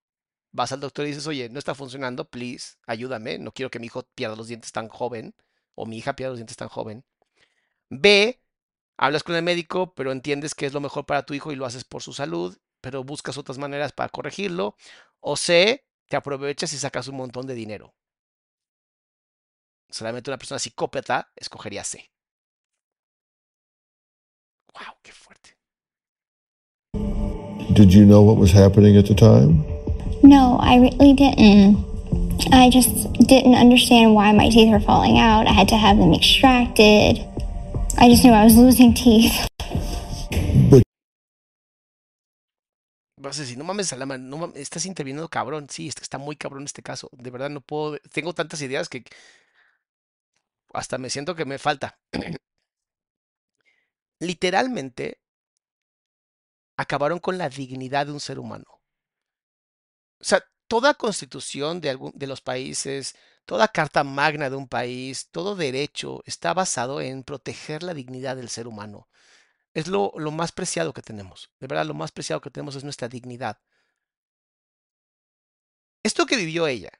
[0.53, 3.37] Vas al doctor y dices, oye, no está funcionando, please, ayúdame.
[3.37, 5.35] No quiero que mi hijo pierda los dientes tan joven
[5.75, 7.03] o mi hija pierda los dientes tan joven.
[7.89, 8.41] B.
[8.95, 11.65] Hablas con el médico, pero entiendes que es lo mejor para tu hijo y lo
[11.65, 14.77] haces por su salud, pero buscas otras maneras para corregirlo.
[15.19, 15.85] O C.
[16.07, 17.93] Te aprovechas y sacas un montón de dinero.
[19.89, 22.11] Solamente una persona psicópata escogería C.
[24.73, 25.57] Wow, qué fuerte.
[27.73, 29.63] Did you know what was happening at the time?
[30.21, 31.85] No, I really didn't.
[32.51, 35.47] I just didn't understand why my teeth were falling out.
[35.47, 37.19] I had to have them extracted.
[37.97, 39.47] I just knew I was losing teeth.
[43.21, 45.67] Vas a decir, no mames, Salama, no mames, estás interviniendo cabrón.
[45.69, 47.09] Sí, está muy cabrón este caso.
[47.11, 47.97] De verdad no puedo.
[48.13, 49.03] Tengo tantas ideas que
[50.73, 51.99] hasta me siento que me falta.
[54.19, 55.19] Literalmente
[56.77, 58.81] acabaron con la dignidad de un ser humano.
[60.19, 63.15] O sea, toda constitución de, algún, de los países,
[63.45, 68.49] toda carta magna de un país, todo derecho está basado en proteger la dignidad del
[68.49, 69.09] ser humano.
[69.73, 71.51] Es lo, lo más preciado que tenemos.
[71.59, 73.59] De verdad, lo más preciado que tenemos es nuestra dignidad.
[76.03, 76.91] Esto que vivió ella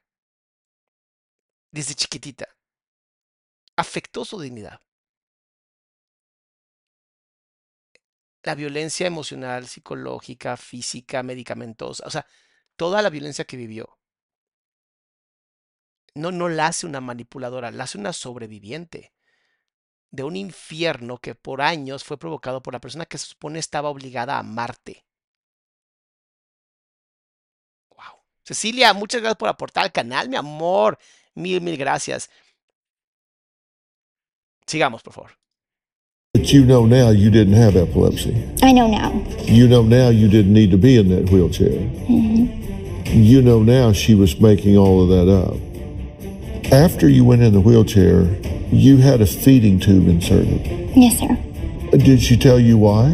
[1.72, 2.48] desde chiquitita
[3.80, 4.80] afectó su dignidad.
[8.42, 12.26] La violencia emocional, psicológica, física, medicamentosa, o sea,
[12.76, 13.98] toda la violencia que vivió.
[16.14, 19.12] No, no la hace una manipuladora, la hace una sobreviviente
[20.10, 23.88] de un infierno que por años fue provocado por la persona que se supone estaba
[23.88, 25.04] obligada a amarte.
[27.90, 28.20] Wow.
[28.44, 30.98] Cecilia, muchas gracias por aportar al canal, mi amor.
[31.34, 32.30] Mil, mil gracias.
[34.66, 35.30] Sigamos, por favor.
[36.34, 38.48] But you know now you didn't have epilepsy.
[38.62, 39.12] I know now.
[39.40, 41.70] You know now you didn't need to be in that wheelchair.
[41.70, 43.12] Mm-hmm.
[43.12, 45.56] You know now she was making all of that up.
[46.72, 48.22] After you went in the wheelchair,
[48.70, 50.64] you had a feeding tube inserted.
[50.96, 51.36] Yes, sir.
[51.98, 53.08] Did she tell you why?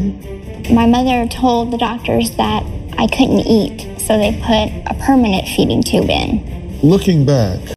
[0.71, 2.63] My mother told the doctors that
[2.99, 6.79] I couldn't eat, so they put a permanent feeding tube in.
[6.83, 7.76] Looking back,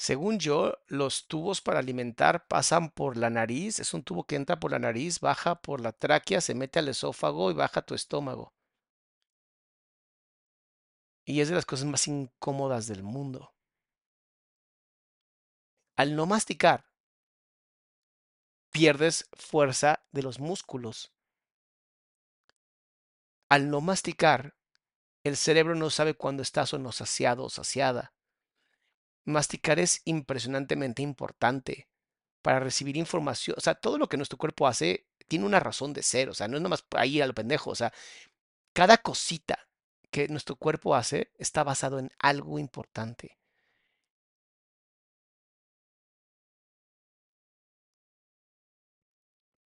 [0.00, 3.80] Según yo, los tubos para alimentar pasan por la nariz.
[3.80, 6.88] Es un tubo que entra por la nariz, baja por la tráquea, se mete al
[6.88, 8.54] esófago y baja a tu estómago.
[11.26, 13.52] Y es de las cosas más incómodas del mundo.
[15.96, 16.86] Al no masticar,
[18.70, 21.12] pierdes fuerza de los músculos.
[23.50, 24.56] Al no masticar,
[25.24, 28.14] el cerebro no sabe cuándo estás o no saciado o saciada.
[29.30, 31.88] Masticar es impresionantemente importante
[32.42, 33.56] para recibir información.
[33.58, 36.28] O sea, todo lo que nuestro cuerpo hace tiene una razón de ser.
[36.30, 37.70] O sea, no es nomás ahí a lo pendejo.
[37.70, 37.92] O sea,
[38.72, 39.68] cada cosita
[40.10, 43.38] que nuestro cuerpo hace está basado en algo importante.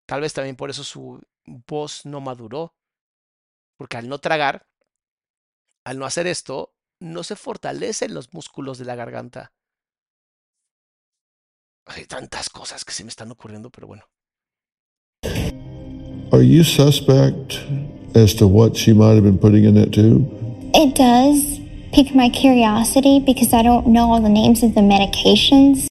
[0.05, 2.75] Tal vez también por eso su voz no maduró.
[3.77, 4.67] Porque al no tragar,
[5.83, 9.51] al no hacer esto, no se fortalecen los músculos de la garganta.
[11.87, 14.03] Hay tantas cosas que se me están ocurriendo, pero bueno.
[16.31, 17.55] Are you suspect
[18.15, 20.29] as to what she might have been putting in that tube?
[20.73, 21.59] It does
[21.91, 25.87] pique my curiosity because I don't know all the names of the medications.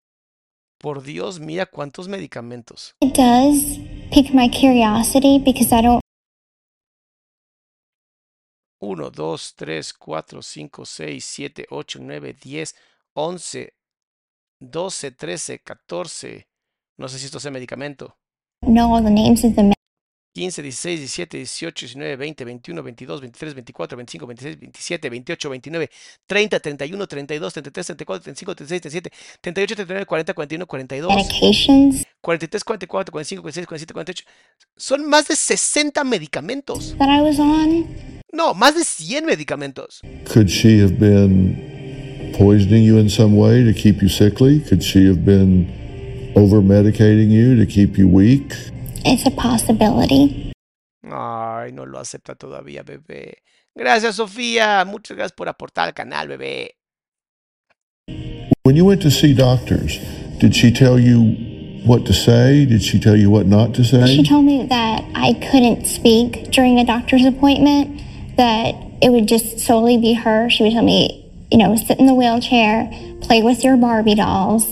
[0.78, 2.94] Por Dios, mira cuántos medicamentos.
[3.02, 3.78] It does
[4.10, 6.00] pique my curiosity because I don't
[8.80, 12.74] 1, 2, 3, 4, 5, 6, 7, 8, 9, 10,
[13.14, 13.74] 11,
[14.58, 16.48] 12, 13, 14.
[16.98, 18.16] No sé si esto es medicamento.
[18.62, 19.72] all the names of the
[20.32, 25.88] 15, 16, 17, 18, 19, 20, 21, 22, 23, 24, 25, 26, 27, 28, 29,
[26.28, 29.10] 30, 31, 32, 33, 34, 35, 36, 37,
[29.42, 34.24] 38, 39, 40, 41, 42, medications 43, 44, 45, 46, 47, 48.
[34.76, 36.94] Son más de 60 medicamentos.
[36.98, 37.88] that I was on.
[38.32, 40.00] No, más de 100 medicamentos.
[40.32, 44.60] Could she have been poisoning you in some way to keep you sickly?
[44.60, 48.54] Could she have been over medicating you to keep you weak?
[49.04, 50.52] It's a possibility.
[51.02, 53.38] Ay, no lo acepta todavía, bebé.
[53.74, 54.84] Gracias, Sofía.
[54.84, 56.76] Muchas gracias por aportar al canal, bebé.
[58.62, 59.98] When you went to see doctors,
[60.38, 61.34] did she tell you
[61.86, 62.66] what to say?
[62.66, 64.06] Did she tell you what not to say?
[64.06, 68.02] She told me that I couldn't speak during a doctor's appointment,
[68.36, 70.50] that it would just solely be her.
[70.50, 72.90] She would tell me, you know, sit in the wheelchair,
[73.22, 74.66] play with your Barbie dolls.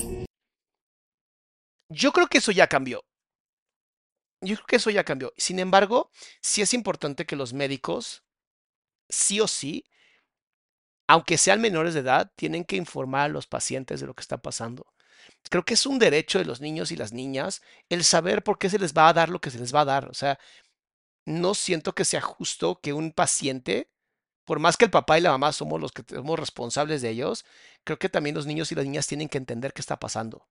[1.91, 3.01] Yo creo que eso ya cambió.
[4.41, 5.33] Yo creo que eso ya cambió.
[5.37, 6.11] Sin embargo,
[6.41, 8.23] sí es importante que los médicos,
[9.09, 9.85] sí o sí,
[11.09, 14.39] aunque sean menores de edad, tienen que informar a los pacientes de lo que está
[14.39, 14.87] pasando.
[15.51, 18.71] Creo que es un derecho de los niños y las niñas el saber por qué
[18.71, 20.09] se les va a dar lo que se les va a dar.
[20.09, 20.39] O sea,
[21.25, 23.91] no siento que sea justo que un paciente,
[24.45, 27.45] por más que el papá y la mamá somos los que somos responsables de ellos,
[27.85, 30.47] creo que también los niños y las niñas tienen que entender qué está pasando.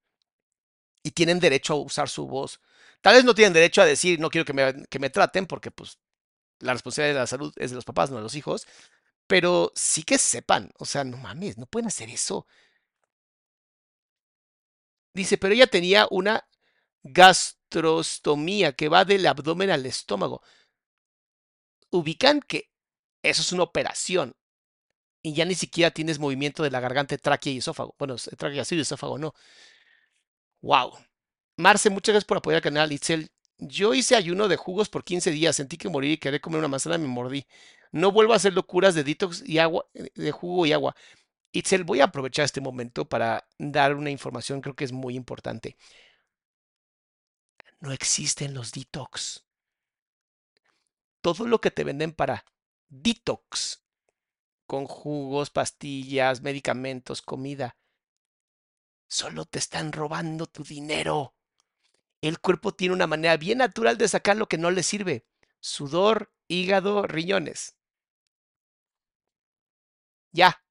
[1.03, 2.59] Y tienen derecho a usar su voz.
[3.07, 5.71] Tal vez no tienen derecho a decir, no quiero que me, que me traten, porque
[5.71, 5.97] pues
[6.59, 8.67] la responsabilidad de la salud es de los papás, no de los hijos.
[9.27, 12.47] Pero sí que sepan, o sea, no mames, no pueden hacer eso.
[15.13, 16.45] Dice, pero ella tenía una
[17.03, 20.41] gastrostomía que va del abdomen al estómago.
[21.91, 22.69] Ubican que
[23.23, 24.35] eso es una operación
[25.23, 27.95] y ya ni siquiera tienes movimiento de la garganta, tráquea y esófago.
[27.99, 29.33] Bueno, tráquea sí, esófago no.
[30.61, 31.06] Wow.
[31.57, 32.91] Marce, muchas gracias por apoyar al canal.
[32.91, 36.59] Itzel, yo hice ayuno de jugos por 15 días, sentí que morí y quería comer
[36.59, 37.47] una manzana me mordí.
[37.91, 40.95] No vuelvo a hacer locuras de detox y agua, de jugo y agua.
[41.51, 45.77] Itzel, voy a aprovechar este momento para dar una información, creo que es muy importante.
[47.79, 49.43] No existen los detox.
[51.21, 52.45] Todo lo que te venden para
[52.89, 53.83] detox,
[54.67, 57.77] con jugos, pastillas, medicamentos, comida,
[59.07, 61.36] solo te están robando tu dinero.
[62.21, 65.25] El cuerpo tiene una manera bien natural de sacar lo que no le sirve.
[65.59, 67.75] Sudor, hígado, riñones.
[70.31, 70.63] Ya.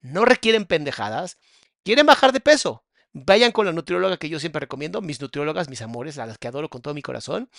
[0.00, 1.38] No requieren pendejadas.
[1.84, 2.84] Quieren bajar de peso.
[3.12, 6.48] Vayan con la nutrióloga que yo siempre recomiendo, mis nutriólogas, mis amores, a las que
[6.48, 7.50] adoro con todo mi corazón.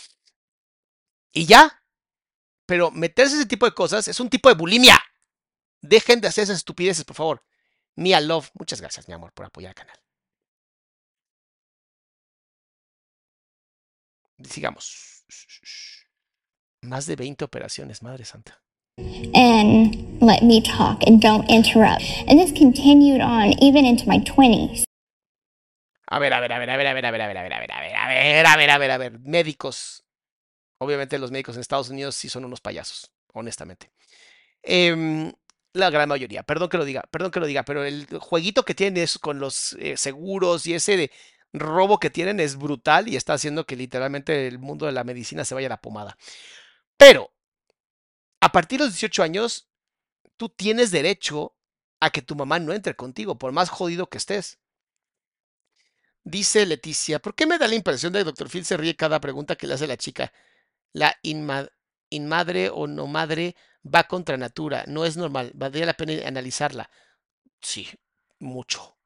[1.32, 1.84] Y ya.
[2.66, 5.00] Pero meterse ese tipo de cosas es un tipo de bulimia.
[5.82, 7.44] Dejen de hacer esas estupideces, por favor.
[7.96, 10.03] Mia Love, muchas gracias, mi amor, por apoyar el canal.
[14.44, 15.26] Sigamos.
[16.82, 18.62] Más de 20 operaciones, Madre Santa.
[19.34, 22.04] And let me talk and don't interrupt.
[22.28, 24.84] And this continued on even into my 20s.
[26.10, 27.44] A ver, a ver, a ver, a ver, a ver, a ver, a ver, a
[27.44, 29.20] ver, a ver, a ver, a ver, a ver, a ver, a ver.
[29.22, 30.04] Médicos.
[30.78, 33.90] Obviamente los médicos en Estados Unidos sí son unos payasos, honestamente.
[34.62, 35.32] Em,
[35.74, 38.76] la gran mayoría, perdón que lo diga, perdón que lo diga, pero el jueguito que
[38.76, 41.12] tienen es con los eh, seguros y ese de
[41.54, 45.46] robo que tienen es brutal y está haciendo que literalmente el mundo de la medicina
[45.46, 46.18] se vaya a la pomada.
[46.98, 47.32] Pero,
[48.42, 49.70] a partir de los 18 años,
[50.38, 51.56] tú tienes derecho
[52.00, 54.60] a que tu mamá no entre contigo, por más jodido que estés.
[56.26, 58.50] Dice Leticia, ¿por qué me da la impresión de que Dr.
[58.50, 60.32] Phil se ríe cada pregunta que le hace la chica?
[60.94, 61.70] La inma
[62.10, 66.90] inmadre o no madre va contra natura, no es normal, valdría la pena analizarla.
[67.62, 67.88] Sí,
[68.40, 68.98] mucho,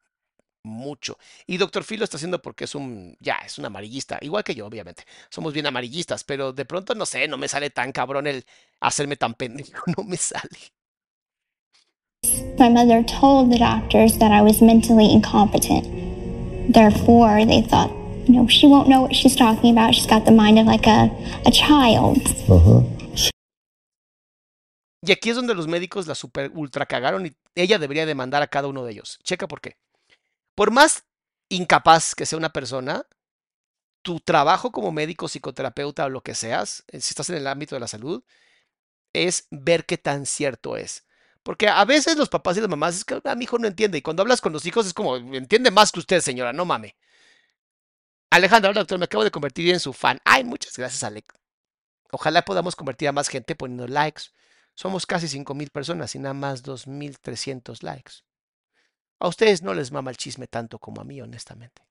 [0.67, 1.17] mucho.
[1.45, 1.83] Y Dr.
[1.83, 5.03] Phil lo está haciendo porque es un, ya, es un amarillista, igual que yo, obviamente.
[5.29, 8.45] Somos bien amarillistas, pero de pronto, no sé, no me sale tan cabrón el
[8.79, 10.71] hacerme tan pendejo, no me sale.
[12.59, 15.85] My mother told the doctors that I was mentally incompetent.
[16.73, 17.91] Therefore, they thought
[18.27, 19.95] you know, she won't know what she's talking about.
[19.95, 21.09] She's got the mind of like a,
[21.45, 22.19] a child.
[22.49, 22.83] Uh-huh.
[25.01, 28.47] Y aquí es donde los médicos la super ultra cagaron y ella debería demandar a
[28.47, 29.19] cada uno de ellos.
[29.23, 29.77] Checa por qué.
[30.57, 31.05] Por más
[31.49, 33.05] incapaz que sea una persona,
[34.01, 37.75] tu trabajo como médico, psicoterapeuta o lo que seas, eh, si estás en el ámbito
[37.75, 38.23] de la salud,
[39.13, 41.05] es ver qué tan cierto es.
[41.43, 43.99] Porque a veces los papás y las mamás es que ah, mi hijo no entiende.
[43.99, 46.95] Y cuando hablas con los hijos es como, entiende más que usted, señora, no mame.
[48.31, 50.19] Alejandra, doctor, me acabo de convertir en su fan.
[50.25, 51.31] Ay, muchas gracias, Alec.
[52.11, 54.23] Ojalá podamos convertir a más gente poniendo likes.
[54.73, 58.26] Somos casi 5.000 personas y nada más 2.300 likes.
[59.19, 61.81] A ustedes no les mama el chisme tanto como a mí, honestamente.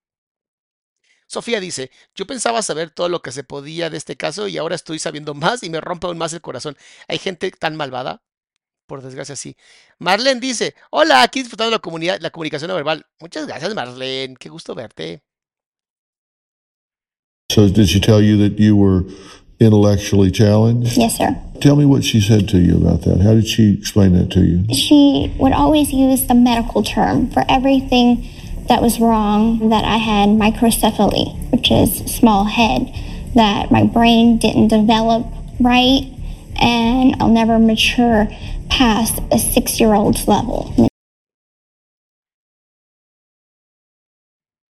[1.27, 4.77] Sofía dice, yo pensaba saber todo lo que se podía de este caso y ahora
[4.77, 6.77] estoy sabiendo más y me rompe aún más el corazón.
[7.09, 8.23] Hay gente tan malvada.
[8.87, 9.57] Por desgracia, sí.
[9.99, 13.05] Marlene dice, hola, aquí disfrutando la, la comunicación no verbal.
[13.19, 14.37] Muchas gracias, Marlene.
[14.37, 15.25] Qué gusto verte.
[17.51, 19.05] So did she tell you that you were
[19.61, 20.97] intellectually challenged?
[20.97, 21.37] Yes, sir.
[21.61, 23.21] Tell me what she said to you about that.
[23.21, 24.75] How did she explain that to you?
[24.75, 28.29] She would always use the medical term for everything
[28.69, 32.93] that was wrong, that I had microcephaly, which is small head,
[33.35, 35.27] that my brain didn't develop
[35.61, 36.13] right,
[36.61, 38.29] and I'll never mature
[38.69, 40.89] past a six year old's level.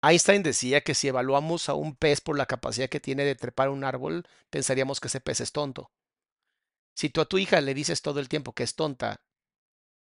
[0.09, 3.70] Einstein decía que si evaluamos a un pez por la capacidad que tiene de trepar
[3.70, 5.91] un árbol, pensaríamos que ese pez es tonto.
[6.95, 9.20] Si tú a tu hija le dices todo el tiempo que es tonta,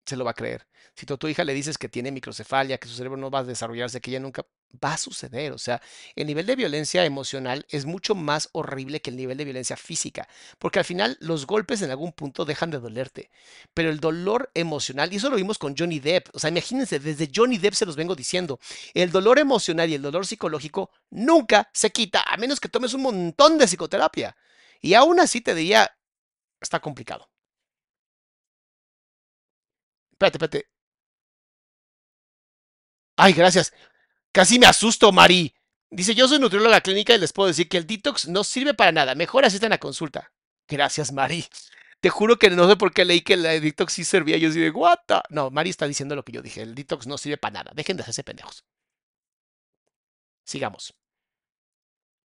[0.05, 0.67] se lo va a creer.
[0.95, 3.39] Si tú a tu hija le dices que tiene microcefalia, que su cerebro no va
[3.39, 4.45] a desarrollarse, que ella nunca
[4.83, 5.51] va a suceder.
[5.51, 5.81] O sea,
[6.15, 10.27] el nivel de violencia emocional es mucho más horrible que el nivel de violencia física,
[10.59, 13.29] porque al final los golpes en algún punto dejan de dolerte,
[13.73, 17.29] pero el dolor emocional, y eso lo vimos con Johnny Depp, o sea, imagínense, desde
[17.33, 18.59] Johnny Depp se los vengo diciendo,
[18.93, 23.01] el dolor emocional y el dolor psicológico nunca se quita, a menos que tomes un
[23.03, 24.35] montón de psicoterapia.
[24.81, 25.89] Y aún así te diría,
[26.61, 27.29] está complicado.
[30.13, 30.65] Espérate, espérate.
[33.17, 33.71] Ay, gracias.
[34.35, 35.53] Casi me asusto, Mari.
[35.89, 38.91] Dice, yo soy nutrióloga clínica y les puedo decir que el detox no sirve para
[38.91, 39.15] nada.
[39.15, 40.33] Mejor asistan a consulta.
[40.67, 41.45] Gracias, Mari.
[42.01, 44.35] Te juro que no sé por qué leí que el detox sí servía.
[44.35, 45.21] Yo dije, what the?
[45.29, 46.63] No, Mari está diciendo lo que yo dije.
[46.63, 47.71] El detox no sirve para nada.
[47.73, 48.65] Dejen de hacerse pendejos.
[50.43, 50.93] Sigamos.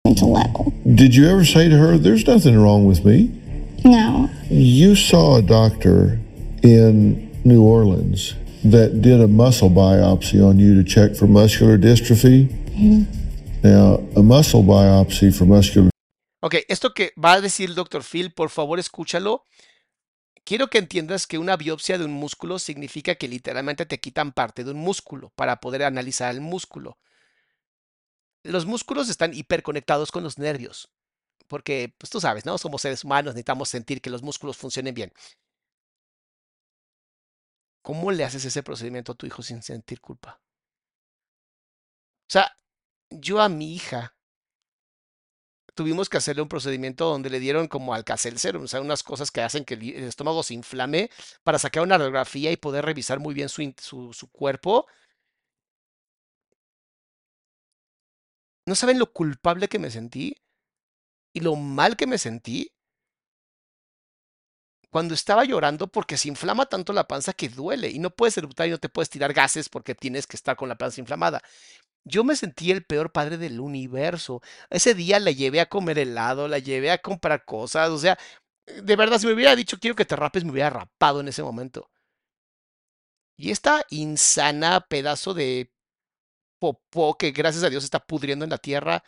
[0.04, 3.30] Did you ever say to her, there's nothing wrong with me?
[3.86, 4.28] No.
[4.50, 6.20] You saw a doctor
[6.64, 8.34] in New Orleans
[8.64, 12.50] that did a muscle biopsy on you to check for muscular dystrophy.
[13.64, 15.92] Now, a muscle biopsy for muscular
[16.44, 18.04] Ok, esto que va a decir el Dr.
[18.04, 19.46] Phil, por favor escúchalo.
[20.44, 24.64] Quiero que entiendas que una biopsia de un músculo significa que literalmente te quitan parte
[24.64, 26.98] de un músculo para poder analizar el músculo.
[28.44, 30.92] Los músculos están hiperconectados con los nervios,
[31.48, 32.58] porque, pues tú sabes, ¿no?
[32.58, 35.14] Somos seres humanos, necesitamos sentir que los músculos funcionen bien.
[37.84, 40.42] ¿Cómo le haces ese procedimiento a tu hijo sin sentir culpa?
[42.28, 42.58] O sea,
[43.12, 44.16] yo a mi hija
[45.76, 49.42] tuvimos que hacerle un procedimiento donde le dieron como alcacelcer, o sea, unas cosas que
[49.42, 51.10] hacen que el estómago se inflame
[51.44, 54.86] para sacar una radiografía y poder revisar muy bien su, su, su cuerpo.
[58.66, 60.36] ¿No saben lo culpable que me sentí?
[61.34, 62.72] Y lo mal que me sentí
[64.92, 68.68] cuando estaba llorando porque se inflama tanto la panza que duele y no puedes eruptar
[68.68, 71.42] y no te puedes tirar gases porque tienes que estar con la panza inflamada.
[72.06, 74.42] Yo me sentí el peor padre del universo.
[74.70, 78.18] Ese día la llevé a comer helado, la llevé a comprar cosas, o sea,
[78.66, 81.44] de verdad, si me hubiera dicho quiero que te rapes, me hubiera rapado en ese
[81.44, 81.90] momento.
[83.38, 85.72] Y esta insana pedazo de
[86.60, 89.04] popó que gracias a Dios está pudriendo en la tierra,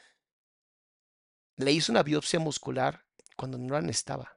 [1.58, 3.06] le hizo una biopsia muscular
[3.38, 4.33] cuando no la necesitaba.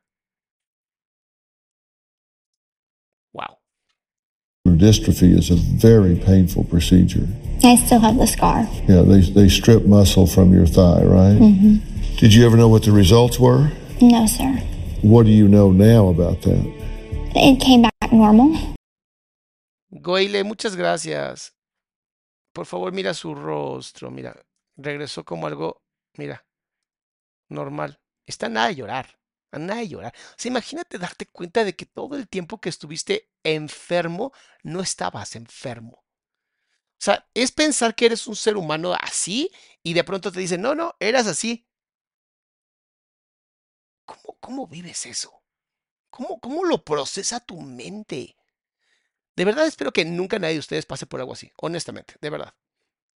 [4.73, 7.29] Dystrophy is a very painful procedure.
[7.63, 8.67] I still have the scar.
[8.89, 11.39] Yeah, they, they strip muscle from your thigh, right?
[11.39, 12.17] Mm-hmm.
[12.17, 13.71] Did you ever know what the results were?
[14.01, 14.63] No, sir.
[15.03, 16.65] What do you know now about that?
[17.35, 18.57] It came back normal.
[20.01, 21.53] Goile, muchas gracias.
[22.53, 24.11] Por favor, mira su rostro.
[24.11, 24.35] Mira,
[24.77, 25.83] regresó como algo,
[26.17, 26.45] mira,
[27.49, 27.99] normal.
[28.27, 29.07] Está nada de llorar.
[29.53, 30.15] A nada de llorar.
[30.31, 34.33] O sea, imagínate darte cuenta de que todo el tiempo que estuviste enfermo,
[34.63, 36.05] no estabas enfermo.
[36.99, 39.51] O sea, es pensar que eres un ser humano así
[39.83, 41.67] y de pronto te dicen, no, no, eras así.
[44.05, 45.43] ¿Cómo, cómo vives eso?
[46.11, 48.37] ¿Cómo, ¿Cómo lo procesa tu mente?
[49.37, 52.55] De verdad espero que nunca nadie de ustedes pase por algo así, honestamente, de verdad.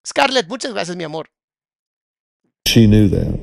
[0.06, 1.30] Scarlett, muchas gracias, mi amor.
[2.70, 3.34] she knew that.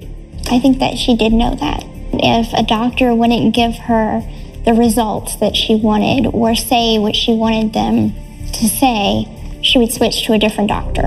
[0.50, 1.97] I think that she did know that.
[2.22, 4.22] If a doctor wouldn't give her
[4.66, 8.14] the results that she wanted or say what she wanted them
[8.54, 9.28] to say,
[9.62, 11.04] she would switch to a different doctor.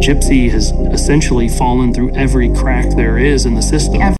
[0.00, 4.16] Gypsy has essentially fallen through every crack there is in the system.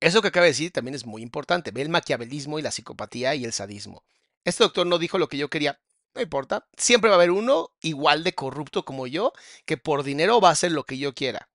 [0.00, 1.72] Eso que acaba de decir también es muy importante.
[1.72, 4.02] Ve el maquiavelismo y la psicopatía y el sadismo.
[4.44, 5.78] Este doctor no dijo lo que yo quería.
[6.14, 6.66] No importa.
[6.76, 9.34] Siempre va a haber uno igual de corrupto como yo
[9.66, 11.49] que por dinero va a hacer lo que yo quiera.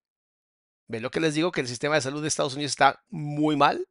[0.87, 1.51] ¿Ve lo que les digo?
[1.51, 3.85] Que el sistema de salud de Estados Unidos está muy mal.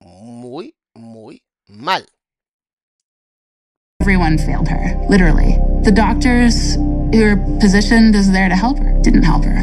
[0.00, 2.06] Muy, muy mal.
[4.00, 5.58] Everyone failed her, literally.
[5.84, 9.62] The doctors who were positioned as there to help her didn't help her.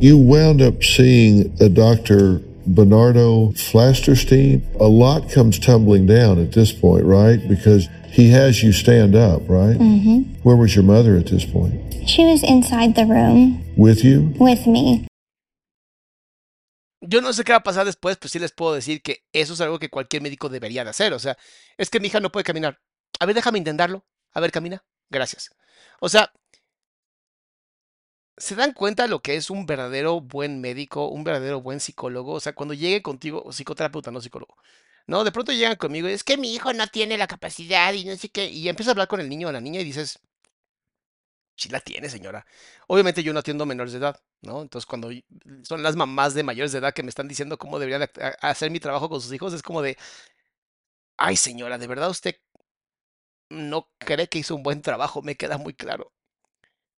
[0.00, 2.40] You wound up seeing a Dr.
[2.66, 4.62] Bernardo Flasterstein.
[4.80, 7.38] A lot comes tumbling down at this point, right?
[7.48, 9.76] Because he has you stand up, right?
[9.78, 10.34] Mm-hmm.
[10.42, 11.94] Where was your mother at this point?
[12.06, 14.34] She was inside the room With you?
[14.38, 15.06] with me.
[17.08, 19.54] Yo no sé qué va a pasar después, pues sí les puedo decir que eso
[19.54, 21.12] es algo que cualquier médico debería de hacer.
[21.12, 21.36] O sea,
[21.76, 22.80] es que mi hija no puede caminar.
[23.20, 24.04] A ver, déjame intentarlo.
[24.32, 24.84] A ver, camina.
[25.10, 25.50] Gracias.
[26.00, 26.32] O sea,
[28.36, 32.34] ¿se dan cuenta lo que es un verdadero buen médico, un verdadero buen psicólogo?
[32.34, 34.56] O sea, cuando llegue contigo, psicoterapeuta, no psicólogo.
[35.06, 38.04] No, de pronto llegan conmigo y es que mi hijo no tiene la capacidad y
[38.04, 38.50] no sé qué.
[38.50, 40.18] Y empieza a hablar con el niño o la niña y dices,
[41.56, 42.46] sí la tiene, señora.
[42.88, 44.62] Obviamente yo no atiendo menores de edad, ¿no?
[44.62, 45.24] Entonces cuando y-
[45.62, 48.10] son las mamás de mayores de edad que me están diciendo cómo debería de
[48.40, 49.96] hacer mi trabajo con sus hijos, es como de,
[51.18, 52.36] ay señora, ¿de verdad usted
[53.50, 55.22] no cree que hizo un buen trabajo?
[55.22, 56.12] Me queda muy claro.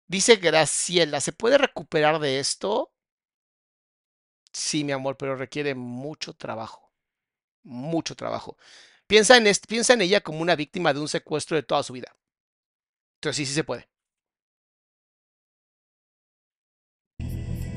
[0.08, 2.94] Dice Graciela, ¿se puede recuperar de esto?
[4.52, 6.92] Sí, mi amor, pero requiere mucho trabajo,
[7.64, 8.58] mucho trabajo.
[9.08, 12.16] Piensa en, piensa en ella como una víctima de un secuestro de toda su vida.
[13.18, 13.88] Entonces sí, sí se puede.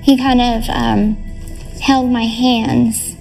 [0.02, 1.14] He kind of um,
[1.80, 3.16] held my hands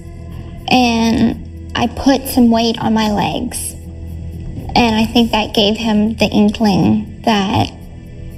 [0.69, 3.73] and I put some weight on my legs.
[4.75, 7.71] And I think that gave him the inkling that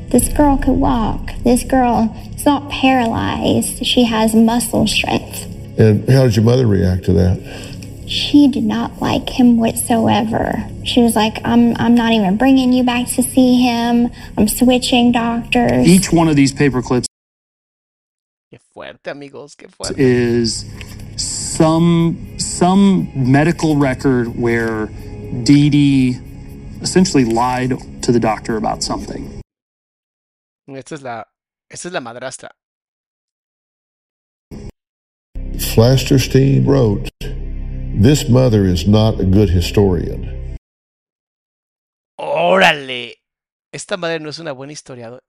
[0.09, 1.31] this girl could walk.
[1.43, 3.85] This girl is not paralyzed.
[3.85, 5.45] She has muscle strength.
[5.77, 8.07] And how did your mother react to that?
[8.07, 10.67] She did not like him whatsoever.
[10.83, 14.09] She was like, I'm, I'm not even bringing you back to see him.
[14.37, 15.87] I'm switching doctors.
[15.87, 17.10] Each one of these paper clips Qué
[18.81, 19.95] fuerte, amigos, qué fuerte.
[19.97, 20.65] is
[21.15, 24.87] some some medical record where
[25.43, 26.19] Dee Dee
[26.81, 29.41] essentially lied to the doctor about something.
[30.67, 31.25] Esta es la,
[31.69, 32.49] esta es la madrastra.
[35.59, 37.11] Flasterstein wrote,
[38.01, 40.57] This mother is not a good historian.
[42.19, 43.17] ¡Órale!
[43.71, 45.21] Esta madre no es una buena historiadora.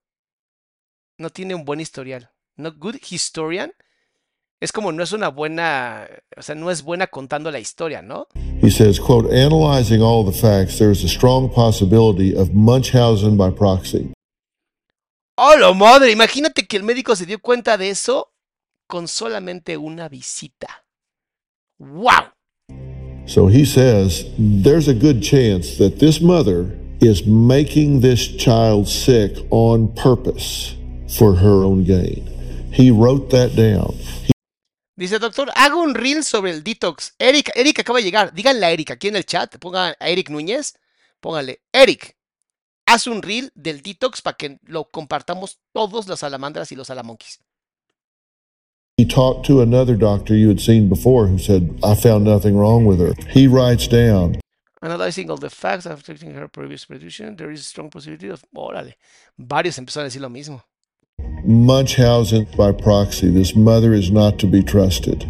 [1.19, 2.32] No tiene un buen historial.
[2.55, 3.73] No good historian.
[4.61, 6.07] Es como no es una buena,
[6.37, 8.27] o sea, no es buena contando la historia, ¿no?
[8.61, 13.51] He says, quote, analyzing all the facts, there is a strong possibility of Munchausen by
[13.51, 14.13] proxy.
[15.35, 16.11] ¡Hola madre!
[16.11, 18.31] Imagínate que el médico se dio cuenta de eso
[18.87, 20.85] con solamente una visita.
[21.79, 22.31] ¡Wow!
[23.25, 29.37] So he says, there's a good chance that this mother is making this child sick
[29.49, 30.77] on purpose
[31.17, 32.32] for her own gain.
[32.73, 33.95] He wrote that down.
[34.95, 37.13] Dice, doctor, hago un reel sobre el detox.
[37.19, 38.33] Eric, Eric acaba de llegar.
[38.33, 39.57] Díganle a Eric aquí en el chat.
[39.57, 40.73] Pongan a Eric Núñez.
[41.19, 42.17] Pónganle, Eric,
[42.85, 47.39] haz un reel del detox para que lo compartamos todos los salamandras y los salamonquis.
[48.97, 52.85] He talked to another doctor you had seen before who said, I found nothing wrong
[52.85, 53.13] with her.
[53.29, 54.39] He writes down,
[54.83, 58.43] Analyzing all the facts after taking her previous prediction, there is a strong possibility of...
[58.53, 58.97] Órale.
[59.37, 60.63] Varios empezaron a decir lo mismo.
[61.45, 63.29] Munchausen by proxy.
[63.29, 65.25] This mother is not to be trusted.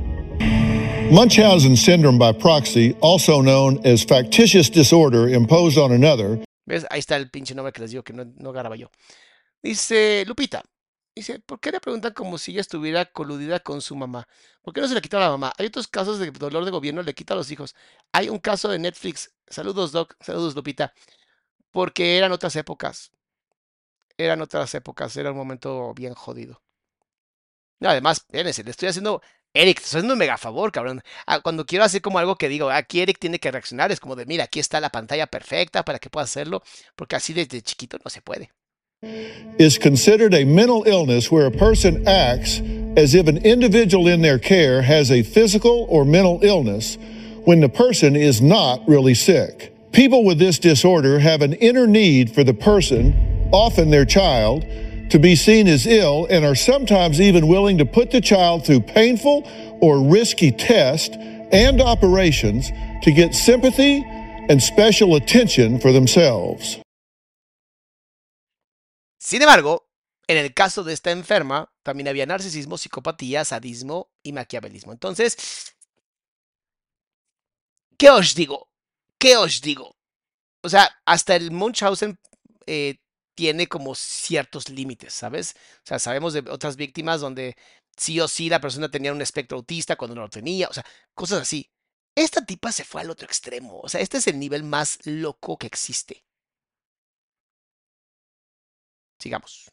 [1.11, 6.85] Munchausen syndrome by proxy, also known as factitious disorder imposed on another, ¿Ves?
[6.91, 8.91] Ahí está el pinche nombre que les digo que no, no yo.
[9.61, 10.63] Dice Lupita.
[11.15, 14.27] Dice, ¿por qué le preguntan como si ella estuviera coludida con su mamá?
[14.61, 15.51] ¿Por qué no se le quita a la mamá?
[15.57, 17.75] Hay otros casos de dolor de gobierno, le quita a los hijos.
[18.11, 19.31] Hay un caso de Netflix.
[19.47, 20.15] Saludos, Doc.
[20.21, 20.93] Saludos, Lupita.
[21.71, 23.11] Porque eran otras épocas.
[24.17, 25.15] Eran otras épocas.
[25.17, 26.61] Era un momento bien jodido.
[27.79, 29.21] No, además, espérense, le estoy haciendo.
[29.53, 31.03] Eric, te estoy haciendo un mega favor, cabrón.
[31.27, 34.15] Ah, cuando quiero hacer como algo que digo, aquí Eric tiene que reaccionar, es como
[34.15, 36.63] de, mira, aquí está la pantalla perfecta para que pueda hacerlo,
[36.95, 38.49] porque así desde chiquito no se puede.
[39.59, 42.59] is considered a mental illness where a person acts
[42.95, 46.97] as if an individual in their care has a physical or mental illness
[47.43, 49.73] when the person is not really sick.
[49.91, 54.65] People with this disorder have an inner need for the person, often their child,
[55.09, 58.81] to be seen as ill and are sometimes even willing to put the child through
[58.81, 59.47] painful
[59.79, 61.15] or risky tests
[61.51, 62.71] and operations
[63.03, 64.03] to get sympathy
[64.49, 66.79] and special attention for themselves.
[69.19, 69.87] Sin embargo,
[70.27, 74.91] en el caso de esta enferma, también había narcisismo, psicopatía, sadismo y maquiavelismo.
[74.91, 75.37] Entonces,
[77.97, 78.67] ¿qué os digo?
[79.17, 79.95] ¿Qué os digo?
[80.61, 82.17] O sea, hasta el Munchausen
[82.65, 82.95] eh,
[83.35, 85.55] tiene como ciertos límites, ¿sabes?
[85.77, 87.55] O sea, sabemos de otras víctimas donde
[87.97, 90.85] sí o sí la persona tenía un espectro autista cuando no lo tenía, o sea,
[91.13, 91.69] cosas así.
[92.15, 95.57] Esta tipa se fue al otro extremo, o sea, este es el nivel más loco
[95.57, 96.23] que existe.
[99.19, 99.69] Sigamos.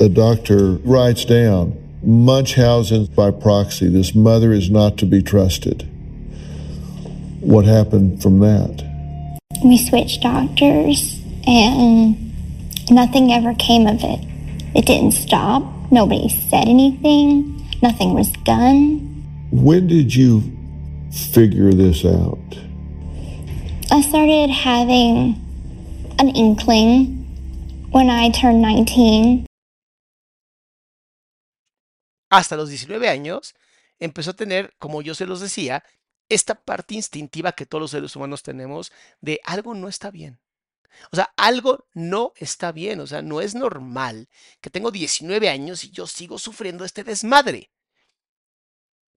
[0.00, 3.88] A doctor writes down Munchausen by proxy.
[3.88, 5.88] This mother is not to be trusted.
[7.40, 8.82] What happened from that?
[9.64, 12.16] We switched doctors and
[12.90, 14.20] nothing ever came of it.
[14.74, 15.62] It didn't stop.
[15.90, 17.62] Nobody said anything.
[17.82, 19.24] Nothing was done.
[19.50, 20.42] When did you
[21.32, 22.38] figure this out?
[23.90, 25.40] I started having
[26.18, 27.24] an inkling
[27.90, 29.46] when I turned 19.
[32.28, 33.54] Hasta los 19 años
[34.00, 35.84] empezó a tener, como yo se los decía,
[36.28, 40.40] esta parte instintiva que todos los seres humanos tenemos de algo no está bien.
[41.12, 44.28] O sea, algo no está bien, o sea, no es normal
[44.60, 47.70] que tengo 19 años y yo sigo sufriendo este desmadre.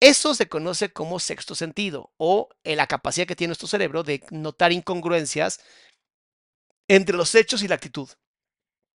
[0.01, 4.73] Eso se conoce como sexto sentido o la capacidad que tiene nuestro cerebro de notar
[4.73, 5.61] incongruencias
[6.87, 8.09] entre los hechos y la actitud.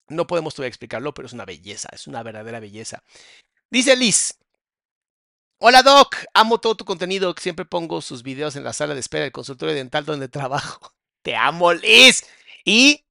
[0.09, 3.03] No podemos todavía explicarlo, pero es una belleza, es una verdadera belleza.
[3.69, 4.37] Dice Liz.
[5.57, 9.23] Hola Doc, amo todo tu contenido, siempre pongo sus videos en la sala de espera
[9.23, 10.93] del consultorio dental donde trabajo.
[11.21, 12.25] Te amo Liz.
[12.63, 13.05] Y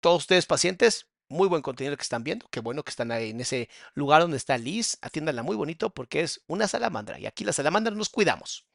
[0.00, 2.46] todos ustedes pacientes, muy buen contenido que están viendo.
[2.50, 4.98] Qué bueno que están ahí en ese lugar donde está Liz.
[5.02, 7.18] Atiéndanla muy bonito porque es una salamandra.
[7.18, 8.66] Y aquí las salamandras nos cuidamos.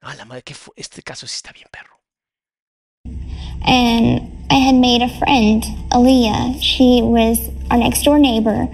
[0.00, 2.00] Ah, la madre, que este caso sí está bien, perro.
[3.64, 5.62] And I had made a friend,
[5.92, 6.60] Aaliyah.
[6.60, 7.38] She was
[7.70, 8.68] our next door neighbor.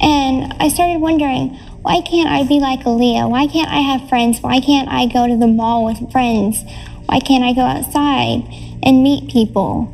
[0.00, 1.50] And I started wondering,
[1.82, 3.30] why can't I be like Aaliyah?
[3.30, 4.40] Why can't I have friends?
[4.40, 6.64] Why can't I go to the mall with friends?
[7.06, 8.42] Why can't I go outside
[8.84, 9.88] and meet people?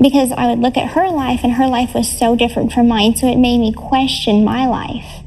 [0.00, 3.16] Because I would look at her life and her life was so different from mine,
[3.16, 5.24] so it made me question my life.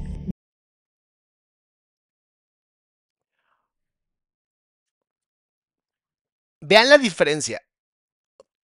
[6.61, 7.59] Vean la diferencia.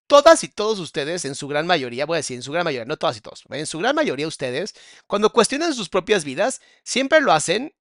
[0.08, 2.86] Todas y todos ustedes, en su gran mayoría, voy a decir en su gran mayoría,
[2.86, 4.76] no todas y todos, en su gran mayoría ustedes,
[5.08, 7.74] cuando cuestionan sus propias vidas, siempre lo hacen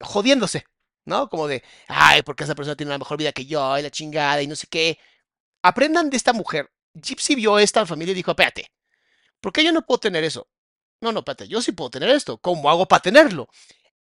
[0.00, 0.64] jodiéndose,
[1.04, 1.28] ¿no?
[1.28, 4.40] Como de, ay, porque esa persona tiene una mejor vida que yo, y la chingada,
[4.42, 4.98] y no sé qué.
[5.64, 6.70] Aprendan de esta mujer.
[6.92, 8.70] Gypsy vio esta familia y dijo, espérate,
[9.40, 10.46] ¿por qué yo no puedo tener eso?
[11.00, 12.36] No, no, espérate, yo sí puedo tener esto.
[12.36, 13.48] ¿Cómo hago para tenerlo?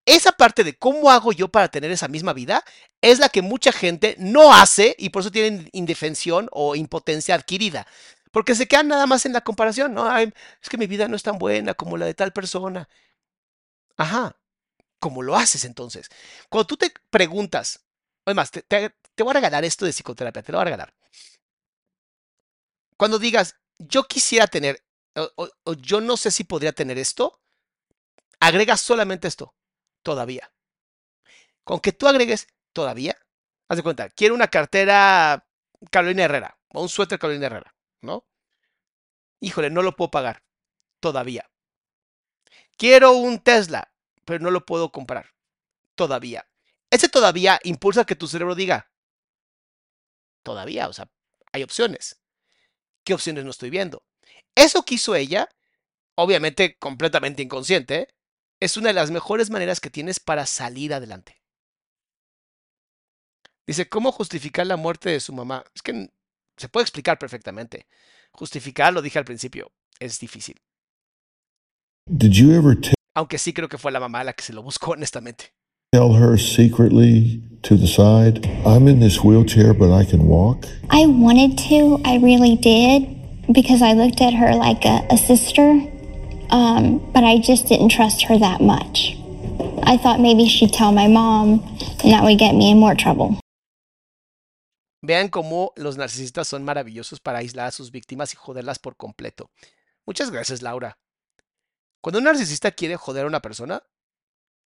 [0.06, 2.64] Esa parte de cómo hago yo para tener esa misma vida
[3.02, 7.86] es la que mucha gente no hace y por eso tienen indefensión o impotencia adquirida.
[8.32, 10.16] Porque se quedan nada más en la comparación, ¿no?
[10.16, 10.32] es
[10.70, 12.88] que mi vida no es tan buena como la de tal persona.
[13.98, 14.34] Ajá.
[14.98, 16.08] ¿Cómo lo haces entonces?
[16.48, 17.84] Cuando tú te preguntas,
[18.24, 18.92] además, te, te,
[19.22, 20.94] voy a regalar esto de psicoterapia, te lo voy a regalar.
[23.00, 27.40] Cuando digas, yo quisiera tener, o yo no sé si podría tener esto,
[28.40, 29.54] agrega solamente esto
[30.02, 30.52] todavía.
[31.64, 33.16] Con que tú agregues todavía,
[33.68, 35.48] haz de cuenta, quiero una cartera
[35.90, 38.26] Carolina Herrera o un suéter Carolina Herrera, ¿no?
[39.40, 40.44] Híjole, no lo puedo pagar
[41.00, 41.50] todavía.
[42.76, 43.94] Quiero un Tesla,
[44.26, 45.34] pero no lo puedo comprar
[45.94, 46.46] todavía.
[46.90, 48.92] Ese todavía impulsa que tu cerebro diga,
[50.42, 51.10] todavía, o sea,
[51.50, 52.20] hay opciones.
[53.04, 54.02] ¿Qué opciones no estoy viendo?
[54.54, 55.48] Eso que hizo ella,
[56.16, 58.08] obviamente completamente inconsciente,
[58.60, 61.40] es una de las mejores maneras que tienes para salir adelante.
[63.66, 65.64] Dice, ¿cómo justificar la muerte de su mamá?
[65.74, 66.10] Es que
[66.56, 67.86] se puede explicar perfectamente.
[68.32, 70.60] Justificar, lo dije al principio, es difícil.
[73.14, 75.54] Aunque sí creo que fue la mamá la que se lo buscó, honestamente.
[75.92, 80.64] Tell her secretly to the side, I'm in this wheelchair, but I can walk.
[80.88, 85.82] I wanted to, I really did, because I looked at her like a, a sister.
[86.50, 89.16] Um, but I just didn't trust her that much.
[89.82, 91.58] I thought maybe she'd tell my mom,
[92.04, 93.40] and that would get me in more trouble.
[95.02, 99.50] Vean cómo los narcisistas son maravillosos para aislar a sus víctimas y joderlas por completo.
[100.06, 100.98] Muchas gracias, Laura.
[102.00, 103.82] Cuando un narcisista quiere joder a una persona,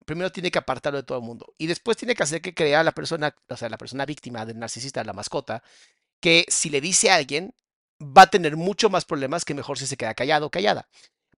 [0.08, 2.80] primero tiene que apartarlo de todo el mundo y después tiene que hacer que crea
[2.80, 5.62] a la persona, o sea, la persona víctima del narcisista, la mascota,
[6.20, 7.54] que si le dice a alguien,
[8.00, 10.88] va a tener mucho más problemas que mejor si se queda callado o callada.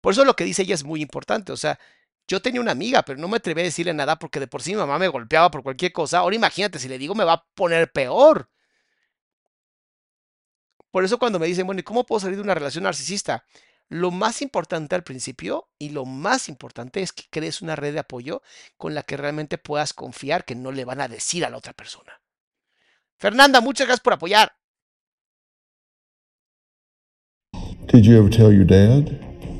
[0.00, 1.50] Por eso lo que dice ella es muy importante.
[1.52, 1.80] O sea,
[2.28, 4.70] yo tenía una amiga, pero no me atreví a decirle nada porque de por sí
[4.70, 6.18] mi mamá me golpeaba por cualquier cosa.
[6.18, 8.48] Ahora imagínate, si le digo me va a poner peor.
[10.92, 13.44] Por eso cuando me dicen, bueno, ¿y cómo puedo salir de una relación narcisista?
[13.90, 17.98] Lo más importante al principio y lo más importante es que crees una red de
[17.98, 18.40] apoyo
[18.76, 21.72] con la que realmente puedas confiar que no le van a decir a la otra
[21.72, 22.12] persona.
[23.18, 24.52] Fernanda, muchas gracias por apoyar.
[27.92, 29.10] Did you ever tell your dad?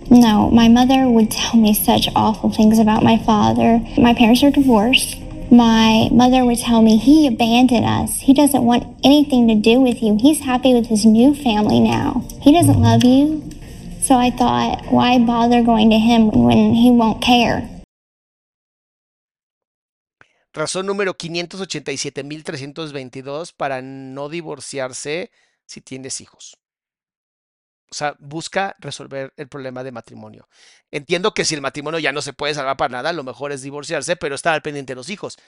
[0.09, 3.81] No, my mother would tell me such awful things about my father.
[3.98, 5.19] My parents are divorced.
[5.51, 8.20] My mother would tell me he abandoned us.
[8.20, 10.16] He doesn't want anything to do with you.
[10.20, 12.23] He's happy with his new family now.
[12.40, 13.43] He doesn't love you.
[14.11, 17.62] So I thought, why bother going to him when he won't care?
[20.53, 25.31] Razón número 587.322 para no divorciarse
[25.65, 26.57] si tienes hijos.
[27.89, 30.49] O sea, busca resolver el problema de matrimonio.
[30.91, 33.62] Entiendo que si el matrimonio ya no se puede salvar para nada, lo mejor es
[33.62, 35.39] divorciarse, pero estar al pendiente de los hijos.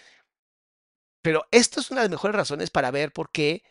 [1.21, 3.65] Pero esto es una de las mejores razones para ver por qué,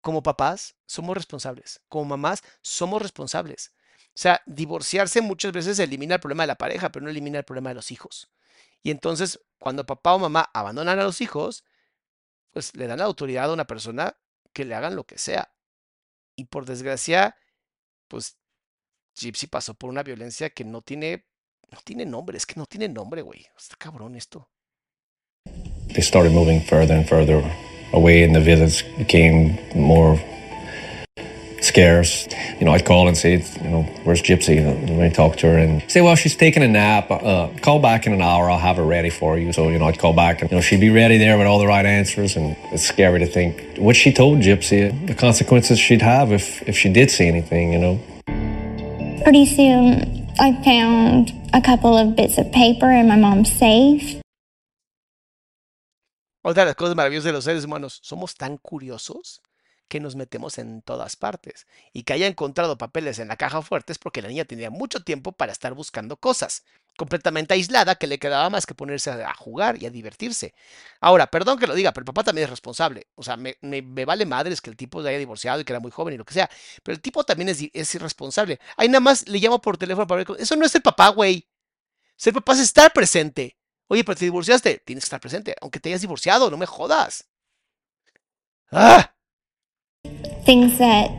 [0.00, 1.82] como papás, somos responsables.
[1.88, 3.73] Como mamás, somos responsables.
[4.14, 7.44] O sea, divorciarse muchas veces elimina el problema de la pareja, pero no elimina el
[7.44, 8.30] problema de los hijos.
[8.82, 11.64] Y entonces, cuando papá o mamá abandonan a los hijos,
[12.52, 14.16] pues le dan la autoridad a una persona
[14.52, 15.52] que le hagan lo que sea.
[16.36, 17.36] Y por desgracia,
[18.06, 18.36] pues
[19.16, 21.26] Gypsy pasó por una violencia que no tiene,
[21.72, 23.46] no tiene nombre, es que no tiene nombre, güey.
[23.56, 24.48] Está cabrón esto.
[25.88, 27.42] They started moving further and further
[27.92, 30.20] away, and the visits became more
[31.74, 32.28] scarce.
[32.60, 34.58] You know, I'd call and say, you know, where's Gypsy?
[34.58, 37.10] And I talk to her and say, well, she's taking a nap.
[37.10, 38.48] Uh, call back in an hour.
[38.48, 39.52] I'll have her ready for you.
[39.52, 41.58] So, you know, I'd call back and, you know, she'd be ready there with all
[41.58, 42.36] the right answers.
[42.36, 46.78] And it's scary to think what she told Gypsy, the consequences she'd have if, if
[46.78, 47.94] she did see anything, you know.
[49.24, 54.20] Pretty soon, I found a couple of bits of paper in my mom's safe.
[56.46, 59.40] Otra de las cosas maravillosas de los seres humanos, somos tan curiosos
[59.88, 61.66] que nos metemos en todas partes.
[61.92, 65.02] Y que haya encontrado papeles en la caja fuerte es porque la niña tenía mucho
[65.02, 66.64] tiempo para estar buscando cosas,
[66.96, 70.54] completamente aislada, que le quedaba más que ponerse a jugar y a divertirse.
[71.00, 73.08] Ahora, perdón que lo diga, pero el papá también es responsable.
[73.14, 73.56] O sea, me,
[74.04, 76.24] vale madres que el tipo se haya divorciado y que era muy joven y lo
[76.24, 76.50] que sea.
[76.82, 78.58] Pero el tipo también es, es irresponsable.
[78.76, 80.40] Ahí nada más le llamo por teléfono para ver.
[80.40, 81.48] Eso no es el papá, güey.
[82.16, 83.56] Ser papá es estar presente.
[83.88, 87.28] Oye, pero te divorciaste, tienes que estar presente, aunque te hayas divorciado, no me jodas.
[88.70, 89.13] ¡Ah!
[90.44, 91.10] Things that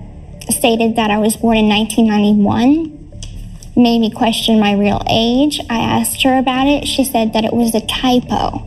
[0.51, 5.59] stated that I was born in 1991 made me question my real age.
[5.67, 6.87] I asked her about it.
[6.87, 8.61] She said that it was a typo.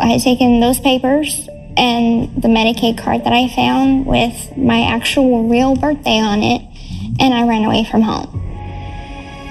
[0.00, 1.46] I had taken those papers
[1.76, 6.62] and the Medicaid card that I found with my actual real birthday on it,
[7.20, 8.32] and I ran away from home.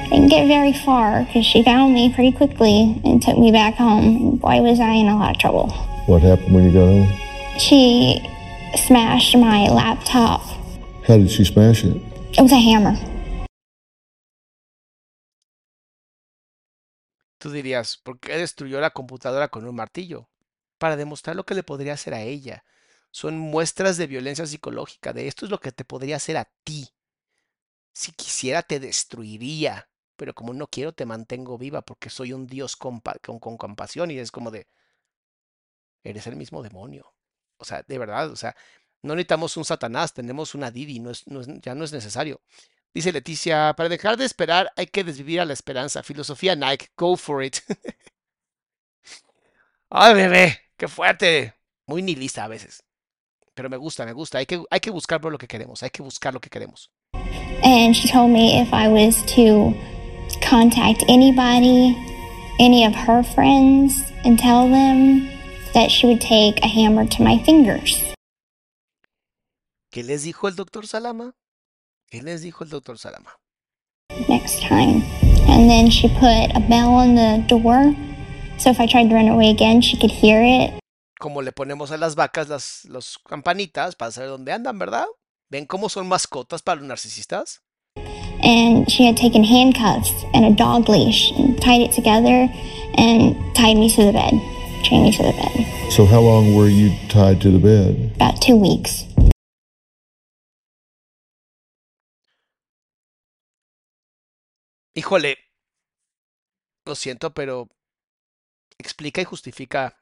[0.10, 4.38] Didn't get very far because she found me pretty quickly and took me back home.
[4.38, 5.70] Boy, was I in a lot of trouble.
[6.08, 7.60] What happened when you got home?
[7.60, 8.20] She
[8.78, 10.42] smashed my laptop.
[11.08, 11.98] How did she smash it?
[12.34, 12.96] It was a hammer.
[17.40, 20.30] Tú dirías, ¿por qué destruyó la computadora con un martillo?
[20.78, 22.64] Para demostrar lo que le podría hacer a ella.
[23.12, 26.90] Son muestras de violencia psicológica, de esto es lo que te podría hacer a ti.
[27.94, 32.76] Si quisiera te destruiría, pero como no quiero te mantengo viva porque soy un Dios
[32.76, 34.68] con, con, con compasión y es como de,
[36.04, 37.14] eres el mismo demonio.
[37.58, 38.56] O sea, de verdad, o sea,
[39.02, 42.42] no necesitamos un Satanás, tenemos una Didi, no es, no es, ya no es necesario.
[42.94, 46.04] Dice Leticia, para dejar de esperar hay que desvivir a la esperanza.
[46.04, 47.58] Filosofía Nike, go for it.
[49.90, 51.54] Ay, bebé, qué fuerte.
[51.86, 52.84] Muy nihilista a veces.
[53.54, 54.40] Pero me gusta, me gusta.
[54.40, 56.92] Hay que, hay que buscar por lo que queremos, hay que buscar lo que queremos.
[57.64, 59.74] And she told me if I was to
[60.42, 61.96] contact anybody,
[62.60, 65.37] any of her friends, and tell them
[65.74, 68.02] that she would take a hammer to my fingers.
[69.92, 71.34] ¿Qué les dijo el doctor Salama?
[72.10, 73.32] ¿Qué les dijo el doctor Salama?
[74.30, 75.04] Next time.
[75.50, 77.96] And then she put a bell on the door.
[78.58, 80.80] So if I tried to run away again, she could hear it.
[81.20, 85.08] Como le ponemos a las vacas las los campanitas para saber dónde andan, ¿verdad?
[85.50, 87.62] ¿Ven cómo son mascotas para los narcisistas?
[88.44, 92.48] And she had taken handcuffs and a dog leash and tied it together
[92.98, 94.34] and tied me to the bed,
[94.88, 95.92] chained me to the bed.
[95.92, 98.12] So, how long were you tied to the bed?
[98.16, 99.06] About two weeks.
[104.96, 105.38] Híjole,
[106.86, 107.68] lo siento, pero
[108.80, 109.98] explica y justifica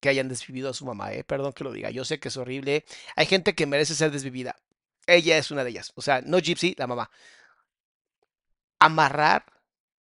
[0.00, 1.24] que hayan desvivido a su mamá, ¿eh?
[1.24, 1.90] Perdón que lo diga.
[1.90, 2.84] Yo sé que es horrible.
[3.16, 4.56] Hay gente que merece ser desvivida.
[5.06, 5.92] Ella es una de ellas.
[5.94, 7.10] O sea, no Gypsy, la mamá.
[8.78, 9.46] Amarrar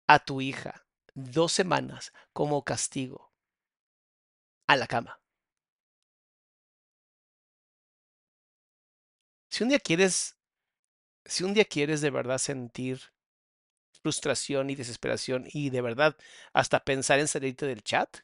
[0.07, 3.28] a tu hija dos semanas como castigo
[4.69, 5.21] a la cama.
[9.51, 10.37] Si un día quieres,
[11.25, 13.01] si un día quieres de verdad sentir
[14.03, 16.17] frustración y desesperación y de verdad
[16.53, 18.19] hasta pensar en salirte del chat,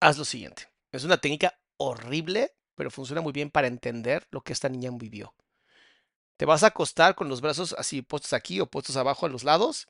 [0.00, 0.68] haz lo siguiente.
[0.92, 5.34] Es una técnica horrible, pero funciona muy bien para entender lo que esta niña vivió.
[6.36, 9.44] Te vas a acostar con los brazos así puestos aquí o puestos abajo a los
[9.44, 9.88] lados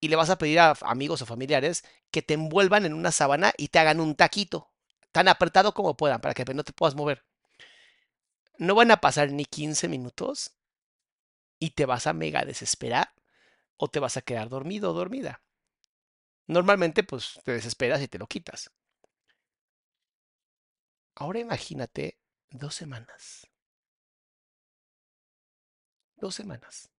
[0.00, 3.52] y le vas a pedir a amigos o familiares que te envuelvan en una sábana
[3.56, 4.70] y te hagan un taquito,
[5.12, 7.24] tan apretado como puedan, para que no te puedas mover.
[8.58, 10.56] No van a pasar ni 15 minutos
[11.58, 13.12] y te vas a mega desesperar
[13.76, 15.42] o te vas a quedar dormido o dormida.
[16.46, 18.70] Normalmente, pues te desesperas y te lo quitas.
[21.14, 22.18] Ahora imagínate
[22.50, 23.46] dos semanas.
[26.16, 26.90] Dos semanas.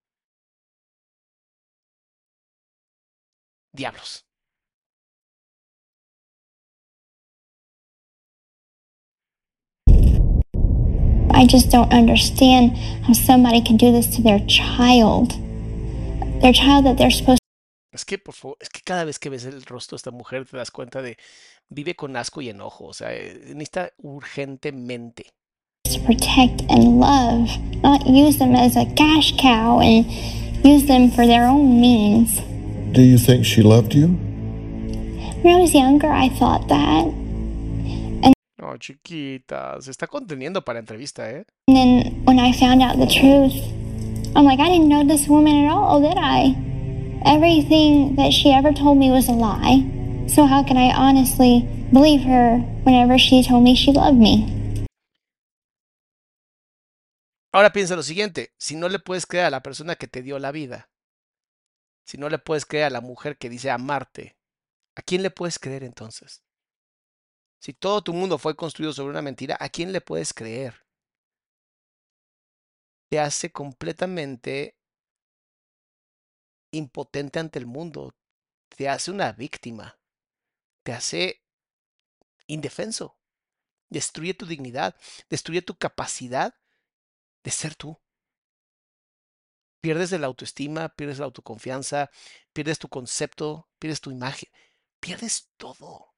[3.74, 4.24] Diablos.
[11.32, 12.76] I just don't understand
[13.06, 15.32] how somebody can do this to their child.
[16.42, 17.40] Their child that they're supposed
[17.92, 20.46] Es que, por favor, es que cada vez que ves el rostro de esta mujer
[20.46, 21.18] te das cuenta de
[21.70, 22.86] vive con asco y enojo.
[22.86, 25.34] O sea, eh, necesita urgentemente.
[25.86, 27.50] to protect and love,
[27.82, 30.06] not use them as a cash cow and
[30.64, 32.40] use them for their own means.
[32.92, 34.08] Do you think she loved you?
[35.44, 37.06] When I was younger, I thought that.
[38.58, 41.46] No, chiquita, se está conteniendo para entrevista, ¿eh?
[41.68, 43.54] And then when I found out the truth,
[44.36, 46.56] I'm like, I didn't know this woman at all, did I?
[47.26, 49.86] Everything that she ever told me was a lie.
[50.28, 54.56] So how can I honestly believe her whenever she told me she loved me?
[57.54, 60.38] Ahora piensa lo siguiente, si no le puedes creer a la persona que te dio
[60.38, 60.89] la vida,
[62.10, 64.36] si no le puedes creer a la mujer que dice amarte,
[64.96, 66.44] ¿a quién le puedes creer entonces?
[67.60, 70.88] Si todo tu mundo fue construido sobre una mentira, ¿a quién le puedes creer?
[73.10, 74.76] Te hace completamente
[76.72, 78.16] impotente ante el mundo,
[78.76, 80.00] te hace una víctima,
[80.82, 81.44] te hace
[82.48, 83.20] indefenso,
[83.88, 85.00] destruye tu dignidad,
[85.30, 86.56] destruye tu capacidad
[87.44, 88.00] de ser tú.
[89.82, 92.10] Pierdes de la autoestima, pierdes la autoconfianza,
[92.54, 94.50] pierdes tu concepto, pierdes tu imagen,
[95.00, 96.14] pierdes todo.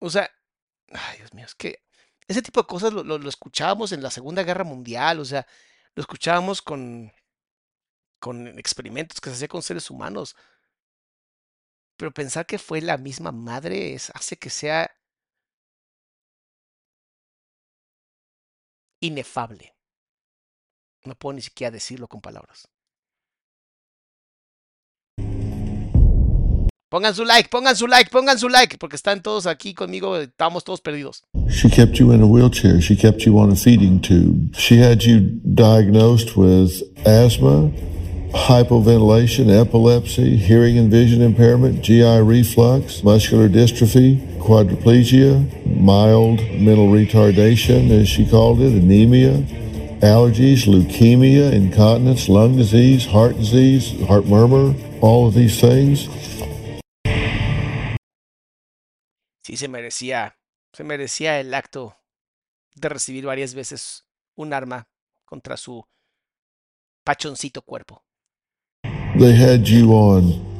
[0.00, 0.30] O sea,
[0.92, 1.82] ay Dios mío, es que
[2.28, 5.46] ese tipo de cosas lo escuchábamos en la Segunda Guerra Mundial, o sea,
[5.94, 7.12] lo escuchábamos con,
[8.18, 10.36] con experimentos que se hacían con seres humanos.
[11.96, 14.90] Pero pensar que fue la misma madre es, hace que sea
[19.00, 19.74] inefable.
[21.06, 22.68] No puedo ni siquiera decirlo con palabras.
[26.94, 30.62] Pongan su like, pongan su like, pongan su like, porque están todos aquí conmigo, estamos
[30.62, 31.24] todos perdidos.
[31.48, 32.80] She kept you in a wheelchair.
[32.80, 34.54] She kept you on a feeding tube.
[34.54, 35.20] She had you
[35.54, 37.72] diagnosed with asthma,
[38.32, 48.08] hypoventilation, epilepsy, hearing and vision impairment, GI reflux, muscular dystrophy, quadriplegia, mild mental retardation, as
[48.08, 49.44] she called it, anemia,
[50.04, 56.08] allergies, leukemia, incontinence, lung disease, heart disease, heart murmur, all of these things.
[59.46, 60.36] Sí se merecía,
[60.72, 61.96] se merecía el acto
[62.76, 64.04] de recibir varias veces
[64.36, 64.86] un arma
[65.24, 65.84] contra su
[67.04, 68.02] pachoncito cuerpo.
[69.18, 70.54] They had you on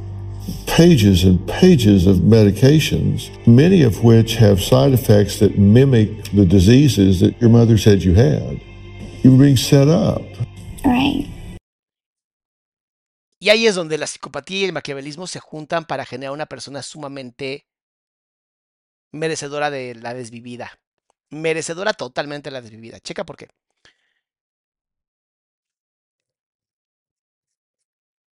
[0.66, 7.20] pages and pages of medications, many of which have side effects that mimic the diseases
[7.20, 8.60] that your mother said you had.
[9.24, 10.22] You were being set up.
[10.84, 11.30] Right.
[13.40, 16.82] Y ahí es donde la psicopatía y el maquiavelismo se juntan para generar una persona
[16.82, 17.66] sumamente
[19.12, 20.78] merecedora de la desvivida.
[21.30, 23.01] Merecedora totalmente de la desvivida.
[23.01, 23.48] Checa por qué.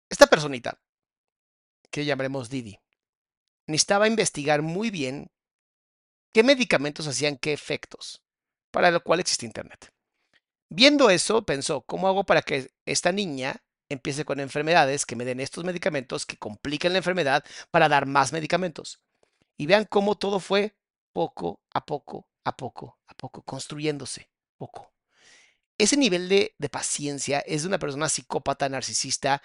[0.09, 0.79] Esta personita,
[1.89, 2.79] que llamaremos Didi,
[3.65, 5.31] necesitaba investigar muy bien
[6.31, 8.21] qué medicamentos hacían qué efectos,
[8.69, 9.94] para lo cual existe Internet.
[10.69, 15.39] Viendo eso, pensó, ¿cómo hago para que esta niña empiece con enfermedades que me den
[15.39, 18.99] estos medicamentos que compliquen la enfermedad para dar más medicamentos?
[19.57, 20.75] Y vean cómo todo fue
[21.13, 24.91] poco a poco, a poco, a poco, construyéndose, poco.
[25.77, 29.41] Ese nivel de, de paciencia es de una persona psicópata, narcisista,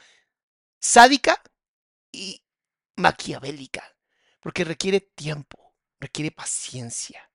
[0.80, 1.42] sádica
[2.12, 2.42] y
[2.96, 3.84] maquiavélica,
[4.40, 7.29] porque requiere tiempo, requiere paciencia.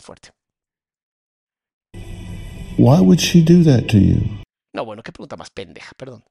[0.00, 0.30] Fuerte.
[2.76, 4.22] Why would she do that to you?
[4.72, 6.22] No, bueno, qué pregunta más pendeja, perdón.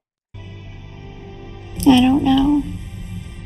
[1.85, 2.64] I don't know.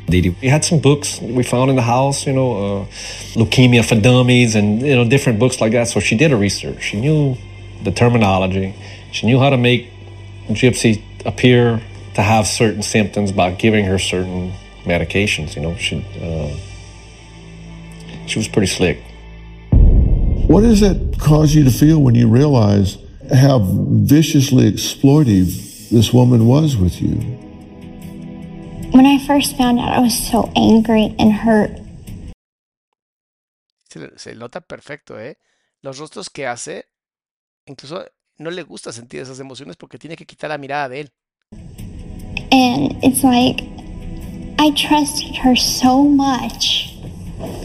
[0.06, 0.30] Didi.
[0.40, 2.86] We had some books we found in the house, you know, uh,
[3.34, 5.88] Leukemia for Dummies and, you know, different books like that.
[5.88, 6.82] So she did her research.
[6.82, 7.36] She knew
[7.82, 8.74] the terminology.
[9.10, 9.88] She knew how to make
[10.48, 11.80] Gypsy appear
[12.14, 14.52] to have certain symptoms by giving her certain
[14.84, 15.76] medications, you know.
[15.76, 16.54] She, uh,
[18.26, 18.98] she was pretty slick.
[20.52, 22.98] What does that cause you to feel when you realize
[23.32, 23.60] how
[24.04, 27.16] viciously exploitive this woman was with you?
[28.92, 31.70] When I first found out, I was so angry and hurt.
[33.88, 35.36] Se, se nota perfecto, ¿eh?
[35.82, 36.84] Los rostros que hace,
[37.66, 38.04] incluso
[38.36, 41.10] no le gusta sentir esas emociones porque tiene que quitar la mirada de él.
[42.52, 43.62] And it's like,
[44.58, 46.91] I trusted her so much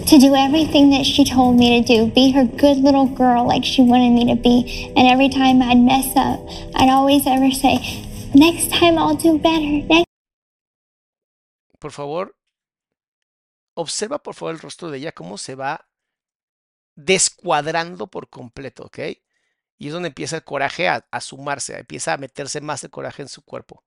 [0.07, 3.63] to do everything that she told me to do, be her good little girl like
[3.63, 4.93] she wanted me to be.
[4.95, 6.39] And every time I'd mess up,
[6.75, 7.79] I'd always ever say,
[8.33, 9.85] next time I'll do better.
[9.87, 10.07] Next
[11.79, 12.35] Por favor,
[13.75, 15.87] observa por favor el rostro de ella, cómo se va
[16.95, 18.99] descuadrando por completo, ¿ok?
[19.77, 23.21] Y es donde empieza el coraje a, a sumarse, empieza a meterse más el coraje
[23.21, 23.83] en su cuerpo.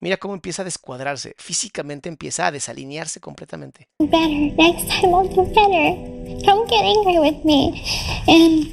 [0.00, 3.88] Mira cómo empieza a descuadrarse, físicamente empieza a desalinearse completamente.
[3.98, 4.54] better.
[4.56, 5.96] Next time I'll do better.
[6.44, 7.82] Don't get angry with me.
[8.28, 8.68] And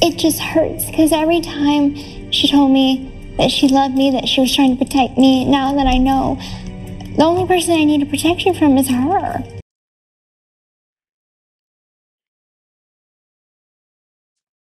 [0.00, 1.96] it just hurts because every time
[2.30, 5.74] she told me that she loved me, that she was trying to protect me, now
[5.74, 6.38] that I know,
[7.16, 9.42] the only person I need a protection from is her.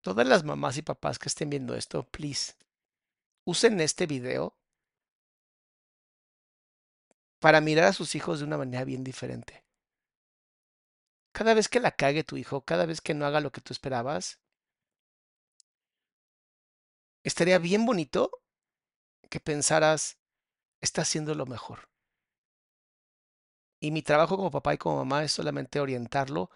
[0.03, 2.55] Todas las mamás y papás que estén viendo esto, please,
[3.45, 4.55] usen este video
[7.39, 9.65] para mirar a sus hijos de una manera bien diferente.
[11.32, 13.73] Cada vez que la cague tu hijo, cada vez que no haga lo que tú
[13.73, 14.40] esperabas,
[17.23, 18.31] estaría bien bonito
[19.31, 20.19] que pensaras,
[20.81, 21.89] está haciendo lo mejor.
[23.81, 26.51] Y mi trabajo como papá y como mamá es solamente orientarlo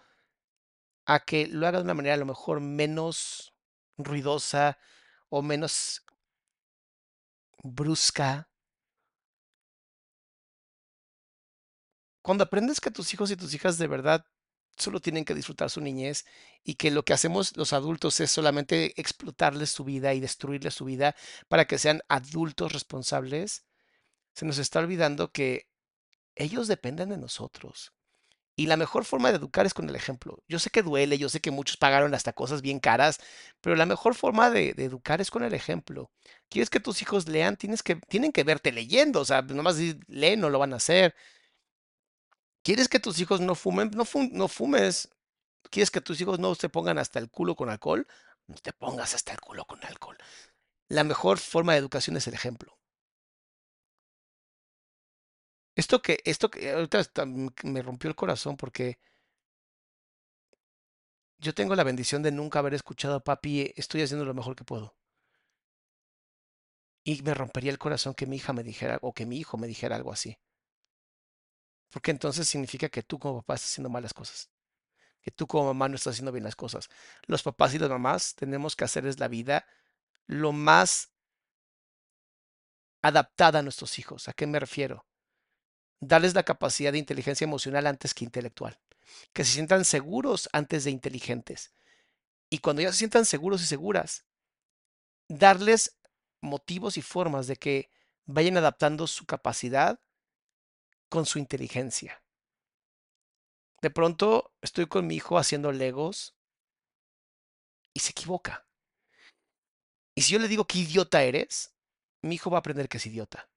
[1.05, 3.55] a que lo haga de una manera a lo mejor menos
[3.97, 4.79] ruidosa
[5.29, 6.05] o menos
[7.63, 8.49] brusca.
[12.23, 14.25] Cuando aprendes que tus hijos y tus hijas de verdad
[14.77, 16.25] solo tienen que disfrutar su niñez
[16.65, 20.85] y que lo que hacemos los adultos es solamente explotarles su vida y destruirles su
[20.85, 21.15] vida
[21.49, 23.65] para que sean adultos responsables,
[24.35, 25.69] se nos está olvidando que
[26.35, 27.93] ellos dependen de nosotros.
[28.55, 30.43] Y la mejor forma de educar es con el ejemplo.
[30.47, 33.19] Yo sé que duele, yo sé que muchos pagaron hasta cosas bien caras,
[33.63, 36.11] pero la mejor forma de, educar es con el ejemplo.
[36.51, 37.57] ¿Quieres que tus hijos lean?
[37.57, 41.15] Tienes que, tienen que verte leyendo, o sea, nomás leen, no lo van a hacer.
[42.63, 43.91] ¿Quieres que tus hijos no fumen?
[43.95, 45.09] No, fum- no fumes.
[45.71, 48.07] ¿Quieres que tus hijos no se pongan hasta el culo con alcohol?
[48.49, 50.19] No te pongas hasta el culo con alcohol.
[50.89, 52.79] La mejor forma de educación es el ejemplo.
[55.77, 57.03] Esto que, esto que ahorita
[57.65, 58.99] me rompió el corazón porque
[61.37, 64.65] yo tengo la bendición de nunca haber escuchado a papi, estoy haciendo lo mejor que
[64.65, 64.97] puedo.
[67.05, 69.69] Y me rompería el corazón que mi hija me dijera o que mi hijo me
[69.69, 70.37] dijera algo así.
[71.93, 74.49] Porque entonces significa que tú como papá estás haciendo malas cosas.
[75.21, 76.89] Que tú como mamá no estás haciendo bien las cosas.
[77.27, 79.67] Los papás y las mamás tenemos que hacerles la vida
[80.27, 81.13] lo más
[83.03, 84.27] adaptada a nuestros hijos.
[84.29, 85.05] ¿A qué me refiero?
[86.01, 88.81] Darles la capacidad de inteligencia emocional antes que intelectual.
[89.35, 91.75] Que se sientan seguros antes de inteligentes.
[92.49, 94.25] Y cuando ya se sientan seguros y seguras,
[95.29, 95.99] darles
[96.41, 97.91] motivos y formas de que
[98.25, 100.01] vayan adaptando su capacidad
[101.13, 102.23] con su inteligencia.
[103.83, 106.35] De pronto estoy con mi hijo haciendo legos
[107.93, 108.67] y se equivoca.
[110.15, 111.75] Y si yo le digo qué idiota eres,
[112.23, 113.51] mi hijo va a aprender que es idiota.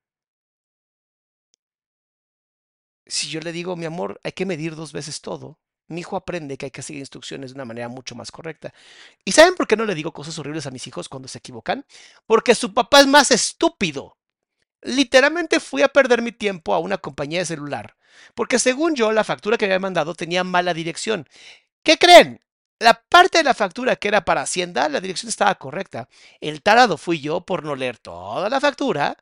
[3.06, 5.58] Si yo le digo, mi amor, hay que medir dos veces todo,
[5.88, 8.74] mi hijo aprende que hay que seguir instrucciones de una manera mucho más correcta.
[9.24, 11.86] ¿Y saben por qué no le digo cosas horribles a mis hijos cuando se equivocan?
[12.26, 14.18] Porque su papá es más estúpido.
[14.82, 17.98] Literalmente fui a perder mi tiempo a una compañía de celular,
[18.36, 21.28] porque según yo la factura que había mandado tenía mala dirección.
[21.84, 22.42] ¿Qué creen?
[22.80, 26.10] La parte de la factura que era para Hacienda, la dirección estaba correcta.
[26.42, 29.18] El tarado fui yo por no leer toda la factura.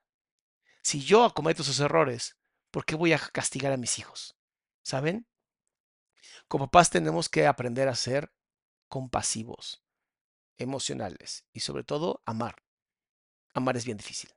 [0.82, 2.36] Si yo cometo esos errores,
[2.72, 4.36] ¿por qué voy a castigar a mis hijos?
[4.82, 5.28] ¿Saben?
[6.48, 8.34] Como papás tenemos que aprender a ser
[8.90, 9.84] compasivos,
[10.58, 12.64] emocionales y sobre todo amar.
[13.54, 14.32] Amar es bien difícil,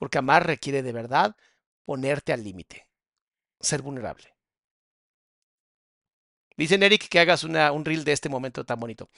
[0.00, 1.36] porque amar requiere de verdad
[1.84, 2.88] ponerte al límite,
[3.60, 4.34] ser vulnerable.
[6.56, 9.10] Dice Eric que hagas un reel de este momento tan bonito.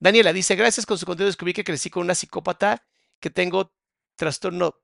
[0.00, 2.84] Daniela dice, gracias con su contenido descubrí que crecí con una psicópata,
[3.20, 3.72] que tengo
[4.16, 4.74] trastorno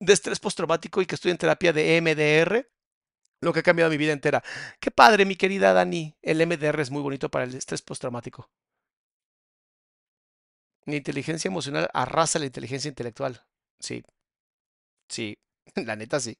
[0.00, 2.68] de estrés postraumático y que estoy en terapia de EMDR,
[3.40, 4.42] lo que ha cambiado mi vida entera.
[4.80, 6.16] Qué padre, mi querida Dani.
[6.20, 8.50] El MDR es muy bonito para el estrés postraumático.
[10.84, 13.46] La inteligencia emocional arrasa la inteligencia intelectual.
[13.78, 14.02] Sí.
[15.08, 15.36] Sí,
[15.76, 16.36] la neta sí.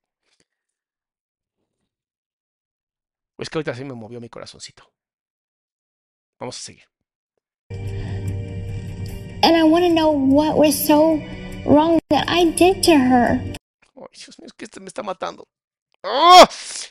[3.39, 4.91] Es que ahorita sí me movió mi corazoncito.
[6.39, 6.85] Vamos a seguir.
[9.43, 11.21] And I want to know what was so
[11.67, 13.41] wrong that I did to her.
[13.95, 15.47] Ay, Dios mío, es que este me está matando.
[16.03, 16.45] ¡Oh!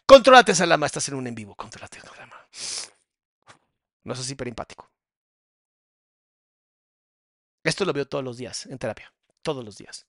[0.06, 0.85] Contrólate, Salama.
[0.85, 1.56] Estás en un en vivo.
[1.56, 2.35] Contrólate, Salama.
[4.03, 4.89] No es así, pero empático.
[7.64, 9.11] Esto lo veo todos los días en terapia.
[9.41, 10.06] Todos los días.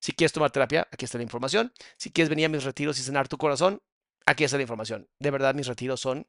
[0.00, 1.72] Si quieres tomar terapia, aquí está la información.
[1.96, 3.82] Si quieres venir a mis retiros y cenar tu corazón,
[4.26, 5.08] aquí está la información.
[5.18, 6.26] De verdad, mis retiros son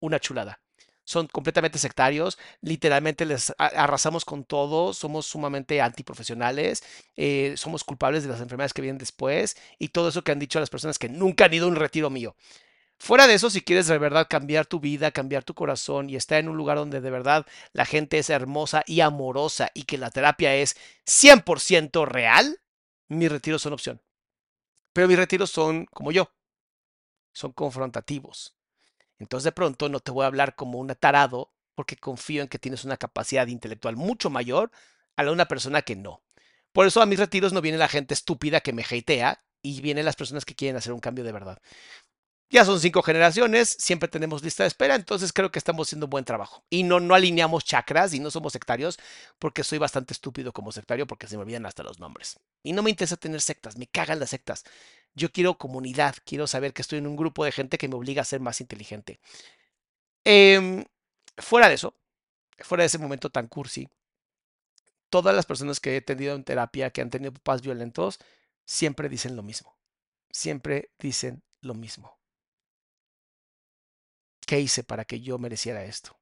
[0.00, 0.60] una chulada.
[1.04, 6.82] Son completamente sectarios, literalmente les arrasamos con todo, somos sumamente antiprofesionales,
[7.14, 10.58] eh, somos culpables de las enfermedades que vienen después y todo eso que han dicho
[10.58, 12.34] las personas que nunca han ido a un retiro mío.
[12.98, 16.38] Fuera de eso, si quieres de verdad cambiar tu vida, cambiar tu corazón y estar
[16.40, 20.10] en un lugar donde de verdad la gente es hermosa y amorosa y que la
[20.10, 22.58] terapia es 100% real,
[23.08, 24.02] mis retiros son opción.
[24.92, 26.30] Pero mis retiros son como yo,
[27.32, 28.56] son confrontativos.
[29.18, 32.58] Entonces de pronto no te voy a hablar como un tarado porque confío en que
[32.58, 34.70] tienes una capacidad intelectual mucho mayor
[35.16, 36.22] a la de una persona que no.
[36.72, 40.04] Por eso a mis retiros no viene la gente estúpida que me hatea y vienen
[40.04, 41.58] las personas que quieren hacer un cambio de verdad.
[42.48, 46.10] Ya son cinco generaciones, siempre tenemos lista de espera, entonces creo que estamos haciendo un
[46.10, 46.64] buen trabajo.
[46.70, 48.98] Y no, no alineamos chakras y no somos sectarios
[49.40, 52.38] porque soy bastante estúpido como sectario porque se me olvidan hasta los nombres.
[52.62, 54.64] Y no me interesa tener sectas, me cagan las sectas.
[55.14, 58.22] Yo quiero comunidad, quiero saber que estoy en un grupo de gente que me obliga
[58.22, 59.18] a ser más inteligente.
[60.24, 60.84] Em,
[61.38, 61.94] fuera de eso,
[62.60, 63.88] fuera de ese momento tan cursi,
[65.10, 68.18] todas las personas que he tenido en terapia, que han tenido papás violentos,
[68.64, 69.76] siempre dicen lo mismo.
[70.30, 72.15] Siempre dicen lo mismo.
[74.46, 76.16] ¿Qué hice para que yo mereciera esto?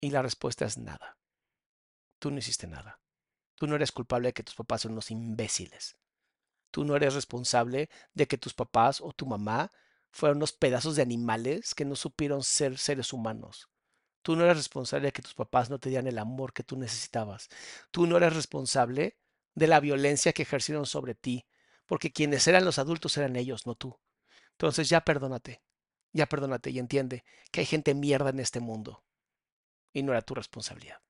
[0.00, 1.16] Y la respuesta es nada.
[2.18, 3.00] Tú no hiciste nada.
[3.54, 5.96] Tú no eres culpable de que tus papás son unos imbéciles.
[6.72, 9.70] Tú no eres responsable de que tus papás o tu mamá
[10.10, 13.68] fueron unos pedazos de animales que no supieron ser seres humanos.
[14.22, 16.76] Tú no eres responsable de que tus papás no te dieran el amor que tú
[16.76, 17.48] necesitabas.
[17.92, 19.16] Tú no eres responsable
[19.54, 21.46] de la violencia que ejercieron sobre ti,
[21.86, 23.96] porque quienes eran los adultos eran ellos, no tú.
[24.52, 25.62] Entonces ya perdónate.
[26.12, 29.02] Ya perdónate y entiende que hay gente mierda en este mundo
[29.92, 31.00] y no era tu responsabilidad.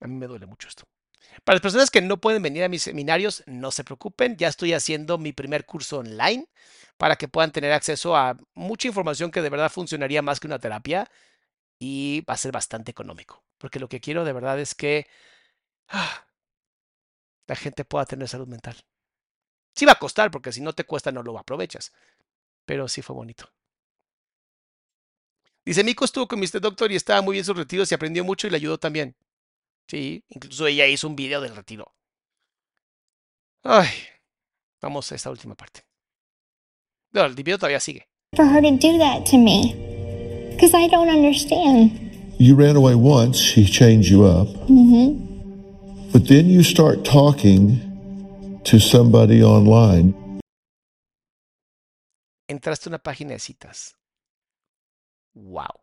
[0.00, 0.84] A mí me duele mucho esto.
[1.44, 4.72] Para las personas que no pueden venir a mis seminarios, no se preocupen, ya estoy
[4.72, 6.46] haciendo mi primer curso online
[6.96, 10.58] para que puedan tener acceso a mucha información que de verdad funcionaría más que una
[10.58, 11.10] terapia
[11.78, 15.06] y va a ser bastante económico, porque lo que quiero de verdad es que
[15.88, 16.26] ah,
[17.48, 18.76] la gente pueda tener salud mental.
[19.78, 21.92] Sí va a costar, porque si no te cuesta no lo aprovechas.
[22.66, 23.48] Pero sí fue bonito.
[25.64, 26.60] Dice, Mico estuvo con Mr.
[26.60, 29.14] Doctor y estaba muy bien sus retiros y aprendió mucho y le ayudó también.
[29.86, 31.94] Sí, incluso ella hizo un video del retiro.
[33.62, 33.86] Ay,
[34.82, 35.84] vamos a esta última parte.
[37.12, 38.08] No, el video todavía sigue.
[38.34, 39.76] For her to do that to me.
[40.56, 41.92] Because I don't understand.
[42.40, 44.48] You ran away once, she changed you up.
[44.68, 46.10] Mm-hmm.
[46.10, 47.87] But then you start talking
[48.70, 50.14] to somebody online.
[52.48, 53.96] Entraste a una página de citas.
[55.34, 55.80] Wow.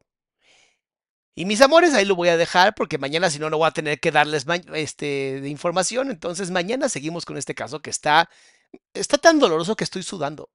[1.35, 3.71] Y mis amores, ahí lo voy a dejar porque mañana si no, no voy a
[3.71, 6.11] tener que darles este, de información.
[6.11, 8.29] Entonces mañana seguimos con este caso que está,
[8.93, 10.49] está tan doloroso que estoy sudando.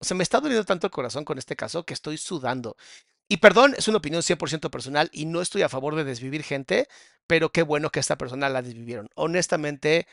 [0.00, 2.76] O sea, me está doliendo tanto el corazón con este caso que estoy sudando.
[3.26, 6.88] Y perdón, es una opinión 100% personal y no estoy a favor de desvivir gente,
[7.26, 9.08] pero qué bueno que esta persona la desvivieron.
[9.16, 10.06] Honestamente,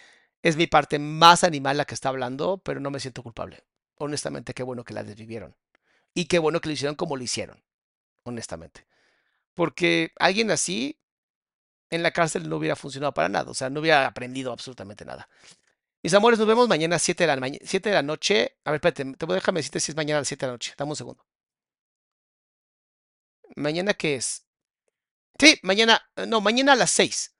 [0.45, 3.63] es mi parte más animal la que está hablando, pero no me siento culpable.
[3.97, 5.55] Honestamente, qué bueno que la desvivieron.
[6.13, 7.63] Y qué bueno que lo hicieron como lo hicieron.
[8.26, 8.85] Honestamente.
[9.55, 10.99] Porque alguien así
[11.89, 13.49] en la cárcel no hubiera funcionado para nada.
[13.49, 15.27] O sea, no hubiera aprendido absolutamente nada.
[16.03, 18.55] Mis amores, nos vemos mañana a 7 de la, 7 de la noche.
[18.65, 20.76] A ver, espérate, te déjame decirte si es mañana a las 7 de la noche.
[20.77, 21.26] Dame un segundo.
[23.55, 24.45] ¿Mañana qué es?
[25.39, 27.34] Sí, mañana, no, mañana a las 6.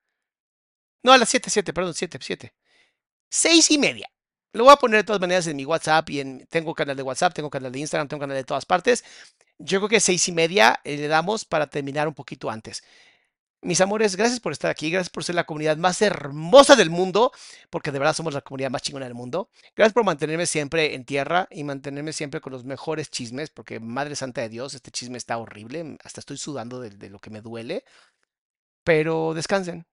[1.03, 2.53] No, a las 7, 7, perdón, 7, 7.
[3.30, 4.10] Seis y media.
[4.54, 7.04] Lo voy a poner de todas maneras en mi WhatsApp y en, tengo canal de
[7.04, 9.04] WhatsApp, tengo canal de Instagram, tengo canal de todas partes.
[9.58, 12.84] Yo creo que seis y media eh, le damos para terminar un poquito antes.
[13.62, 17.32] mis amores, gracias por estar aquí, gracias por ser la comunidad más hermosa del mundo,
[17.70, 19.50] porque de verdad somos la comunidad más chingona del mundo.
[19.76, 24.16] Gracias por mantenerme siempre en tierra y mantenerme siempre con los mejores chismes, porque Madre
[24.16, 27.42] Santa de Dios, este chisme está horrible, hasta estoy sudando de, de lo que me
[27.42, 27.84] duele.
[28.84, 29.86] Pero descansen,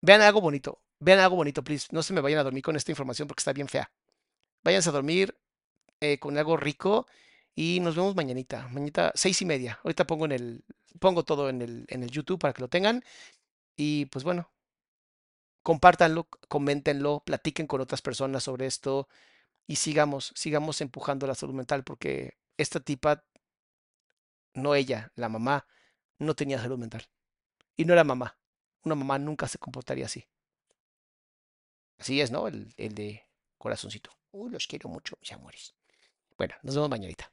[0.00, 1.88] vean algo bonito, vean algo bonito, please.
[1.90, 3.90] No se me vayan a dormir con esta información porque está bien fea.
[4.64, 5.36] Váyanse a dormir
[6.00, 7.06] eh, con algo rico
[7.54, 8.68] y nos vemos mañanita.
[8.68, 9.80] Mañanita, seis y media.
[9.84, 10.64] Ahorita pongo en el,
[11.00, 13.02] pongo todo en el, en el YouTube para que lo tengan.
[13.76, 14.50] Y pues bueno,
[15.62, 19.08] compártanlo, coméntenlo, platiquen con otras personas sobre esto
[19.66, 23.24] y sigamos, sigamos empujando la salud mental porque esta tipa,
[24.54, 25.66] no ella, la mamá,
[26.18, 27.06] no tenía salud mental.
[27.76, 28.38] Y no era mamá.
[28.84, 30.26] Una mamá nunca se comportaría así.
[31.98, 32.48] Así es, ¿no?
[32.48, 33.24] El, el de
[33.58, 34.10] corazoncito.
[34.32, 35.74] Uy, los quiero mucho, mis amores.
[36.36, 37.32] Bueno, nos vemos mañanita.